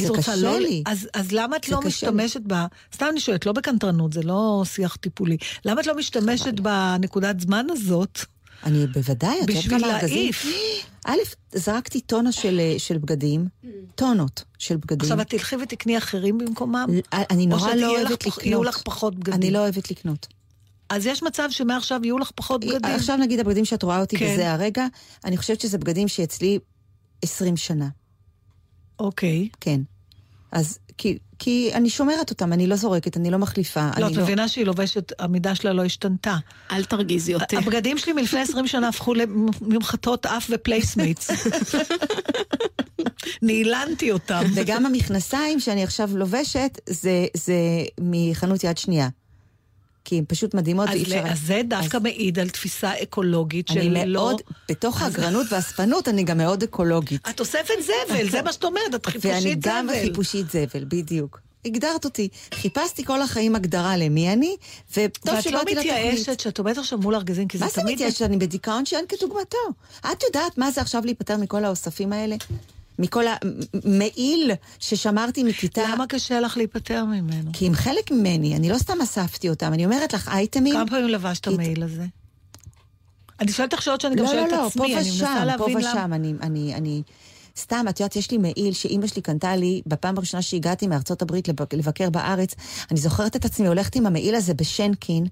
זה 0.00 0.12
קשה 0.16 0.36
לא, 0.36 0.60
לי. 0.60 0.82
אז, 0.86 1.08
אז 1.14 1.32
למה 1.32 1.56
את 1.56 1.68
לא 1.68 1.80
משתמשת 1.80 2.40
ב... 2.46 2.54
סתם 2.94 3.06
אני 3.10 3.20
שואלת, 3.20 3.46
לא 3.46 3.52
בקנטרנות, 3.52 4.12
זה 4.12 4.22
לא 4.22 4.62
שיח 4.64 4.96
טיפולי. 4.96 5.36
למה 5.64 5.80
את 5.80 5.86
לא 5.86 5.96
משתמשת 5.96 6.60
בנקודת 6.60 7.40
זמן 7.40 7.66
הזאת? 7.70 8.18
אני 8.64 8.86
בוודאי, 8.86 9.30
את 9.44 9.48
יודעת 9.48 9.56
בשביל 9.56 9.78
כמה 9.78 9.96
ארגזים? 9.96 10.16
להעיף. 10.16 10.46
א', 11.06 11.18
זרקתי 11.52 12.00
טונה 12.00 12.32
של, 12.32 12.60
אה, 12.60 12.74
של 12.78 12.98
בגדים, 12.98 13.48
טונות 13.94 14.44
של 14.58 14.76
בגדים. 14.76 15.00
עכשיו 15.00 15.20
את 15.20 15.30
תלכי 15.30 15.56
ותקני 15.56 15.98
אחרים 15.98 16.38
במקומם? 16.38 16.86
אני 17.12 17.44
או 17.44 17.48
נורא 17.48 17.74
לא 17.74 17.96
אוהבת 17.96 18.26
לקנות. 18.26 18.46
יהיו 18.46 18.64
לך 18.64 18.82
פחות 18.82 19.14
בגדים. 19.14 19.34
אני 19.34 19.50
לא 19.50 19.58
אוהבת 19.58 19.90
לקנות. 19.90 20.26
אז 20.90 21.06
יש 21.06 21.22
מצב 21.22 21.48
שמעכשיו 21.50 22.00
יהיו 22.02 22.18
לך 22.18 22.30
פחות 22.34 22.64
בגדים. 22.64 22.94
עכשיו 22.94 23.16
נגיד 23.16 23.40
הבגדים 23.40 23.64
שאת 23.64 23.82
רואה 23.82 24.00
אותי 24.00 24.18
כן. 24.18 24.32
בזה 24.32 24.52
הרגע, 24.52 24.86
אני 25.24 25.36
חושבת 25.36 25.60
שזה 25.60 25.78
בגדים 25.78 26.08
שאצלי 26.08 26.58
20 27.22 27.56
שנה. 27.56 27.88
אוקיי. 28.98 29.48
כן. 29.60 29.80
אז 30.52 30.78
כי, 30.98 31.18
כי 31.38 31.70
אני 31.74 31.90
שומרת 31.90 32.30
אותם, 32.30 32.52
אני 32.52 32.66
לא 32.66 32.76
זורקת, 32.76 33.16
אני 33.16 33.30
לא 33.30 33.38
מחליפה. 33.38 33.90
לא, 33.98 34.06
את 34.06 34.16
מבינה 34.16 34.48
שהיא 34.48 34.66
לובשת, 34.66 35.12
המידה 35.18 35.54
שלה 35.54 35.72
לא 35.72 35.84
השתנתה. 35.84 36.36
אל 36.70 36.84
תרגיזי 36.84 37.34
אותי. 37.34 37.56
הבגדים 37.56 37.98
שלי 37.98 38.12
מלפני 38.12 38.40
20 38.40 38.66
שנה 38.66 38.88
הפכו 38.88 39.14
לממחטות 39.14 40.26
אף 40.26 40.50
ו 40.50 40.57
placemats. 40.57 41.30
נעלנתי 43.42 44.12
אותם. 44.12 44.42
וגם 44.54 44.86
המכנסיים 44.86 45.60
שאני 45.60 45.84
עכשיו 45.84 46.10
לובשת, 46.14 46.80
זה, 46.88 47.26
זה 47.34 47.54
מחנות 48.00 48.64
יד 48.64 48.78
שנייה. 48.78 49.08
כי 50.08 50.18
הן 50.18 50.24
פשוט 50.28 50.54
מדהימות, 50.54 50.88
אז, 50.88 51.02
אפשר... 51.02 51.22
אז 51.26 51.40
זה 51.46 51.60
דווקא 51.64 51.98
מעיד 52.02 52.38
על 52.38 52.48
תפיסה 52.48 52.92
אקולוגית 53.02 53.68
של 53.68 53.78
אני 53.78 53.90
לא... 53.90 54.20
מאוד, 54.20 54.40
בתוך 54.68 55.02
האגרנות 55.02 55.46
והאספנות 55.50 56.08
אני 56.08 56.24
גם 56.24 56.38
מאוד 56.38 56.62
אקולוגית. 56.62 57.28
את 57.30 57.40
אוספת 57.40 57.74
זבל, 57.80 58.30
זה 58.30 58.42
מה 58.42 58.52
שאת 58.52 58.64
אומרת, 58.64 58.94
את 58.94 59.06
ואני 59.06 59.12
חיפושית 59.12 59.58
גם 59.60 59.86
זבל. 59.90 60.00
חיפושית 60.00 60.46
זבל, 60.50 60.84
בדיוק. 60.88 61.40
הגדרת 61.64 62.04
אותי. 62.04 62.28
חיפשתי 62.54 63.04
כל 63.04 63.22
החיים 63.22 63.56
הגדרה 63.56 63.96
למי 63.96 64.32
אני, 64.32 64.56
וטוב 64.96 65.34
ואת 65.34 65.42
שלא 65.42 65.52
לא 65.52 65.58
באתי 65.58 65.74
לתוכנית. 65.74 65.94
מתייאשת 65.94 66.40
שאת 66.40 66.58
עומדת 66.58 66.78
עכשיו 66.78 66.98
מול 66.98 67.14
ארגזים, 67.14 67.48
כי 67.48 67.58
זה 67.58 67.64
מה 67.64 67.70
זה 67.70 67.80
תמיד... 67.80 67.94
מתייאשת? 67.94 68.22
אני 68.22 68.36
בדיכאון 68.36 68.86
שאין 68.86 69.04
כדוגמתו. 69.08 69.58
את 70.12 70.22
יודעת 70.22 70.58
מה 70.58 70.70
זה 70.70 70.80
עכשיו 70.80 71.02
להיפטר 71.04 71.36
מכל 71.36 71.64
האוספים 71.64 72.12
האלה? 72.12 72.36
מכל 72.98 73.24
המעיל 73.84 74.50
ששמרתי 74.78 75.42
מכיתה... 75.44 75.82
למה 75.92 76.06
קשה 76.06 76.40
לך 76.40 76.56
להיפטר 76.56 77.04
ממנו? 77.04 77.50
כי 77.52 77.66
הם 77.66 77.74
חלק 77.74 78.10
ממני, 78.10 78.56
אני 78.56 78.68
לא 78.68 78.78
סתם 78.78 79.00
אספתי 79.02 79.48
אותם, 79.48 79.72
אני 79.72 79.84
אומרת 79.84 80.12
לך, 80.12 80.28
אייטמים... 80.28 80.74
כמה 80.74 80.86
פעמים 80.86 81.08
לבשת 81.08 81.48
כי- 81.48 81.54
המעיל 81.54 81.82
הזה? 81.82 82.06
אני 83.40 83.52
שואלת 83.52 83.72
אותך 83.72 83.82
שאלות 83.84 84.00
שאני 84.00 84.16
גם 84.16 84.24
לא, 84.24 84.30
שואלת 84.30 84.52
לא, 84.52 84.56
את 84.56 84.60
לא, 84.60 84.66
עצמי, 84.66 84.82
פה 84.82 85.00
אני 85.00 85.10
מנסה 85.10 85.10
ושם, 85.24 85.34
פה 85.38 85.44
להבין 85.44 85.78
למה. 85.78 85.90
ושם, 85.90 86.12
אני, 86.12 86.34
אני, 86.42 86.74
אני... 86.74 87.02
סתם, 87.58 87.84
את 87.88 88.00
יודעת, 88.00 88.16
יש 88.16 88.30
לי 88.30 88.38
מעיל 88.38 88.72
שאימא 88.72 89.06
שלי 89.06 89.22
קנתה 89.22 89.56
לי 89.56 89.82
בפעם 89.86 90.16
הראשונה 90.16 90.42
שהגעתי 90.42 90.86
מארצות 90.86 91.22
הברית 91.22 91.48
לבק- 91.48 91.74
לבקר 91.74 92.10
בארץ. 92.10 92.54
אני 92.90 93.00
זוכרת 93.00 93.36
את 93.36 93.44
עצמי 93.44 93.66
הולכת 93.68 93.96
עם 93.96 94.06
המעיל 94.06 94.34
הזה 94.34 94.54
בשנקין, 94.54 95.26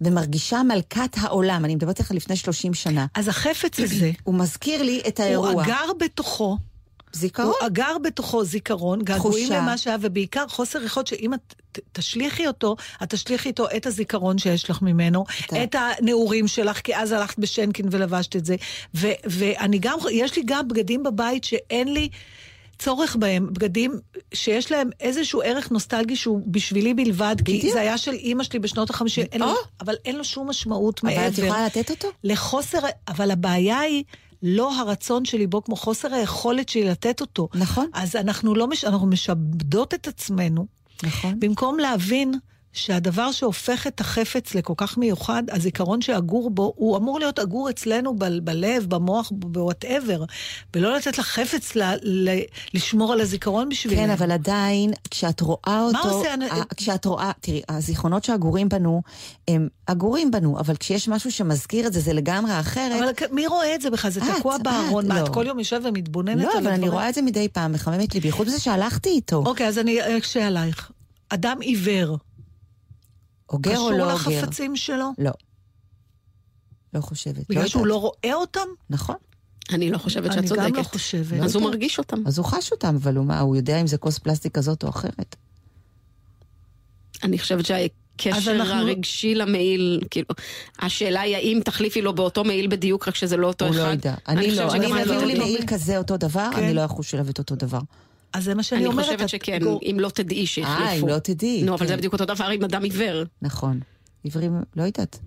ומרגישה 0.00 0.62
מלכת 0.62 1.10
העולם. 1.16 1.64
אני 1.64 1.74
מדברת 1.74 1.98
איתך 1.98 2.10
לפני 2.10 2.36
30 2.36 2.74
שנה. 2.74 3.06
אז 3.14 3.28
החפץ 3.28 3.80
הזה, 3.80 4.10
הוא 4.24 4.34
מזכיר 4.34 4.82
לי 4.82 5.02
את 5.08 5.20
הוא 5.20 5.26
האירוע. 5.26 5.64
אגר 5.64 5.84
בתוכו, 6.00 6.56
זיכרון? 7.16 7.52
הוא 7.60 7.66
אגר 7.66 7.96
בתוכו 8.04 8.44
זיכרון, 8.44 9.02
געגועים. 9.02 9.52
למה 9.52 9.78
שהיה, 9.78 9.96
ובעיקר 10.00 10.48
חוסר 10.48 10.82
יכולת 10.82 11.06
שאם 11.06 11.34
את 11.34 11.54
תשליכי 11.92 12.46
אותו, 12.46 12.76
את 13.02 13.10
תשליכי 13.14 13.48
איתו 13.48 13.66
את 13.76 13.86
הזיכרון 13.86 14.38
שיש 14.38 14.70
לך 14.70 14.82
ממנו, 14.82 15.24
את 15.46 15.52
ה- 15.52 15.62
את 15.64 15.74
הנעורים 15.78 16.48
שלך, 16.48 16.80
כי 16.80 16.96
אז 16.96 17.12
הלכת 17.12 17.38
בשנקין 17.38 17.86
ולבשת 17.90 18.36
את 18.36 18.44
זה. 18.46 18.56
ו- 18.94 19.06
ואני 19.24 19.78
גם, 19.78 19.98
יש 20.12 20.36
לי 20.36 20.42
גם 20.46 20.68
בגדים 20.68 21.02
בבית 21.02 21.44
שאין 21.44 21.92
לי... 21.94 22.08
צורך 22.78 23.16
בהם, 23.16 23.48
בגדים 23.52 23.92
שיש 24.34 24.72
להם 24.72 24.90
איזשהו 25.00 25.42
ערך 25.44 25.70
נוסטלגי 25.70 26.16
שהוא 26.16 26.40
בשבילי 26.46 26.94
בלבד, 26.94 27.36
כי 27.44 27.58
בדיוק. 27.58 27.72
זה 27.74 27.80
היה 27.80 27.98
של 27.98 28.12
אימא 28.12 28.42
שלי 28.44 28.58
בשנות 28.58 28.90
החמישים, 28.90 29.26
אין 29.32 29.40
לו- 29.40 29.46
או. 29.48 29.54
אבל 29.80 29.94
אין 30.04 30.16
לו 30.16 30.24
שום 30.24 30.48
משמעות 30.50 31.00
אבל 31.04 31.14
מעבר. 31.14 31.28
את 31.28 31.38
יכולה 31.38 31.66
לתת 31.66 31.90
אותו? 31.90 32.08
לחוסר, 32.24 32.78
אבל 33.08 33.30
הבעיה 33.30 33.78
היא 33.78 34.04
לא 34.42 34.78
הרצון 34.80 35.24
שלי 35.24 35.46
בו, 35.46 35.64
כמו 35.64 35.76
חוסר 35.76 36.14
היכולת 36.14 36.68
שלי 36.68 36.84
לתת 36.84 37.20
אותו. 37.20 37.48
נכון. 37.54 37.86
אז 37.92 38.16
אנחנו 38.16 38.54
לא, 38.54 38.68
מש... 38.68 38.84
אנחנו 38.84 39.06
משעבדות 39.06 39.94
את 39.94 40.08
עצמנו, 40.08 40.66
נכון. 41.02 41.40
במקום 41.40 41.78
להבין 41.78 42.34
שהדבר 42.76 43.32
שהופך 43.32 43.86
את 43.86 44.00
החפץ 44.00 44.54
לכל 44.54 44.72
כך 44.76 44.98
מיוחד, 44.98 45.42
הזיכרון 45.50 46.00
שאגור 46.00 46.50
בו, 46.50 46.72
הוא 46.76 46.96
אמור 46.96 47.18
להיות 47.18 47.38
אגור 47.38 47.70
אצלנו 47.70 48.16
ב- 48.16 48.24
בלב, 48.24 48.86
במוח, 48.88 49.32
בוואטאבר, 49.34 50.24
ולא 50.76 50.96
לתת 50.96 51.18
לחפץ 51.18 51.76
ל... 51.76 51.82
ל... 52.02 52.30
לשמור 52.74 53.12
על 53.12 53.20
הזיכרון 53.20 53.68
בשבילנו. 53.68 54.02
כן, 54.02 54.10
אבל 54.10 54.30
עדיין, 54.30 54.92
כשאת 55.10 55.40
רואה 55.40 55.82
אותו... 55.82 55.92
מה 55.92 56.00
עושה 56.00 56.34
ה- 56.50 56.74
כשאת 56.76 57.04
רואה, 57.04 57.32
תראי, 57.40 57.62
הזיכרונות 57.68 58.24
שאגורים 58.24 58.68
בנו, 58.68 59.02
הם 59.48 59.68
אגורים 59.86 60.30
בנו, 60.30 60.58
אבל 60.58 60.76
כשיש 60.76 61.08
משהו 61.08 61.32
שמזכיר 61.32 61.86
את 61.86 61.92
זה, 61.92 62.00
זה 62.00 62.12
לגמרי 62.12 62.60
אחרת. 62.60 63.02
אבל 63.02 63.26
מי 63.32 63.46
רואה 63.46 63.74
את 63.74 63.80
זה 63.80 63.90
בכלל? 63.90 64.10
זה 64.10 64.20
את, 64.20 64.36
תקוע 64.38 64.58
בארון. 64.58 65.08
מה, 65.08 65.20
לא. 65.20 65.24
את 65.24 65.28
כל 65.28 65.46
יום 65.46 65.58
יושבת 65.58 65.82
ומתבוננת 65.84 66.44
לא, 66.44 66.50
על 66.52 66.56
אבל 66.58 66.66
אני 66.66 66.74
הדברים? 66.74 66.92
רואה 66.92 67.08
את 67.08 67.14
זה 67.14 67.22
מדי 67.22 67.48
פעם, 67.48 67.72
מחממת 67.72 68.14
ליבי, 68.14 68.30
חוץ 68.30 68.48
מזה 68.48 68.60
שהלכתי 68.60 69.08
איתו. 69.08 69.36
אוקיי, 69.46 69.68
אז 69.68 69.78
אני 69.78 70.18
אקשה 70.18 70.46
עלייך. 70.46 70.90
אדם 71.28 71.60
עיוור, 71.60 72.16
אוגר 73.50 73.70
או 73.70 73.74
קשור 73.74 73.90
לא 73.90 74.12
אוגר? 74.12 74.14
לחפצים 74.14 74.76
שלו? 74.76 75.10
לא. 75.18 75.30
לא 76.94 77.00
חושבת. 77.00 77.48
בגלל 77.48 77.62
לא 77.62 77.68
שהוא 77.68 77.80
יודעת. 77.86 77.90
לא 77.90 78.00
רואה 78.00 78.34
אותם? 78.40 78.68
נכון. 78.90 79.16
אני 79.72 79.90
לא 79.90 79.98
חושבת 79.98 80.32
שאת 80.32 80.38
אני 80.38 80.48
צודקת. 80.48 80.66
גם 80.68 80.74
לא 80.74 80.82
חושבת. 80.82 81.40
אז 81.42 81.54
הוא 81.54 81.62
מרגיש 81.62 81.98
אותם. 81.98 82.22
אז 82.26 82.38
הוא 82.38 82.46
חש 82.46 82.72
אותם, 82.72 82.94
אבל 83.02 83.16
הוא 83.16 83.26
מה, 83.26 83.40
הוא 83.40 83.56
יודע 83.56 83.80
אם 83.80 83.86
זה 83.86 83.98
כוס 83.98 84.18
פלסטיק 84.18 84.54
כזאת 84.54 84.82
או 84.84 84.88
אחרת. 84.88 85.36
אני 87.24 87.38
חושבת 87.38 87.66
שהקשר 87.66 88.50
אנחנו- 88.52 88.74
הרגשי 88.74 89.34
למעיל, 89.34 90.00
כאילו, 90.10 90.26
השאלה 90.78 91.20
היא 91.20 91.36
האם 91.36 91.60
תחליפי 91.64 92.02
לו 92.02 92.14
באותו 92.14 92.44
מעיל 92.44 92.66
בדיוק, 92.66 93.08
רק 93.08 93.14
שזה 93.14 93.36
לא 93.36 93.46
אותו 93.46 93.64
הוא 93.64 93.74
אחד. 93.74 93.80
לא 93.82 93.92
ידע. 93.92 94.14
אני 94.28 94.50
חושבת 94.50 94.66
לא, 94.66 94.74
אני 94.74 94.86
אני 94.92 95.00
יביאו 95.00 95.20
לא 95.20 95.26
לי. 95.26 95.38
מעיל 95.38 95.66
כזה 95.66 95.98
אותו 95.98 96.16
דבר, 96.16 96.48
כן. 96.56 96.62
אני 96.62 96.74
לא 96.74 96.84
אחוש 96.84 97.14
אליו 97.14 97.30
את 97.30 97.38
אותו 97.38 97.54
דבר. 97.56 97.80
אז 98.32 98.44
זה 98.44 98.54
מה 98.54 98.62
שאני 98.62 98.80
אני 98.80 98.86
אומרת. 98.86 99.04
חושבת 99.06 99.20
את 99.22 99.28
שכן, 99.28 99.58
גור- 99.62 99.80
אם 99.82 99.96
לא 100.00 100.08
תדעי 100.08 100.46
שהחליפו. 100.46 100.82
אה, 100.84 100.92
אם 100.92 101.08
לא 101.08 101.18
תדעי. 101.18 101.62
נו, 101.62 101.74
אבל 101.74 101.86
כן. 101.86 101.86
זה 101.86 101.96
בדיוק 101.96 102.12
אותו 102.12 102.24
דבר 102.24 102.44
עם 102.44 102.64
אדם 102.64 102.82
עיוור. 102.82 103.24
נכון. 103.42 103.80
עיוורים, 104.22 104.52
לא 104.76 104.82
יודעת. 104.82 105.18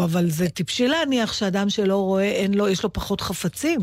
אבל 0.00 0.30
זה 0.30 0.48
טיפשי 0.48 0.88
להניח 0.88 1.32
שאדם 1.32 1.70
שלא 1.70 1.96
רואה, 1.96 2.24
אין 2.24 2.54
לו, 2.54 2.68
יש 2.68 2.82
לו 2.82 2.92
פחות 2.92 3.20
חפצים. 3.20 3.80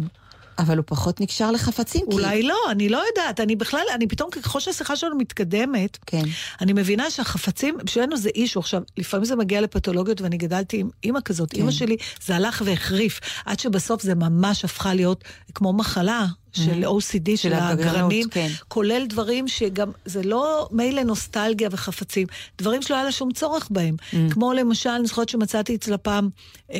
אבל 0.60 0.78
הוא 0.78 0.84
פחות 0.88 1.22
נקשר 1.22 1.52
לחפצים, 1.52 2.02
כי... 2.10 2.16
אולי 2.16 2.44
לא, 2.44 2.56
אני 2.72 2.90
לא 2.90 3.04
יודעת. 3.10 3.40
אני 3.40 3.56
בכלל, 3.56 3.82
אני 3.96 4.08
פתאום, 4.08 4.30
ככל 4.32 4.60
שהשיחה 4.60 4.96
שלנו 4.96 5.16
מתקדמת, 5.18 5.98
כן. 6.06 6.24
אני 6.62 6.74
מבינה 6.74 7.10
שהחפצים, 7.12 7.78
בשבילנו 7.84 8.18
זה 8.18 8.30
אישו. 8.36 8.60
עכשיו, 8.60 8.82
לפעמים 8.98 9.26
זה 9.26 9.36
מגיע 9.36 9.62
לפתולוגיות, 9.62 10.22
ואני 10.22 10.38
גדלתי 10.38 10.78
עם 10.80 10.90
אימא 11.04 11.20
כזאת. 11.26 11.52
כן. 11.52 11.58
אימא 11.58 11.72
שלי, 11.72 11.98
זה 12.26 12.36
הלך 12.36 12.62
והחריף, 12.66 13.20
עד 13.46 13.60
שבסוף 13.60 14.02
זה 14.02 14.16
ממש 14.16 14.66
הפכה 14.66 14.94
להיות 14.94 15.24
כמו 15.56 15.74
מחלה 15.74 16.26
של 16.54 16.84
OCD, 16.84 17.26
של 17.26 17.36
של 17.36 17.54
הגרנות, 17.54 17.80
הגרנים, 17.80 18.30
כן. 18.30 18.48
כולל 18.68 19.06
דברים 19.06 19.48
שגם, 19.48 19.92
זה 20.06 20.24
לא 20.24 20.68
מילא 20.72 21.04
נוסטלגיה 21.04 21.70
וחפצים, 21.72 22.28
דברים 22.58 22.82
שלא 22.82 22.96
היה 22.96 23.06
לה 23.06 23.12
שום 23.12 23.32
צורך 23.32 23.68
בהם. 23.72 23.96
כמו 24.30 24.54
למשל, 24.54 24.90
אני 24.90 25.08
זוכרת 25.08 25.30
שמצאתי 25.30 25.76
אצלה 25.76 25.98
פעם 25.98 26.30
אה, 26.72 26.80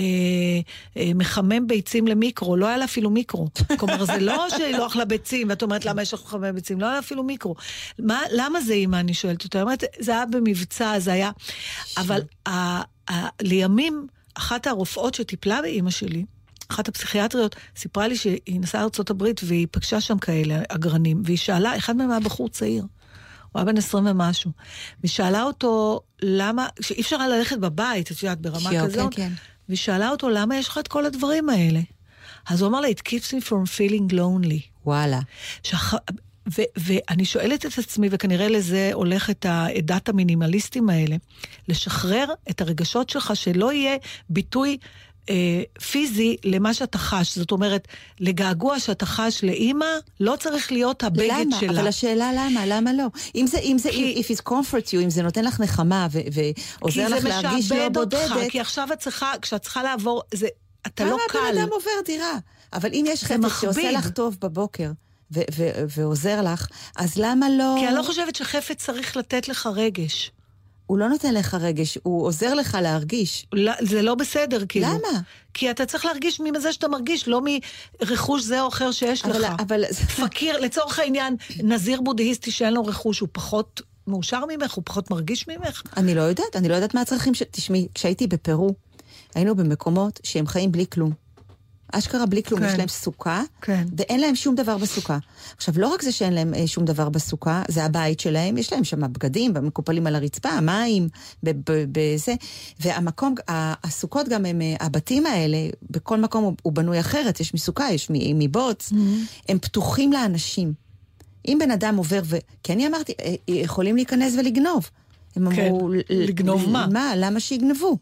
אה, 0.98 1.12
מחמם 1.16 1.68
ביצים 1.68 2.08
למיקרו, 2.08 2.56
לא 2.58 2.66
היה 2.66 2.78
לה 2.78 2.86
אפילו 2.86 3.10
מיקרו. 3.10 3.48
כלומר, 3.78 4.06
זה 4.06 4.20
לא 4.20 4.46
שהיא 4.58 4.78
לא 4.78 4.88
אכלה 4.88 5.06
ביצים, 5.06 5.50
ואת 5.50 5.64
אומרת, 5.64 5.86
למה 5.86 6.02
יש 6.02 6.14
לך 6.14 6.24
מחמם 6.24 6.56
ביצים? 6.56 6.82
לא 6.82 6.86
היה 6.86 6.94
לה 6.94 7.00
אפילו 7.00 7.24
מיקרו. 7.24 7.56
מה, 8.00 8.22
למה 8.32 8.62
זה 8.62 8.74
אימא, 8.74 8.96
אני 9.00 9.14
שואלת 9.14 9.44
אותה? 9.44 9.58
היא 9.58 9.64
אומרת, 9.64 9.84
זה 10.00 10.12
היה 10.12 10.26
במבצע, 10.26 11.00
זה 11.00 11.14
היה... 11.14 11.32
אבל 11.98 12.22
ה, 12.48 12.52
ה, 13.12 13.28
לימים, 13.42 14.08
אחת 14.34 14.68
הרופאות 14.68 15.14
שטיפלה 15.14 15.62
באימא 15.62 15.90
שלי, 15.90 16.26
אחת 16.74 16.88
הפסיכיאטריות 16.88 17.56
סיפרה 17.76 18.08
לי 18.08 18.16
שהיא 18.16 18.60
נסעה 18.60 18.82
לארצות 18.82 19.10
הברית 19.10 19.42
והיא 19.44 19.68
פגשה 19.72 20.02
שם 20.02 20.18
כאלה 20.18 20.62
אגרנים, 20.70 21.22
והיא 21.26 21.38
שאלה, 21.38 21.78
אחד 21.78 21.96
מהם 21.96 22.12
היה 22.12 22.20
בחור 22.20 22.50
צעיר, 22.50 22.84
הוא 23.52 23.60
היה 23.60 23.66
בן 23.66 23.78
20 23.78 24.08
ומשהו, 24.08 24.52
והיא 25.00 25.10
שאלה 25.10 25.44
אותו 25.44 26.02
למה, 26.22 26.68
שאי 26.82 27.02
אפשר 27.02 27.22
היה 27.22 27.30
ללכת 27.30 27.58
בבית, 27.58 28.12
את 28.12 28.24
יודעת, 28.24 28.42
ברמה 28.42 28.70
כן, 28.70 28.86
כזאת, 28.86 29.14
כן. 29.14 29.32
והיא 29.70 29.78
שאלה 29.78 30.10
אותו, 30.10 30.30
למה 30.30 30.58
יש 30.58 30.68
לך 30.68 30.78
את 30.78 30.88
כל 30.88 31.06
הדברים 31.06 31.50
האלה? 31.50 31.80
אז 32.50 32.62
הוא 32.62 32.70
אמר 32.70 32.82
לה, 32.82 32.88
it 32.88 33.02
keeps 33.10 33.28
me 33.28 33.48
from 33.50 33.78
feeling 33.78 34.14
lonely. 34.14 34.62
וואלה. 34.86 35.20
שהח... 35.64 35.94
ו- 36.58 36.72
ואני 36.78 37.26
שואלת 37.26 37.66
את 37.66 37.78
עצמי, 37.78 38.08
וכנראה 38.12 38.48
לזה 38.50 38.90
הולכת 38.94 39.46
עדת 39.78 40.10
המינימליסטים 40.10 40.90
האלה, 40.90 41.16
לשחרר 41.68 42.26
את 42.50 42.62
הרגשות 42.62 43.10
שלך, 43.10 43.36
שלא 43.36 43.74
יהיה 43.74 43.98
ביטוי 44.30 44.78
פיזי 45.92 46.36
למה 46.44 46.74
שאתה 46.74 46.98
חש. 46.98 47.38
זאת 47.38 47.52
אומרת, 47.52 47.88
לגעגוע 48.20 48.80
שאתה 48.80 49.06
חש 49.06 49.44
לאימא, 49.44 49.86
לא 50.20 50.36
צריך 50.40 50.72
להיות 50.72 51.04
הבגד 51.04 51.30
למה? 51.46 51.60
שלה. 51.60 51.70
אבל 51.72 51.88
השאלה 51.88 52.32
למה, 52.36 52.66
למה 52.66 52.94
לא? 52.94 53.06
אם 53.36 53.48
זה, 53.48 53.58
אם 53.58 53.78
זה, 53.78 53.90
כי- 53.90 54.22
if 54.22 54.38
it 54.38 54.42
comforts 54.50 54.88
you, 54.94 55.04
אם 55.04 55.10
זה 55.10 55.22
נותן 55.24 55.46
לך 55.46 55.60
נחמה 55.60 56.08
ו- 56.12 56.20
ועוזר 56.82 57.08
לך 57.08 57.24
להרגיש 57.26 57.72
לא 57.72 57.78
משעבד 57.78 57.94
בודדת, 57.94 58.32
אותך, 58.32 58.52
כי 58.52 58.60
עכשיו 58.60 58.88
את 58.94 59.00
צריכה, 59.00 59.32
כשאת 59.42 59.62
צריכה 59.62 59.84
לעבור, 59.84 60.22
זה, 60.34 60.48
אתה 60.88 61.04
למה 61.04 61.12
לא 61.14 61.18
קל. 61.30 61.38
הבן 61.50 61.58
אדם 61.58 61.70
עובר 61.72 61.90
דירה? 62.06 62.38
אבל 62.74 62.90
אם 62.94 63.06
יש 63.08 63.24
חפץ 63.24 63.62
שעושה. 63.62 63.92
לך 63.92 64.10
טוב 64.10 64.38
בבוקר 64.42 64.92
ו- 65.34 65.40
ו- 65.58 65.70
ועוזר 65.98 66.42
לך, 66.42 66.68
אז 66.98 67.14
למה 67.18 67.50
לא... 67.50 67.76
כי 67.80 67.88
אני 67.88 67.96
לא 67.96 68.04
חושבת 68.04 68.36
שחפץ 68.36 68.86
צריך 68.86 69.18
לתת 69.18 69.48
לך 69.48 69.70
רגש. 69.76 70.32
הוא 70.88 70.98
לא 70.98 71.10
נותן 71.10 71.34
לך 71.34 71.54
רגש, 71.54 71.98
הוא 72.04 72.26
עוזר 72.28 72.54
לך 72.54 72.78
להרגיש. 72.82 73.46
לא, 73.54 73.72
זה 73.82 74.02
לא 74.02 74.16
בסדר, 74.16 74.64
כאילו. 74.70 74.88
למה? 74.88 75.20
כי 75.54 75.72
אתה 75.72 75.86
צריך 75.86 76.06
להרגיש 76.06 76.40
מזה 76.40 76.74
שאתה 76.74 76.88
מרגיש, 76.88 77.28
לא 77.28 77.42
מרכוש 78.02 78.44
זה 78.44 78.62
או 78.62 78.68
אחר 78.68 78.92
שיש 78.92 79.26
אבל- 79.26 79.42
לך. 79.42 79.54
אבל... 79.60 79.84
פקיר, 80.26 80.60
לצורך 80.60 81.00
העניין, 81.00 81.36
נזיר 81.64 82.02
בודהיסטי 82.02 82.52
שאין 82.52 82.74
לו 82.74 82.86
רכוש, 82.86 83.20
הוא 83.20 83.30
פחות 83.32 83.82
מאושר 84.08 84.44
ממך? 84.50 84.74
הוא 84.74 84.84
פחות 84.86 85.12
מרגיש 85.12 85.48
ממך? 85.48 85.84
אני 85.98 86.16
לא 86.16 86.22
יודעת, 86.22 86.56
אני 86.56 86.70
לא 86.70 86.76
יודעת 86.76 86.94
מה 86.94 87.02
הצרכים 87.02 87.34
ש... 87.34 87.44
תשמעי, 87.52 87.88
כשהייתי 87.96 88.28
בפרו, 88.28 88.74
היינו 89.36 89.56
במקומות 89.56 90.20
שהם 90.24 90.48
חיים 90.48 90.72
בלי 90.72 90.86
כלום. 90.92 91.12
אשכרה 91.98 92.26
בלי 92.26 92.44
כלום, 92.44 92.60
כן. 92.60 92.66
יש 92.68 92.80
להם 92.80 92.88
סוכה, 92.88 93.42
כן. 93.62 93.84
ואין 93.98 94.20
להם 94.20 94.36
שום 94.36 94.56
דבר 94.56 94.78
בסוכה. 94.78 95.18
עכשיו, 95.58 95.74
לא 95.78 95.88
רק 95.88 96.02
זה 96.02 96.12
שאין 96.12 96.34
להם 96.34 96.54
אה, 96.54 96.68
שום 96.68 96.86
דבר 96.86 97.10
בסוכה, 97.10 97.64
זה 97.68 97.84
הבית 97.84 98.20
שלהם, 98.20 98.58
יש 98.58 98.74
להם 98.74 98.84
שם 98.84 99.14
בגדים, 99.14 99.54
מקופלים 99.62 100.08
על 100.08 100.16
הרצפה, 100.16 100.62
מים, 100.62 101.08
בזה, 101.44 102.34
והמקום, 102.80 103.36
הסוכות 103.48 104.30
גם 104.30 104.46
הם, 104.46 104.62
אה, 104.62 104.76
הבתים 104.80 105.26
האלה, 105.26 105.58
בכל 105.92 106.18
מקום 106.22 106.44
הוא, 106.44 106.54
הוא 106.62 106.74
בנוי 106.74 107.00
אחרת, 107.00 107.40
יש 107.40 107.54
מסוכה, 107.54 107.92
יש 107.92 108.08
מבוץ, 108.12 108.92
Mm-hmm. 108.92 108.96
הם 109.50 109.60
פתוחים 109.60 110.14
לאנשים. 110.14 110.74
אם 111.48 111.58
בן 111.60 111.72
אדם 111.72 111.96
עובר, 111.98 112.22
ו... 112.24 112.38
כי 112.64 112.74
אני 112.74 112.88
אמרתי, 112.88 113.14
אה, 113.22 113.34
יכולים 113.48 113.96
להיכנס 113.96 114.34
ולגנוב. 114.38 114.90
הם 115.36 115.56
כן, 115.56 115.66
אמרו, 115.66 115.90
"ל- 115.90 116.02
לגנוב 116.10 116.70
מה? 116.70 116.88
מה? 116.88 117.14
למה 117.16 117.40
שיגנבו? 117.40 117.98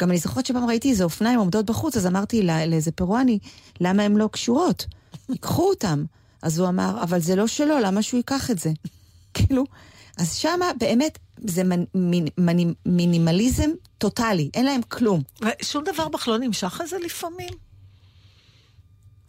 גם 0.00 0.10
אני 0.10 0.18
זוכרת 0.18 0.46
שפעם 0.46 0.64
ראיתי 0.66 0.90
איזה 0.90 1.04
אופניים 1.04 1.38
עומדות 1.38 1.66
בחוץ, 1.66 1.96
אז 1.96 2.06
אמרתי 2.06 2.42
לה- 2.42 2.66
לאיזה 2.66 2.92
פרואני, 2.92 3.38
למה 3.80 4.02
הן 4.02 4.16
לא 4.16 4.28
קשורות? 4.32 4.86
ייקחו 5.28 5.68
אותם. 5.68 6.04
אז 6.42 6.58
הוא 6.58 6.68
אמר, 6.68 7.02
אבל 7.02 7.20
זה 7.20 7.36
לא 7.36 7.46
שלו, 7.46 7.78
למה 7.78 8.02
שהוא 8.02 8.18
ייקח 8.18 8.50
את 8.50 8.58
זה? 8.58 8.70
כאילו, 9.34 9.64
אז 10.18 10.34
שמה 10.34 10.70
באמת 10.78 11.18
זה 11.44 11.64
מנ, 11.64 11.84
מין, 11.94 12.26
מנ, 12.38 12.72
מינימליזם 12.86 13.70
טוטאלי, 13.98 14.50
אין 14.54 14.64
להם 14.66 14.80
כלום. 14.88 15.22
ושום 15.62 15.84
דבר 15.84 16.08
בך 16.08 16.28
לא 16.28 16.38
נמשך 16.38 16.80
לזה 16.84 16.96
לפעמים? 17.04 17.48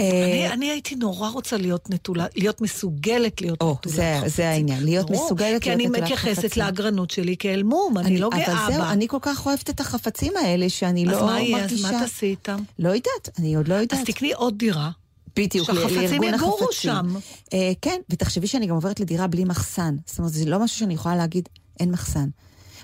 אה, 0.01 0.25
אני, 0.25 0.53
אני 0.53 0.69
הייתי 0.71 0.95
נורא 0.95 1.29
רוצה 1.29 1.57
להיות 1.57 1.89
נטולה, 1.89 2.25
להיות 2.35 2.61
מסוגלת 2.61 3.41
להיות 3.41 3.61
או, 3.61 3.71
נטולת 3.79 3.95
זה- 3.95 4.13
חפצים. 4.17 4.29
זה 4.29 4.49
העניין, 4.49 4.83
להיות 4.83 5.09
ברור, 5.11 5.25
מסוגלת 5.25 5.61
כי 5.61 5.69
להיות 5.69 5.81
אני 5.81 5.89
נטולת 5.89 6.03
מתייחסת 6.03 6.39
חפצים. 6.45 6.63
לאגרנות 6.63 7.11
שלי 7.11 7.35
כאל 7.39 7.63
מום, 7.63 7.97
אני, 7.97 8.17
לא 8.19 8.29
גאה 8.29 8.45
אבל 8.63 8.73
זהו, 8.73 8.81
בה. 8.81 8.91
אני 8.91 9.07
כל 9.07 9.17
כך 9.21 9.45
אוהבת 9.45 9.69
את 9.69 9.79
החפצים 9.79 10.33
האלה, 10.37 10.69
שאני 10.69 11.05
אז 11.05 11.11
לא 11.11 11.25
מה 11.25 11.41
יהיה? 11.41 11.57
אז 11.57 11.61
מרגישה... 11.71 11.91
מה 11.91 11.99
תעשי 11.99 12.25
איתם? 12.25 12.57
לא 12.79 12.89
יודעת, 12.89 13.29
אני 13.39 13.55
עוד 13.55 13.67
לא 13.67 13.73
יודעת. 13.75 13.99
אז 13.99 14.05
תקני 14.05 14.33
עוד 14.33 14.57
דירה. 14.57 14.89
בדיוק, 15.35 15.69
ל- 15.69 15.73
שהחפצים 15.75 15.99
לארגון 16.21 16.33
יגורו 16.33 16.53
החפצים. 16.63 16.91
שם. 16.91 17.15
אה, 17.53 17.71
כן, 17.81 17.99
ותחשבי 18.09 18.47
שאני 18.47 18.67
גם 18.67 18.75
עוברת 18.75 18.99
לדירה 18.99 19.27
בלי 19.27 19.43
מחסן. 19.43 19.95
זאת 20.05 20.17
אומרת, 20.17 20.33
זה 20.33 20.45
לא 20.45 20.59
משהו 20.59 20.79
שאני 20.79 20.93
יכולה 20.93 21.15
להגיד, 21.15 21.49
אין 21.79 21.91
מחסן. 21.91 22.29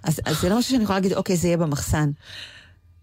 אז, 0.04 0.20
אז 0.26 0.42
זה 0.42 0.50
לא 0.50 0.58
משהו 0.58 0.72
שאני 0.72 0.84
יכולה 0.84 1.00
להגיד, 1.00 1.14
אוקיי, 1.14 1.38
זה 1.38 1.48
יהיה 1.48 1.58
במחסן. 1.58 2.10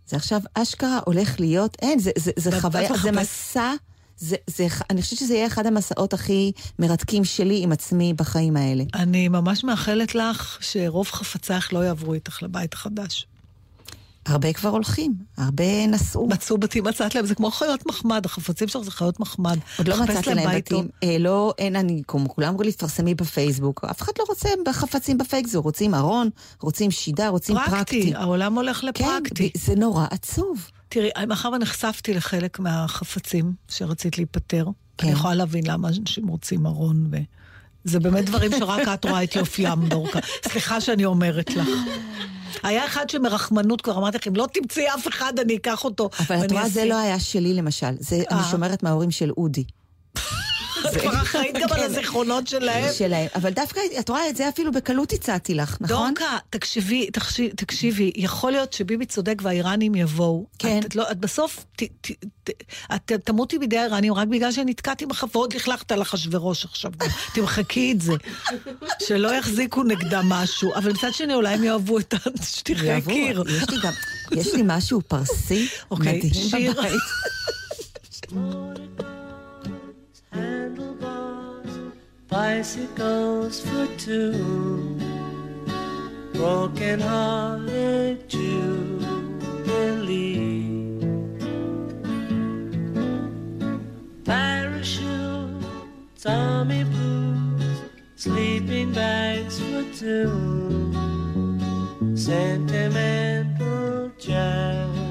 זה 0.07 0.17
עכשיו 0.17 0.41
אשכרה 0.55 0.99
הולך 1.07 1.41
להיות, 1.41 1.77
אין, 1.83 1.99
זה, 1.99 2.11
זה, 2.19 2.31
זה 2.37 2.61
חוויה, 2.61 2.89
זה 3.03 3.12
מסע, 3.12 3.73
זה, 4.17 4.37
זה, 4.47 4.67
אני 4.91 5.03
חושבת 5.03 5.19
שזה 5.19 5.35
יהיה 5.35 5.47
אחד 5.47 5.67
המסעות 5.67 6.12
הכי 6.12 6.53
מרתקים 6.79 7.25
שלי 7.25 7.62
עם 7.62 7.73
עצמי 7.73 8.15
בחיים 8.15 8.57
האלה. 8.57 8.85
אני 8.95 9.29
ממש 9.29 9.65
מאחלת 9.65 10.15
לך 10.15 10.59
שרוב 10.61 11.07
חפצייך 11.07 11.73
לא 11.73 11.79
יעברו 11.79 12.15
איתך 12.15 12.43
לבית 12.43 12.75
החדש. 12.75 13.27
הרבה 14.27 14.53
כבר 14.53 14.69
הולכים, 14.69 15.15
הרבה 15.37 15.87
נסעו. 15.87 16.29
מצאו 16.29 16.59
בתים, 16.59 16.85
מצאת 16.85 17.15
להם, 17.15 17.27
זה 17.27 17.35
כמו 17.35 17.51
חיות 17.51 17.87
מחמד, 17.87 18.27
החפצים 18.27 18.69
שלך 18.69 18.83
זה 18.83 18.91
חיות 18.91 19.21
מחמד. 19.21 19.59
עוד 19.79 19.89
לא 19.89 20.03
מצאתי 20.03 20.35
להם. 20.35 20.57
בתים. 20.57 20.89
אה, 21.03 21.17
לא, 21.19 21.55
אין, 21.59 21.77
אני, 21.77 22.03
כמו 22.09 22.29
כולם 22.29 22.49
אמרו 22.49 22.62
לי, 22.62 22.73
תפרסמי 22.73 23.15
בפייסבוק. 23.15 23.85
אף 23.85 24.03
אחד 24.03 24.12
לא 24.19 24.25
רוצה 24.29 24.49
בחפצים 24.67 25.19
בפייסבוק. 25.19 25.65
רוצים 25.65 25.95
ארון, 25.95 26.31
רוצים 26.61 26.91
שידה, 26.91 27.29
רוצים 27.29 27.57
פרקטי. 27.57 27.71
פרקטי, 27.71 28.15
העולם 28.15 28.55
הולך 28.55 28.81
כן, 28.81 28.87
לפרקטי. 28.87 29.51
זה 29.57 29.75
נורא 29.75 30.07
עצוב. 30.11 30.71
תראי, 30.89 31.11
מאחר 31.28 31.49
ונחשפתי 31.49 32.14
לחלק 32.14 32.59
מהחפצים 32.59 33.53
שרצית 33.68 34.18
להיפטר, 34.18 34.66
כן. 34.99 35.07
אני 35.07 35.16
יכולה 35.16 35.35
להבין 35.35 35.64
למה 35.66 35.89
אנשים 35.89 36.26
רוצים 36.28 36.66
ארון 36.66 37.07
ו... 37.11 37.16
זה 37.85 38.01
באמת 38.01 38.24
דברים 38.24 38.51
שרק 38.59 38.89
את 38.95 39.05
רואה 39.05 39.24
את 39.24 39.37
יופיים, 39.37 39.89
דורקה. 39.89 40.18
סליחה 40.49 40.80
שאני 40.80 41.05
אומרת 41.05 41.51
לך. 41.51 41.68
היה 42.62 42.87
אחד 42.87 43.11
שמרחמנות 43.11 43.80
כבר 43.80 43.99
אמרתי 43.99 44.18
לך, 44.18 44.26
אם 44.28 44.37
לא 44.37 44.47
תמצאי 44.53 44.85
אף 44.95 45.09
אחד, 45.09 45.32
אני 45.39 45.57
אקח 45.57 45.85
אותו. 45.85 46.11
אבל 46.20 46.45
את 46.45 46.53
רואה, 46.53 46.68
זה 46.68 46.80
אשים." 46.80 46.91
לא 46.91 46.99
היה 46.99 47.20
שלי 47.20 47.55
למשל. 47.55 47.95
זה, 47.99 48.22
אני 48.30 48.41
אה. 48.41 48.45
שומרת 48.51 48.82
מההורים 48.82 49.11
של 49.11 49.30
אודי. 49.30 49.64
את 50.87 51.01
כבר 51.01 51.12
אחראית 51.12 51.55
גם 51.55 51.72
על 51.72 51.76
כן. 51.80 51.82
הזיכרונות 51.82 52.47
שלהם. 52.47 52.93
שלהם. 52.93 53.28
אבל 53.35 53.51
דווקא, 53.51 53.80
את 53.99 54.09
רואה, 54.09 54.28
את 54.28 54.37
זה 54.37 54.49
אפילו 54.49 54.72
בקלות 54.72 55.12
הצעתי 55.12 55.55
לך, 55.55 55.76
נכון? 55.80 56.14
דורקה, 56.14 56.39
תקשיבי, 56.51 57.09
תקשיבי, 57.57 58.12
יכול 58.16 58.53
להיות 58.53 58.72
שביבי 58.72 59.07
צודק 59.07 59.43
והאיראנים 59.43 59.95
יבואו. 59.95 60.47
כן. 60.59 60.80
את, 60.87 60.97
לא, 60.97 61.11
את 61.11 61.18
בסוף, 61.18 61.64
ת, 61.76 61.82
ת, 61.82 62.11
ת, 62.45 62.51
את 62.95 63.12
תמותי 63.24 63.59
בידי 63.59 63.78
האיראנים 63.78 64.14
רק 64.14 64.28
בגלל 64.28 64.53
שנתקעתי 64.53 65.07
בחפות, 65.07 65.55
לכלכת 65.55 65.93
על 65.93 66.03
אחשוורוש 66.03 66.64
עכשיו. 66.64 66.91
תמחקי 67.35 67.93
את 67.93 68.01
זה. 68.01 68.12
שלא 69.03 69.35
יחזיקו 69.35 69.82
נגדם 69.82 70.24
משהו. 70.28 70.74
אבל 70.74 70.93
מצד 70.93 71.14
שני, 71.14 71.35
אולי 71.35 71.55
הם 71.55 71.64
יאהבו 71.64 71.99
את 71.99 72.14
השטיחי 72.41 72.87
יעבור. 72.87 73.12
קיר. 73.14 73.45
יש 73.49 73.70
לי 73.70 73.76
גם, 73.82 73.93
יש 74.32 74.55
לי 74.55 74.62
משהו 74.64 75.01
פרסי 75.09 75.68
אוקיי, 75.91 76.18
מדהים. 76.18 76.70
בבית. 76.72 77.01
handlebars, 80.35 81.78
bicycles 82.28 83.61
for 83.61 83.87
two, 83.97 84.99
broken 86.32 87.01
hearted 87.01 88.28
Jubilee. 88.28 88.61
Parachutes, 94.24 96.26
army 96.26 96.82
blues, 96.85 97.82
sleeping 98.16 98.93
bags 98.93 99.61
for 99.61 99.85
two, 99.95 100.93
sentimental 102.16 104.11
jamboree. 104.18 105.03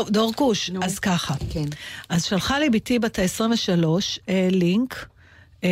טוב, 0.00 0.10
דורקוש, 0.10 0.70
אז 0.82 0.98
ככה. 0.98 1.34
כן. 1.50 1.64
אז 2.08 2.24
שלחה 2.24 2.58
לי 2.58 2.70
בתי 2.70 2.98
בת 2.98 3.18
ה-23 3.18 3.84
אה, 4.28 4.48
לינק, 4.50 5.06
אה, 5.64 5.68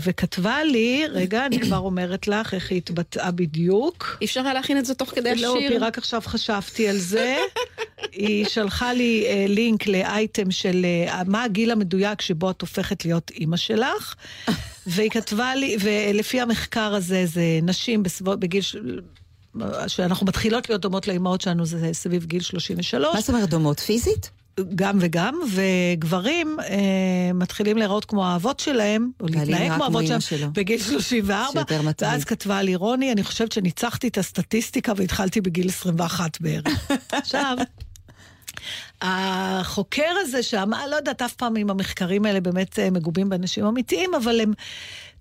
וכתבה 0.00 0.64
לי, 0.64 1.04
רגע, 1.10 1.46
אני 1.46 1.60
כבר 1.60 1.78
אומרת 1.78 2.28
לך 2.28 2.54
איך 2.54 2.70
היא 2.70 2.76
התבטאה 2.76 3.30
בדיוק. 3.30 4.16
אי 4.20 4.26
אפשר 4.26 4.40
היה 4.40 4.54
להכין 4.54 4.78
את 4.78 4.84
זה 4.84 4.94
תוך 4.94 5.10
כדי 5.10 5.34
לא, 5.34 5.54
כי 5.58 5.66
השיר? 5.66 5.84
רק 5.84 5.98
עכשיו 5.98 6.20
חשבתי 6.24 6.88
על 6.88 6.96
זה. 6.96 7.36
היא 8.12 8.44
שלחה 8.44 8.92
לי 8.92 9.24
אה, 9.26 9.44
לינק 9.48 9.86
לאייטם 9.86 10.50
של 10.50 10.86
אה, 11.08 11.22
מה 11.26 11.44
הגיל 11.44 11.70
המדויק 11.70 12.20
שבו 12.20 12.50
את 12.50 12.60
הופכת 12.60 13.04
להיות 13.04 13.30
אימא 13.30 13.56
שלך, 13.56 14.14
והיא 14.86 15.10
כתבה 15.10 15.54
לי, 15.54 15.76
ולפי 15.80 16.40
המחקר 16.40 16.94
הזה, 16.94 17.26
זה 17.26 17.58
נשים 17.62 18.02
בסביבות, 18.02 18.40
בגיל... 18.40 18.62
שאנחנו 19.86 20.26
מתחילות 20.26 20.68
להיות 20.68 20.80
דומות 20.80 21.08
לאימהות 21.08 21.40
שלנו, 21.40 21.66
זה 21.66 21.90
סביב 21.92 22.24
גיל 22.24 22.42
33. 22.42 23.14
מה 23.14 23.20
זאת 23.20 23.28
אומרת 23.28 23.48
דומות? 23.50 23.80
פיזית? 23.80 24.30
גם 24.74 24.98
וגם, 25.00 25.40
וגברים 25.52 26.56
אה, 26.60 27.32
מתחילים 27.34 27.76
להיראות 27.76 28.04
כמו 28.04 28.26
האבות 28.26 28.60
שלהם, 28.60 29.10
או 29.20 29.26
להתנהג 29.26 29.72
כמו 29.74 29.84
האבות 29.84 30.06
שלהם, 30.06 30.20
שלו. 30.20 30.46
בגיל 30.52 30.80
34, 30.80 31.50
שיותר 31.52 31.82
מטריד. 31.82 32.10
ואז 32.10 32.24
כתבה 32.24 32.62
לי 32.62 32.74
רוני, 32.74 33.12
אני 33.12 33.22
חושבת 33.22 33.52
שניצחתי 33.52 34.08
את 34.08 34.18
הסטטיסטיקה 34.18 34.92
והתחלתי 34.96 35.40
בגיל 35.40 35.68
21 35.68 36.40
בערך. 36.40 36.90
עכשיו, 37.12 37.56
החוקר 39.02 40.12
הזה 40.20 40.42
שאמר, 40.42 40.86
לא 40.90 40.96
יודעת 40.96 41.22
אף 41.22 41.32
פעם 41.32 41.56
אם 41.56 41.70
המחקרים 41.70 42.24
האלה 42.24 42.40
באמת 42.40 42.78
אה, 42.78 42.90
מגובים 42.90 43.28
באנשים 43.28 43.66
אמיתיים, 43.66 44.14
אבל 44.14 44.40
הם 44.40 44.52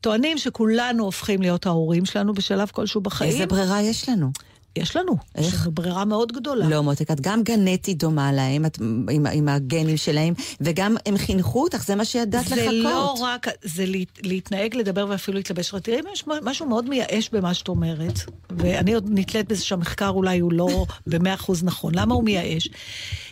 טוענים 0.04 0.38
שכולנו 0.38 1.04
הופכים 1.04 1.42
להיות 1.42 1.66
ההורים 1.66 2.06
שלנו 2.06 2.34
בשלב 2.34 2.70
כלשהו 2.72 3.02
בחיים. 3.02 3.32
איזה 3.32 3.46
ברירה 3.46 3.82
יש 3.82 4.10
לנו? 4.10 4.32
יש 4.76 4.96
לנו. 4.96 5.18
איך? 5.36 5.54
יש 5.54 5.62
לנו 5.62 5.72
ברירה 5.72 6.06
מאוד 6.06 6.32
גדולה. 6.32 6.68
לא, 6.68 6.84
מותק, 6.84 7.12
את 7.12 7.22
גם 7.22 7.44
גנטית 7.44 7.98
דומה 7.98 8.32
להם, 8.32 8.66
את, 8.66 8.78
עם, 9.10 9.26
עם 9.34 9.50
הגנים 9.50 9.98
שלהם, 9.98 10.34
וגם 10.62 10.96
הם 11.06 11.18
חינכו 11.18 11.64
אותך, 11.64 11.84
זה 11.84 11.96
מה 11.96 12.06
שידעת 12.06 12.46
לחכות. 12.46 12.64
זה 12.64 12.72
לא 12.72 13.16
רק, 13.22 13.48
זה 13.64 13.86
להת, 13.86 14.20
להתנהג, 14.24 14.76
לדבר 14.76 15.06
ואפילו 15.10 15.38
להתלבש. 15.38 15.74
תראי, 15.84 16.00
יש 16.14 16.24
משהו 16.44 16.66
מאוד 16.66 16.90
מייאש 16.90 17.30
במה 17.30 17.54
שאת 17.54 17.68
אומרת, 17.68 18.20
ואני 18.50 18.94
עוד 18.94 19.10
נתלית 19.12 19.48
בזה 19.48 19.64
שהמחקר 19.64 20.10
אולי 20.10 20.40
הוא 20.40 20.54
לא 20.54 20.86
במאה 21.08 21.34
אחוז 21.34 21.64
נכון. 21.64 21.96
למה 21.96 22.14
הוא 22.14 22.24
מייאש? 22.24 22.70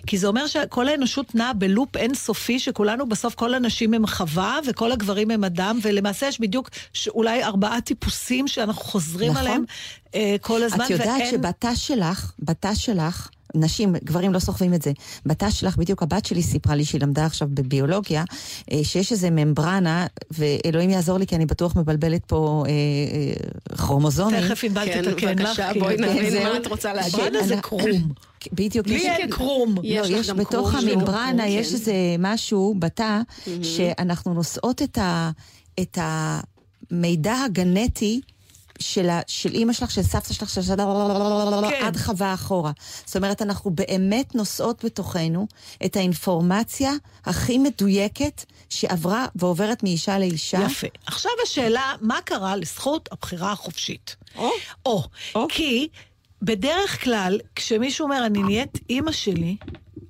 כי 0.08 0.18
זה 0.18 0.28
אומר 0.28 0.48
שכל 0.48 0.88
האנושות 0.88 1.36
נעה 1.36 1.54
בלופ 1.54 1.98
אינסופי, 1.98 2.60
שכולנו 2.60 3.10
בסוף, 3.10 3.36
כל 3.36 3.54
הנשים 3.54 3.94
הם 3.94 4.08
חווה, 4.08 4.60
וכל 4.68 4.92
הגברים 4.92 5.32
הם 5.32 5.44
אדם, 5.44 5.80
ולמעשה 5.82 6.28
יש 6.28 6.40
בדיוק 6.40 6.70
אולי 7.08 7.44
ארבעה 7.44 7.82
טיפוסים 7.82 8.48
שאנחנו 8.48 8.84
חוזרים 8.84 9.32
נכון. 9.32 9.42
עליהם 9.42 9.64
כל 10.42 10.64
הזמן, 10.64 10.86
את 10.86 10.90
יודעת 10.90 11.08
ואין... 11.20 11.32
שבתא 11.32 11.76
שלך, 11.76 12.32
בתא 12.40 12.74
שלך, 12.76 13.30
נשים, 13.56 13.94
גברים 14.04 14.34
לא 14.34 14.40
סוחבים 14.40 14.74
את 14.74 14.82
זה. 14.82 14.92
בתא 15.26 15.50
שלך, 15.50 15.78
בדיוק 15.78 16.04
הבת 16.04 16.26
שלי 16.26 16.44
סיפרה 16.44 16.76
לי 16.76 16.86
שהיא 16.86 17.02
למדה 17.02 17.26
עכשיו 17.26 17.48
בביולוגיה, 17.52 18.24
אה, 18.72 18.80
שיש 18.84 19.12
איזה 19.12 19.30
ממברנה, 19.30 20.08
ואלוהים 20.32 20.90
יעזור 20.90 21.18
לי 21.18 21.28
כי 21.28 21.36
אני 21.36 21.46
בטוח 21.46 21.76
מבלבלת 21.76 22.26
פה 22.26 22.64
אה, 22.68 22.72
אה, 22.72 23.78
כרומוזומים. 23.78 24.42
תכף 24.42 24.64
ענבל 24.64 24.86
כן, 24.86 25.02
תתקן 25.12 25.38
לך. 25.40 25.48
בבקשה, 25.48 25.72
בואי 25.80 25.98
כן, 25.98 26.04
נבין. 26.04 26.44
מה 26.44 26.58
את 26.58 26.68
רוצה 26.68 26.94
להגיד. 26.94 27.16
ברנה 27.16 27.44
זה 27.48 27.54
אני- 27.54 27.62
קרום. 27.62 28.12
בדיוק. 28.54 28.88
לי 28.88 28.96
יש- 28.96 29.06
אין 29.06 29.30
קרום. 29.30 29.76
לא, 29.76 29.82
יש 29.84 30.10
יש 30.10 30.30
בתוך 30.30 30.74
הממברנה, 30.76 31.44
קרום, 31.44 31.60
יש 31.60 31.68
כן. 31.68 31.74
איזה 31.74 31.94
משהו 32.20 32.76
בתא, 32.80 33.20
שאנחנו 33.64 34.34
נושאות 34.34 34.82
את 34.82 34.98
ה- 34.98 35.32
את 35.80 35.98
המידע 36.92 37.36
הגנטי. 37.46 38.22
של, 38.82 39.10
ה, 39.10 39.22
של 39.28 39.54
אימא 39.54 39.74
שלך, 39.74 39.92
של 39.92 40.02
סבתא 40.02 40.34
שלך, 40.34 40.50
של... 40.50 40.62
כן. 41.70 41.86
עד 41.86 41.98
חווה 41.98 42.34
אחורה. 42.34 42.72
זאת 43.06 43.16
אומרת, 43.16 43.42
אנחנו 43.42 43.72
באמת 43.72 44.36
נושאות 44.36 44.86
בתוכנו 44.86 45.48
את 45.86 45.96
האינפורמציה 45.96 46.92
הכי 47.26 47.58
מדויקת 47.58 48.46
שעברה 48.70 49.26
ועוברת 49.36 49.84
מאישה 49.84 50.20
לאישה. 50.20 50.60
יפה. 50.66 50.88
עכשיו 51.06 51.32
השאלה, 51.44 51.94
מה 52.02 52.20
קרה 52.26 52.56
לזכות 52.56 53.10
הבחירה 53.12 53.52
החופשית? 53.52 54.16
או. 54.36 54.50
או. 54.86 55.04
או. 55.36 55.48
כי 55.50 55.88
בדרך 56.42 57.04
כלל, 57.04 57.40
כשמישהו 57.56 58.04
אומר, 58.04 58.26
אני 58.26 58.44
נהיית 58.44 58.78
אימא 58.90 59.12
שלי, 59.12 59.58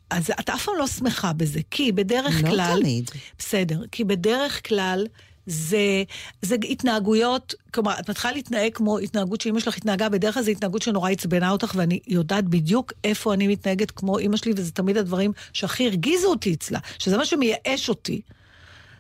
אז 0.09 0.31
את 0.39 0.49
אף 0.49 0.65
פעם 0.65 0.75
לא 0.77 0.87
שמחה 0.87 1.33
בזה, 1.33 1.59
כי 1.71 1.91
בדרך 1.91 2.43
לא 2.43 2.49
כלל... 2.49 2.79
תמיד. 2.81 3.11
בסדר, 3.39 3.81
כי 3.91 4.03
בדרך 4.03 4.67
כלל... 4.67 5.07
זה, 5.45 6.03
זה 6.41 6.55
התנהגויות, 6.69 7.53
כלומר, 7.73 7.93
את 7.99 8.09
מתחילה 8.09 8.33
להתנהג 8.33 8.73
כמו 8.73 8.99
התנהגות 8.99 9.41
שאימא 9.41 9.59
שלך 9.59 9.77
התנהגה, 9.77 10.09
בדרך 10.09 10.33
כלל 10.33 10.43
זו 10.43 10.51
התנהגות 10.51 10.81
שנורא 10.81 11.09
עצבנה 11.11 11.51
אותך, 11.51 11.71
ואני 11.75 11.99
יודעת 12.07 12.43
בדיוק 12.43 12.93
איפה 13.03 13.33
אני 13.33 13.47
מתנהגת 13.47 13.91
כמו 13.91 14.17
אימא 14.17 14.37
שלי, 14.37 14.53
וזה 14.55 14.71
תמיד 14.71 14.97
הדברים 14.97 15.31
שהכי 15.53 15.87
הרגיזו 15.87 16.27
אותי 16.27 16.53
אצלה, 16.53 16.79
שזה 16.99 17.17
מה 17.17 17.25
שמייאש 17.25 17.89
אותי. 17.89 18.21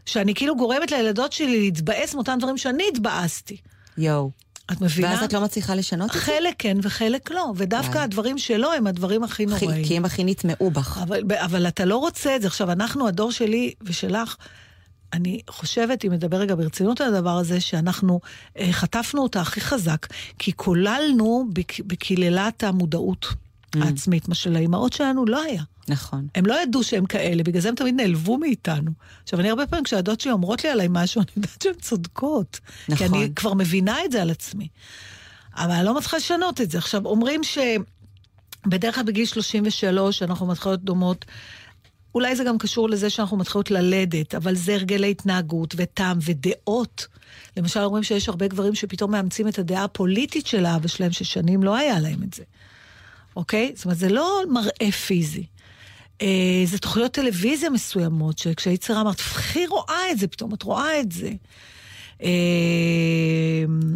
שאני 0.05 0.33
כאילו 0.33 0.55
גורמת 0.57 0.91
לילדות 0.91 1.33
שלי 1.33 1.59
להתבאס 1.59 2.13
מאותם 2.15 2.37
דברים 2.39 2.57
שאני 2.57 2.83
התבאסתי. 2.93 3.57
יואו. 3.97 4.31
את 4.71 4.81
מבינה? 4.81 5.09
ואז 5.09 5.23
את 5.23 5.33
לא 5.33 5.41
מצליחה 5.41 5.75
לשנות 5.75 6.09
את 6.09 6.13
זה? 6.15 6.19
חלק 6.19 6.55
כן 6.59 6.77
וחלק 6.83 7.31
לא, 7.31 7.53
ודווקא 7.55 7.91
וואי. 7.91 8.03
הדברים 8.03 8.37
שלו 8.37 8.73
הם 8.73 8.87
הדברים 8.87 9.23
הכי- 9.23 9.45
נוראים. 9.45 9.85
כי 9.85 9.97
הם 9.97 10.05
הכי 10.05 10.23
נטמעו 10.23 10.71
בך. 10.71 10.99
אבל, 11.03 11.21
אבל 11.37 11.67
אתה 11.67 11.85
לא 11.85 11.97
רוצה 11.97 12.35
את 12.35 12.41
זה. 12.41 12.47
עכשיו, 12.47 12.71
אנחנו, 12.71 13.07
הדור 13.07 13.31
שלי 13.31 13.73
ושלך, 13.81 14.35
אני 15.13 15.41
חושבת, 15.49 16.05
אם 16.05 16.13
נדבר 16.13 16.37
רגע 16.37 16.55
ברצינות 16.55 17.01
על 17.01 17.15
הדבר 17.15 17.37
הזה, 17.37 17.61
שאנחנו 17.61 18.19
אה, 18.57 18.73
חטפנו 18.73 19.23
אותה 19.23 19.41
הכי 19.41 19.61
חזק, 19.61 20.07
כי 20.39 20.51
קוללנו 20.51 21.45
בק, 21.53 21.79
בקללת 21.79 22.63
המודעות 22.63 23.25
העצמית, 23.75 24.27
מה 24.27 24.35
שלאימהות 24.35 24.93
שלנו 24.93 25.25
לא 25.25 25.43
היה. 25.43 25.63
נכון. 25.87 26.27
הם 26.35 26.45
לא 26.45 26.61
ידעו 26.61 26.83
שהם 26.83 27.05
כאלה, 27.05 27.43
בגלל 27.43 27.61
זה 27.61 27.69
הם 27.69 27.75
תמיד 27.75 27.95
נעלבו 27.95 28.37
מאיתנו. 28.37 28.91
עכשיו, 29.23 29.39
אני 29.39 29.49
הרבה 29.49 29.67
פעמים, 29.67 29.83
כשהדוד 29.83 30.19
שלי 30.19 30.31
אומרות 30.31 30.63
לי 30.63 30.69
עליי 30.69 30.87
משהו, 30.89 31.21
אני 31.21 31.29
יודעת 31.35 31.61
שהן 31.61 31.73
צודקות. 31.73 32.59
כי 32.85 32.91
נכון. 32.93 33.07
אני 33.07 33.29
כבר 33.35 33.53
מבינה 33.53 34.05
את 34.05 34.11
זה 34.11 34.21
על 34.21 34.29
עצמי. 34.29 34.67
אבל 35.55 35.71
אני 35.71 35.85
לא 35.85 35.93
מצליחה 35.93 36.17
לשנות 36.17 36.61
את 36.61 36.71
זה. 36.71 36.77
עכשיו, 36.77 37.05
אומרים 37.05 37.41
שבדרך 37.43 38.95
כלל 38.95 39.03
בגיל 39.03 39.25
33 39.25 40.23
אנחנו 40.23 40.47
מתחילות 40.47 40.83
דומות. 40.83 41.25
אולי 42.15 42.35
זה 42.35 42.43
גם 42.43 42.57
קשור 42.57 42.89
לזה 42.89 43.09
שאנחנו 43.09 43.37
מתחילות 43.37 43.71
ללדת, 43.71 44.35
אבל 44.35 44.55
זה 44.55 44.73
הרגלי 44.73 45.11
התנהגות 45.11 45.73
וטעם 45.77 46.17
ודעות. 46.21 47.07
למשל, 47.57 47.79
אומרים 47.79 48.03
שיש 48.03 48.29
הרבה 48.29 48.47
גברים 48.47 48.75
שפתאום 48.75 49.11
מאמצים 49.11 49.47
את 49.47 49.59
הדעה 49.59 49.83
הפוליטית 49.83 50.47
של 50.47 50.65
האבא 50.65 50.87
שלהם, 50.87 51.11
ששנים 51.11 51.63
לא 51.63 51.75
היה 51.75 51.99
להם 51.99 52.23
את 52.23 52.33
זה. 52.33 52.43
אוקיי? 53.35 53.71
זאת 53.75 53.85
אומרת, 53.85 53.97
זה 53.97 54.09
לא 54.09 54.41
מראה 54.49 54.91
פיזי. 54.91 55.45
אה, 56.21 56.63
זה 56.65 56.77
תוכניות 56.77 57.11
טלוויזיה 57.11 57.69
מסוימות, 57.69 58.39
שכשהיית 58.39 58.81
צעירה 58.81 59.01
אמרת, 59.01 59.21
פחי 59.21 59.67
רואה 59.67 60.11
את 60.11 60.19
זה, 60.19 60.27
פתאום 60.27 60.53
את 60.53 60.63
רואה 60.63 60.99
את 60.99 61.11
זה. 61.11 61.31
אה, 62.23 62.29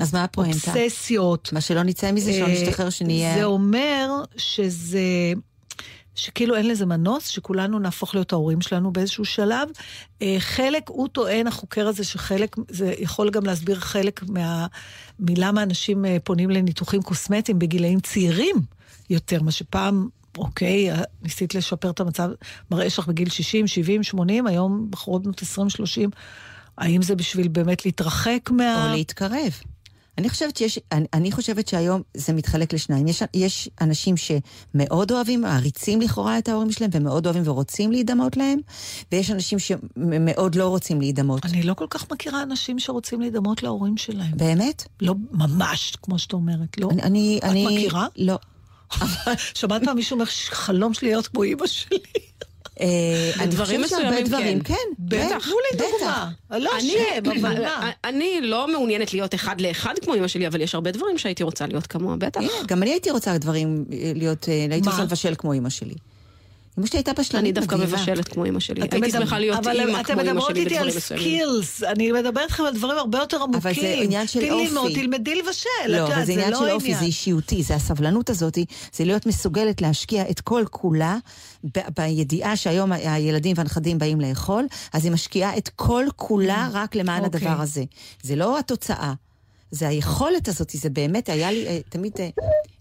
אז 0.02 0.14
מה 0.14 0.24
הפואנטה? 0.24 0.72
אובססיות. 0.72 1.54
מה 1.54 1.62
שלא 1.62 1.84
נצא 1.84 2.12
מזה, 2.12 2.34
שלא 2.34 2.46
אה, 2.46 2.54
נשתחרר, 2.54 2.90
שנהיה... 2.90 3.36
זה 3.36 3.44
אומר 3.44 4.10
שזה... 4.38 5.34
שכאילו 6.16 6.56
אין 6.56 6.68
לזה 6.68 6.86
מנוס, 6.86 7.28
שכולנו 7.28 7.80
נהפוך 7.80 8.16
להיות 8.16 8.34
ההורים 8.34 8.62
שלנו 8.62 8.92
באיזשהו 8.92 9.26
שלב. 9.26 9.70
אה, 10.22 10.36
חלק, 10.40 10.90
הוא 10.90 11.08
טוען, 11.08 11.48
החוקר 11.48 11.88
הזה, 11.88 12.04
שחלק, 12.04 12.56
זה 12.70 12.94
יכול 13.00 13.30
גם 13.30 13.46
להסביר 13.46 13.80
חלק 13.80 14.24
מה... 14.28 14.68
מלמה 15.20 15.64
אנשים 15.64 16.06
אה, 16.06 16.18
פונים 16.24 16.50
לניתוחים 16.50 17.02
קוסמטיים 17.02 17.60
בגילאים 17.60 18.00
צעירים 18.00 18.56
יותר, 19.10 19.42
מה 19.42 19.52
שפעם, 19.52 20.08
אוקיי, 20.38 20.92
אה, 20.92 21.02
ניסית 21.22 21.56
לשפר 21.56 21.90
את 21.90 22.00
המצב, 22.00 22.30
מראה 22.72 22.90
שלך 22.90 23.08
בגיל 23.08 23.30
60, 23.30 23.68
70, 23.68 24.04
80, 24.04 24.48
היום 24.48 24.88
בחורות 24.90 25.24
בנות 25.24 25.42
20, 25.42 25.70
30. 25.70 26.10
האם 26.78 27.02
זה 27.02 27.16
בשביל 27.16 27.48
באמת 27.48 27.86
להתרחק 27.86 28.50
מה... 28.52 28.90
או 28.90 28.96
להתקרב. 28.96 29.52
אני 30.18 30.30
חושבת 30.30 30.58
שיש, 30.58 30.80
אני, 30.92 31.06
אני 31.14 31.32
חושבת 31.32 31.68
שהיום 31.68 32.02
זה 32.14 32.34
מתחלק 32.34 32.74
לשניים. 32.74 33.08
יש, 33.08 33.24
יש 33.34 33.70
אנשים 33.82 34.16
שמאוד 34.18 35.12
אוהבים, 35.12 35.42
מעריצים 35.42 36.02
לכאורה 36.02 36.38
את 36.38 36.50
ההורים 36.50 36.72
שלהם, 36.72 36.90
ומאוד 36.94 37.26
אוהבים 37.26 37.44
ורוצים 37.46 37.92
להידמות 37.92 38.38
להם, 38.38 38.60
ויש 39.12 39.32
אנשים 39.32 39.60
שמאוד 39.60 40.56
לא 40.56 40.68
רוצים 40.68 41.02
להידמות. 41.02 41.46
אני 41.46 41.64
לא 41.64 41.74
כל 41.74 41.88
כך 41.90 42.12
מכירה 42.12 42.44
אנשים 42.44 42.80
שרוצים 42.80 43.22
להידמות 43.22 43.64
להורים 43.64 43.98
שלהם. 43.98 44.38
באמת? 44.38 44.88
לא 45.02 45.16
ממש, 45.32 45.94
כמו 46.02 46.20
שאת 46.20 46.34
אומרת, 46.34 46.78
לא? 46.78 46.90
אני, 46.92 47.02
אני, 47.02 47.40
את 47.40 47.44
אני... 47.44 47.66
מכירה? 47.66 48.08
לא. 48.18 48.40
שמעת 49.54 49.84
פעם 49.86 49.96
מישהו 49.96 50.14
אומר, 50.14 50.26
חלום 50.50 50.94
שלי 50.94 51.08
להיות 51.08 51.28
כמו 51.28 51.44
אימא 51.44 51.68
שלי. 51.68 51.98
אה, 52.82 53.46
בדברים 53.46 53.88
שהרבה 53.88 54.06
מסוימים 54.06 54.26
דברים, 54.26 54.60
כן. 54.60 54.74
כן. 54.74 54.94
בטח, 55.00 55.46
תנו 55.46 55.56
לי. 55.72 55.78
דוגמה. 55.78 56.32
לא 56.52 56.72
אני, 56.78 56.96
שם, 57.24 57.42
מה? 57.42 57.92
אני 58.04 58.42
לא 58.42 58.68
מעוניינת 58.68 59.14
להיות 59.14 59.36
אחד 59.36 59.62
לאחד 59.62 59.94
כמו 60.02 60.16
אמא 60.16 60.28
שלי, 60.28 60.48
אבל 60.48 60.62
יש 60.62 60.76
הרבה 60.76 60.92
דברים 60.92 61.18
שהייתי 61.18 61.44
רוצה 61.44 61.68
להיות 61.68 61.88
כמוה, 61.88 62.16
בטח. 62.16 62.42
גם 62.68 62.84
אני 62.84 62.92
הייתי 62.92 63.12
רוצה 63.12 63.38
דברים, 63.38 63.86
אה, 63.94 64.12
להיות, 64.16 64.50
אה, 64.50 64.68
הייתי? 64.72 64.90
רוצה 64.90 65.04
לבשל 65.04 65.34
כמו 65.38 65.54
אימא 65.54 65.70
שלי. 65.70 65.96
אמא 66.80 66.88
שלי 66.88 66.98
הייתה 67.00 67.12
אני 67.12 67.20
בשלנית 67.20 67.56
דווקא 67.56 67.76
מדהימה. 67.76 67.98
מבשלת 67.98 68.28
כמו 68.28 68.46
אמא 68.46 68.60
שלי. 68.60 68.82
אתם 68.84 68.96
הייתי 69.04 69.08
מדבר- 69.08 69.20
שמחה 69.26 69.40
להיות 69.40 69.58
אבל 69.58 69.80
אימא 69.80 70.02
אתם 70.02 70.14
כמו 70.14 70.22
אמא 70.22 70.32
מדברות 70.32 70.50
שלי 70.50 70.60
איתי 70.60 70.78
על 70.78 70.84
בדברים 70.84 70.98
מסוימים. 70.98 71.26
סקילס, 71.26 71.84
אני 71.84 72.12
מדברת 72.12 72.38
איתכם 72.44 72.64
על 72.64 72.74
דברים 72.74 72.98
הרבה 72.98 73.18
יותר 73.18 73.38
עמוקים. 73.44 73.60
אבל 73.62 73.74
זה 73.74 73.96
עניין 74.02 74.28
של 74.28 74.52
אופי. 74.76 74.94
תלמדי 74.94 75.36
לבשל, 75.36 75.70
לא, 75.90 76.08
אבל 76.08 76.26
זה 76.26 76.32
עניין 76.34 76.56
של 76.60 76.70
אופי, 76.72 76.96
זה 76.96 77.06
אישיותי, 77.06 77.64
זה 77.64 77.76
הסבלנות 77.76 78.30
הזאת, 78.30 78.58
זה 78.94 79.06
להיות 79.06 79.26
מסוגלת 79.26 79.82
להשקיע 79.82 80.30
את 80.30 80.40
כל 80.42 80.64
כולה 80.72 81.18
ב- 81.64 81.80
בידיעה 81.98 82.56
שהיום 82.56 82.92
ה- 82.92 82.96
הילדים 82.96 83.54
והנכדים 83.58 83.98
באים 83.98 84.22
לאכול, 84.22 84.66
אז 84.94 85.06
היא 85.06 85.12
משקיעה 85.12 85.58
את 85.58 85.70
כל 85.76 86.06
כולה 86.16 86.70
רק 86.74 86.96
למען 86.96 87.24
אוקיי. 87.26 87.40
הדבר 87.48 87.62
הזה. 87.62 87.84
זה 88.24 88.36
לא 88.36 88.60
התוצאה, 88.60 89.14
זה 89.72 89.88
היכולת 89.88 90.48
הזאת, 90.48 90.70
זה 90.74 90.90
באמת 90.90 91.30
היה 91.30 91.52
לי 91.52 91.68
אה, 91.68 91.80
תמיד... 91.90 92.14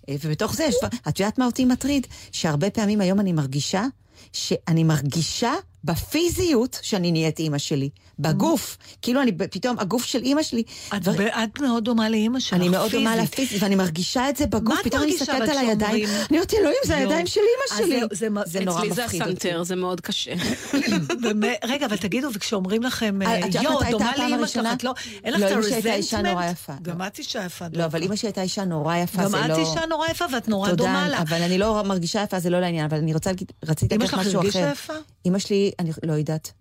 אה, 0.09 0.15
ובתוך 0.23 0.55
זה, 0.55 0.65
יש 0.65 0.75
את 1.09 1.21
יודעת 1.21 1.39
מה 1.39 1.47
אותי 1.47 1.65
מטריד? 1.65 2.07
שהרבה 2.33 2.71
פעמים 2.71 3.01
היום 3.01 3.21
אני 3.21 3.33
מרגישה 3.33 3.85
שאני 4.33 4.85
מרגישה 4.85 5.53
בפיזיות 5.85 6.78
שאני 6.82 7.12
נהיית 7.12 7.39
אימא 7.39 7.59
שלי. 7.59 7.89
בגוף. 8.18 8.76
כאילו 9.03 9.22
אני, 9.22 9.32
פתאום 9.32 9.78
הגוף 9.78 10.05
של 10.05 10.22
אימא 10.22 10.43
שלי... 10.43 10.62
את 10.97 11.03
דבר- 11.03 11.12
ב- 11.16 11.20
את 11.20 11.61
מאוד 11.61 11.85
דומה 11.85 12.09
לאימא 12.09 12.41
שלך, 12.41 12.53
אני 12.55 12.68
מאוד 12.68 12.91
דומה 12.93 13.11
פיזית. 13.14 13.32
לפיזית, 13.32 13.62
ואני 13.62 13.74
מרגישה 13.74 14.28
את 14.28 14.37
זה 14.37 14.47
בגוף. 14.47 14.78
פתאום 14.85 15.03
אני 15.03 15.14
מסתכלת 15.14 15.49
על 15.49 15.59
הידיים, 15.59 16.05
אני 16.09 16.39
אומרת, 16.39 16.55
אלוהים, 16.55 16.76
זה. 16.85 16.97
הידיים 16.97 17.26
של 17.26 17.41
אימא 17.41 17.87
שלי. 17.87 18.01
זה 18.12 18.28
מה- 18.30 18.43
זה 18.47 18.61
נורא 18.61 18.78
אצלי 18.78 18.93
זה 18.95 19.05
מפחיד 19.05 19.22
אותי. 19.22 19.32
הסנטר, 19.32 19.62
זה 19.62 19.76
מאוד 19.76 20.01
קשה. 20.01 20.32
רגע, 21.64 21.87
אבל 21.87 21.97
תגידו, 21.97 22.28
וכשאומרים 22.35 22.82
לכם, 22.82 23.22
אה, 23.22 23.39
יודעת 23.39 23.62
יואו, 23.64 23.80
דומה 23.91 24.12
לאימא 24.18 24.47
שלך? 24.47 24.66
את 24.72 24.85
לא, 24.85 24.95
אין 25.24 25.35
לך 25.35 25.41
לא, 25.41 25.47
את 25.47 25.53
הרזנטמנט? 25.53 26.14
נורא 26.26 26.45
יפה. 26.45 26.72
גם 26.82 27.03
את 27.03 27.18
אישה 27.18 27.45
יפה. 27.45 27.64
לא, 27.72 27.85
אבל 27.85 28.03
אימא 28.03 28.16
שלי 28.16 28.28
הייתה 28.28 28.43
אישה 28.43 28.64
נורא 28.64 28.97
יפה, 28.97 29.28
זה 29.28 29.37
גם 29.39 29.49
לא... 29.49 29.55
את 29.55 29.59
אישה 29.59 29.87
נורא 29.87 30.09
יפה 30.09 30.24
ואת 30.32 30.49
נורא 30.49 30.72
דומה 30.72 31.09
לה. 31.09 31.18
אבל 31.22 31.43
אני 31.43 31.59
לא 31.59 31.82
מרגישה 31.85 32.22
יפה, 32.22 32.39
זה 32.41 32.51
לא 32.51 32.61
לעניין, 32.61 32.85
אבל 32.85 32.97
אני 32.99 33.14
רוצה 33.14 33.30
להגיד, 33.30 33.53
רציתי 33.64 33.95
להגיד 33.95 34.11
שלך 34.11 34.18
משהו 34.18 34.30
אחר. 34.30 34.39
הרגישה 34.39 34.70
יפה? 34.72 34.93
אמא 35.26 35.39
שלי, 35.39 35.70
אני 35.79 35.91
לא 36.03 36.12
יודעת. 36.12 36.53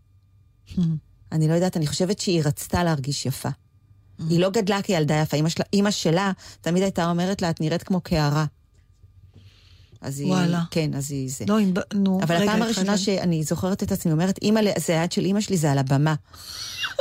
אני 1.31 1.47
לא 1.47 1.53
יודעת, 1.53 1.77
אני 1.77 1.87
חושבת 1.87 2.19
שהיא 2.19 2.41
רצתה 2.45 2.83
להרגיש 2.83 3.25
יפה. 3.25 3.49
היא 4.29 4.39
לא 4.39 4.49
גדלה 4.49 4.81
כילדה 4.81 5.15
יפה, 5.15 5.37
אמא 5.37 5.49
שלה, 5.49 5.65
אמא 5.73 5.91
שלה 5.91 6.31
תמיד 6.61 6.83
הייתה 6.83 7.09
אומרת 7.09 7.41
לה, 7.41 7.49
את 7.49 7.61
נראית 7.61 7.83
כמו 7.83 8.01
קערה. 8.01 8.45
אז 10.01 10.19
היא... 10.19 10.27
וואלה. 10.27 10.63
כן, 10.71 10.93
אז 10.93 11.11
היא 11.11 11.29
זה. 11.29 11.45
לא, 11.47 11.59
אם... 11.59 11.73
נו, 11.93 12.19
אבל 12.23 12.35
רגע, 12.35 12.51
הפעם 12.51 12.61
הראשונה 12.61 12.97
שאני 12.97 13.43
זוכרת 13.43 13.83
את 13.83 13.91
עצמי 13.91 14.11
אומרת, 14.11 14.37
אימא, 14.41 14.61
זה 14.77 15.01
היד 15.01 15.11
של 15.11 15.25
אימא 15.25 15.41
שלי, 15.41 15.57
זה 15.57 15.71
על 15.71 15.77
הבמה. 15.77 16.15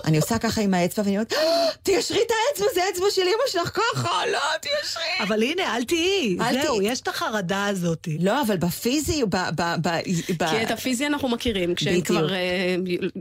אני 0.05 0.17
עושה 0.17 0.39
ככה 0.39 0.61
עם 0.61 0.75
האצבע 0.75 1.03
ואני 1.05 1.17
אומרת, 1.17 1.33
"אה, 1.33 1.39
תיישרי 1.83 2.19
את 2.27 2.33
האצבע, 2.51 2.67
זה 2.75 2.81
האצבע 2.85 3.07
של 3.11 3.23
אימא 3.23 3.43
שלך 3.49 3.79
ככה, 3.95 4.27
לא, 4.33 4.39
תיישרי. 4.61 5.03
אבל 5.21 5.43
הנה, 5.43 5.77
אל 5.77 5.85
תהיי. 5.85 6.37
אל 6.41 6.63
זהו, 6.63 6.77
תהיי. 6.79 6.93
יש 6.93 7.01
את 7.01 7.09
החרדה 7.09 7.67
הזאת. 7.67 8.09
לא, 8.21 8.43
אבל 8.43 8.57
בפיזי, 8.57 9.23
ב... 9.29 9.37
כי 10.51 10.63
את 10.63 10.71
הפיזי 10.71 11.07
אנחנו 11.07 11.29
מכירים, 11.29 11.75
כשהן. 11.75 12.01
כבר 12.01 12.35
אה, 12.35 12.77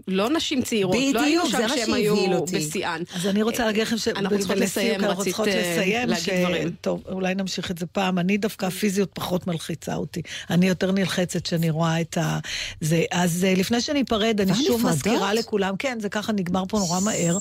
לא 0.08 0.30
נשים 0.30 0.62
צעירות, 0.62 0.96
לא 0.96 1.00
היינו 1.00 1.20
בדיוק, 1.20 1.46
זה 1.46 1.52
שם 1.52 1.62
מה 1.62 1.68
כשהן 1.68 1.78
שהבהיל 1.86 2.06
היו 2.06 2.38
אותי. 2.38 2.58
בשיאן. 2.60 3.02
אז 3.16 3.28
אני 3.28 3.42
רוצה 3.44 3.66
להגיד 3.66 3.82
לכם 3.82 3.98
ש... 3.98 4.08
אנחנו 4.08 4.40
צריכות 4.40 4.58
לסיים, 4.58 5.06
רצית, 5.06 5.40
אה, 5.40 6.06
להגיד 6.06 6.34
דברים. 6.40 6.72
טוב, 6.82 7.04
אולי 7.12 7.36
נמשיך 7.36 7.72
את 7.72 7.78
זה 7.78 7.86
פעם. 7.86 8.20
אני 8.20 8.38
דווקא 8.38 8.66
הפיזיות 8.66 9.10
פחות 9.14 9.48
מלחיצה 9.48 9.96
אותי. 9.96 10.22
אני 10.50 10.68
יותר 10.68 10.92
נלחצת 10.92 11.46
שאני 11.46 11.70
רואה 11.70 12.02
את 12.02 12.18
ה... 12.18 12.40
זה. 12.82 13.04
אז 13.12 13.46
אה, 13.50 13.54
לפני 13.58 13.82
שניפרד, 13.82 14.42
אני 14.42 14.54
כבר 14.54 14.64
שוב? 14.64 14.86
מזכירה 14.88 15.34
לכולם, 15.34 15.76
כן, 15.80 15.98
זה 16.02 16.10
ככה 16.10 16.32
נגמר 16.32 16.64
פה 16.72 16.80
נורא 16.80 17.00
מהר, 17.00 17.38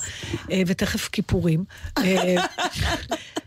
אה, 0.51 0.62
ותכף 0.66 1.09
כיפורים. 1.09 1.64
אה, 1.99 2.35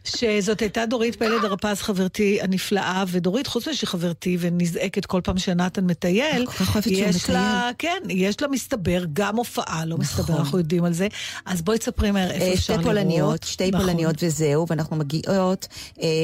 שזאת 0.04 0.60
הייתה 0.60 0.86
דורית 0.86 1.16
פלד 1.16 1.46
הרפז, 1.46 1.82
חברתי 1.82 2.42
הנפלאה, 2.42 3.04
ודורית, 3.08 3.48
חוץ 3.48 3.68
מזה 3.68 3.78
שהיא 3.78 3.88
חברתי 3.88 4.38
ונזעקת 4.40 5.06
כל 5.06 5.22
פעם 5.24 5.38
שנתן 5.38 5.86
מטייל, 5.86 6.46
כל 6.46 6.52
כך 6.52 6.76
אוהבת 6.76 6.84
שהוא 6.84 6.96
יש 6.96 7.30
לה, 7.30 7.70
כן, 7.78 7.98
יש 8.10 8.42
לה 8.42 8.48
מסתבר 8.48 9.04
גם 9.14 9.36
הופעה, 9.36 9.86
לא 9.86 9.98
מסתבר, 9.98 10.24
נכון. 10.24 10.36
אנחנו 10.36 10.58
יודעים 10.58 10.84
על 10.84 10.94
זה. 10.94 11.08
אז 11.46 11.62
בואי 11.62 11.78
תספרי 11.78 12.12
מהר 12.12 12.32
איפה 12.32 12.46
אה, 12.46 12.54
אפשר 12.54 12.62
שתי 12.64 12.74
לראות. 12.74 12.86
פולניות, 12.86 13.44
שתי 13.44 13.72
נכון. 13.72 13.86
פולניות 13.86 14.16
וזהו, 14.24 14.66
ואנחנו 14.70 14.96
מגיעות 14.96 15.68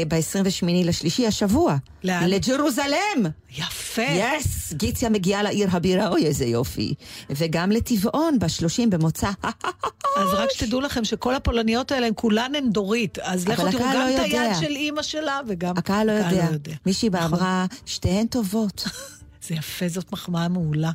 ב-28 0.07 0.66
לשלישי 0.86 1.28
השבוע. 1.28 1.78
לאן? 2.03 2.29
לג'רוזלם! 2.29 3.25
יפה. 3.57 4.01
יס! 4.01 4.73
גיציה 4.73 5.09
מגיעה 5.09 5.43
לעיר 5.43 5.67
הבירה, 5.71 6.07
אוי 6.07 6.25
איזה 6.25 6.45
יופי. 6.45 6.93
וגם 7.29 7.71
לטבעון 7.71 8.39
ב-30 8.39 8.89
במוצא. 8.89 9.29
אז 10.19 10.33
רק 10.33 10.49
שתדעו 10.51 10.81
לכם 10.81 11.05
שכל 11.05 11.35
הפולניות 11.35 11.91
האלה, 11.91 12.07
הן 12.07 12.13
כולן 12.15 12.55
הן 12.55 12.69
דורית. 12.69 13.19
אז 13.19 13.47
לכו 13.47 13.71
תראו 13.71 13.83
גם 13.83 13.93
לא 13.93 14.15
את 14.15 14.19
היד. 14.19 14.55
של 14.59 14.71
אימא 14.71 15.01
שלה, 15.01 15.39
וגם... 15.47 15.77
הקהל 15.77 16.07
לא 16.07 16.11
יודע. 16.11 16.73
מישהי 16.85 17.09
נכון. 17.09 17.23
אמרה, 17.23 17.65
שתיהן 17.85 18.27
טובות. 18.27 18.83
זה 19.47 19.55
יפה, 19.55 19.87
זאת 19.87 20.11
מחמאה 20.11 20.47
מעולה. 20.47 20.91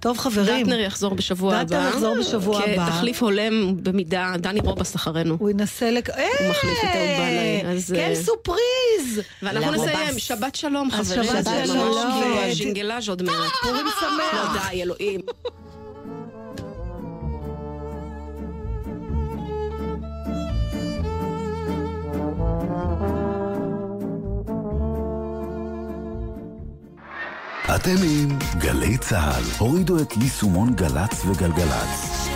טוב, 0.00 0.18
חברים. 0.18 0.66
דטנר 0.66 0.80
יחזור 0.80 1.14
בשבוע 1.14 1.56
הבא. 1.56 1.64
דטנר 1.64 1.88
יחזור 1.88 2.16
בשבוע 2.20 2.60
הבא. 2.64 2.86
כתחליף 2.86 3.22
הולם 3.22 3.76
במידה, 3.82 4.34
דני 4.38 4.60
רובס 4.60 4.96
אחרינו. 4.96 5.36
הוא 5.40 5.50
ינסה 5.50 5.90
לק... 5.90 6.10
הוא 6.10 6.18
מחליף 6.50 6.78
את 6.78 6.96
אהוד 6.96 7.08
בנאי, 7.18 7.76
אז, 7.76 7.92
כן, 7.96 8.10
אה, 8.10 8.16
סופריז! 8.16 9.20
ואנחנו. 9.42 9.72
נסיים, 9.72 10.18
שבת 10.18 10.54
שלום 10.54 10.90
חברים. 10.90 11.24
שבת 11.24 11.44
שלום, 11.66 11.94
כאילו 12.22 12.36
ו- 12.36 12.44
הז'ינגלאז' 12.50 13.08
עוד 13.08 13.22
מעט. 13.22 13.34
פורים 13.62 13.86
שמח. 14.00 14.34
לא 14.34 14.70
די, 14.70 14.82
אלוהים. 14.82 15.20
אתם 27.74 27.94
עם 28.02 28.38
גלי 28.58 28.98
צה"ל. 28.98 29.42
הורידו 29.58 29.98
את 30.02 30.16
יישומון 30.16 30.74
גל"צ 30.74 31.24
וגלגלצ. 31.26 32.28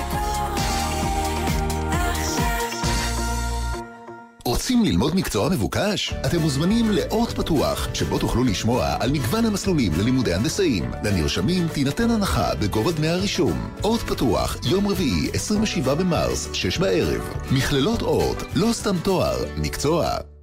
רוצים 4.45 4.85
ללמוד 4.85 5.17
מקצוע 5.17 5.49
מבוקש? 5.49 6.15
אתם 6.27 6.41
מוזמנים 6.41 6.91
לאות 6.91 7.31
פתוח, 7.31 7.89
שבו 7.95 8.19
תוכלו 8.19 8.45
לשמוע 8.45 8.97
על 9.01 9.13
מגוון 9.13 9.45
המסלולים 9.45 9.93
ללימודי 9.99 10.35
הנדסאים. 10.35 10.91
לנרשמים 11.05 11.69
תינתן 11.69 12.11
הנחה 12.11 12.55
בגובה 12.55 12.93
דמי 12.93 13.09
הרישום. 13.09 13.71
אות 13.85 14.01
פתוח, 14.01 14.57
יום 14.71 14.89
רביעי, 14.89 15.31
27 15.35 15.95
במרס, 15.95 16.49
6 16.53 16.79
בערב. 16.79 17.35
מכללות 17.51 18.03
אות, 18.03 18.43
לא 18.55 18.73
סתם 18.73 18.97
תואר, 19.03 19.45
מקצוע. 19.57 20.34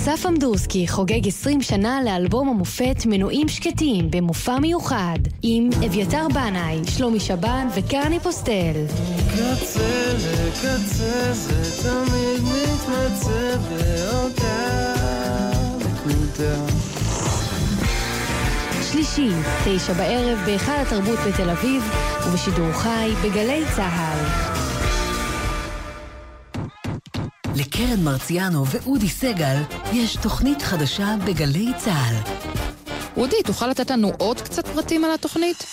אסף 0.00 0.26
אמדורסקי 0.26 0.88
חוגג 0.88 1.28
20 1.28 1.62
שנה 1.62 2.02
לאלבום 2.04 2.48
המופת 2.48 3.06
מנועים 3.06 3.48
שקטים 3.48 4.10
במופע 4.10 4.58
מיוחד 4.58 5.18
עם 5.42 5.70
אביתר 5.86 6.26
בנאי, 6.34 6.80
שלומי 6.96 7.20
שבן 7.20 7.68
וקרני 7.74 8.20
פוסטל. 8.20 8.86
קצה 9.28 10.12
לקצה 10.16 11.32
זה 11.32 11.82
תמיד 11.82 12.40
מתמצא 12.42 13.56
באותה 13.68 14.72
נקודה. 15.78 16.56
שלישי, 18.92 19.28
תשע 19.64 19.92
בערב 19.92 20.38
בהיכל 20.46 20.72
התרבות 20.72 21.18
בתל 21.28 21.50
אביב 21.50 21.82
ובשידור 22.26 22.72
חי 22.72 23.10
בגלי 23.24 23.62
צה"ל. 23.76 24.49
לקרן 27.56 28.04
מרציאנו 28.04 28.66
ואודי 28.66 29.08
סגל 29.08 29.56
יש 29.92 30.16
תוכנית 30.16 30.62
חדשה 30.62 31.14
בגלי 31.26 31.72
צה"ל. 31.78 32.16
אודי, 33.16 33.42
תוכל 33.44 33.66
לתת 33.66 33.90
לנו 33.90 34.12
עוד 34.18 34.40
קצת 34.40 34.68
פרטים 34.68 35.04
על 35.04 35.10
התוכנית? 35.14 35.64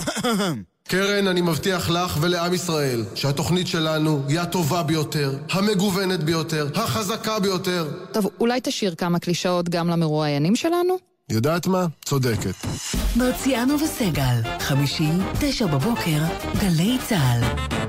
קרן, 0.88 1.26
אני 1.26 1.40
מבטיח 1.40 1.90
לך 1.90 2.18
ולעם 2.20 2.54
ישראל 2.54 3.04
שהתוכנית 3.14 3.66
שלנו 3.66 4.22
היא 4.28 4.40
הטובה 4.40 4.82
ביותר, 4.82 5.38
המגוונת 5.50 6.22
ביותר, 6.24 6.68
החזקה 6.74 7.38
ביותר. 7.38 7.88
טוב, 8.12 8.26
אולי 8.40 8.60
תשאיר 8.62 8.94
כמה 8.94 9.18
קלישאות 9.18 9.68
גם 9.68 9.88
למרואיינים 9.88 10.56
שלנו? 10.56 10.96
יודעת 11.30 11.66
מה? 11.66 11.86
צודקת. 12.04 12.54
מרציאנו 13.16 13.74
וסגל, 13.80 14.58
חמישי, 14.58 15.08
תשע 15.40 15.66
בבוקר, 15.66 16.22
גלי 16.60 16.98
צה"ל. 17.08 17.81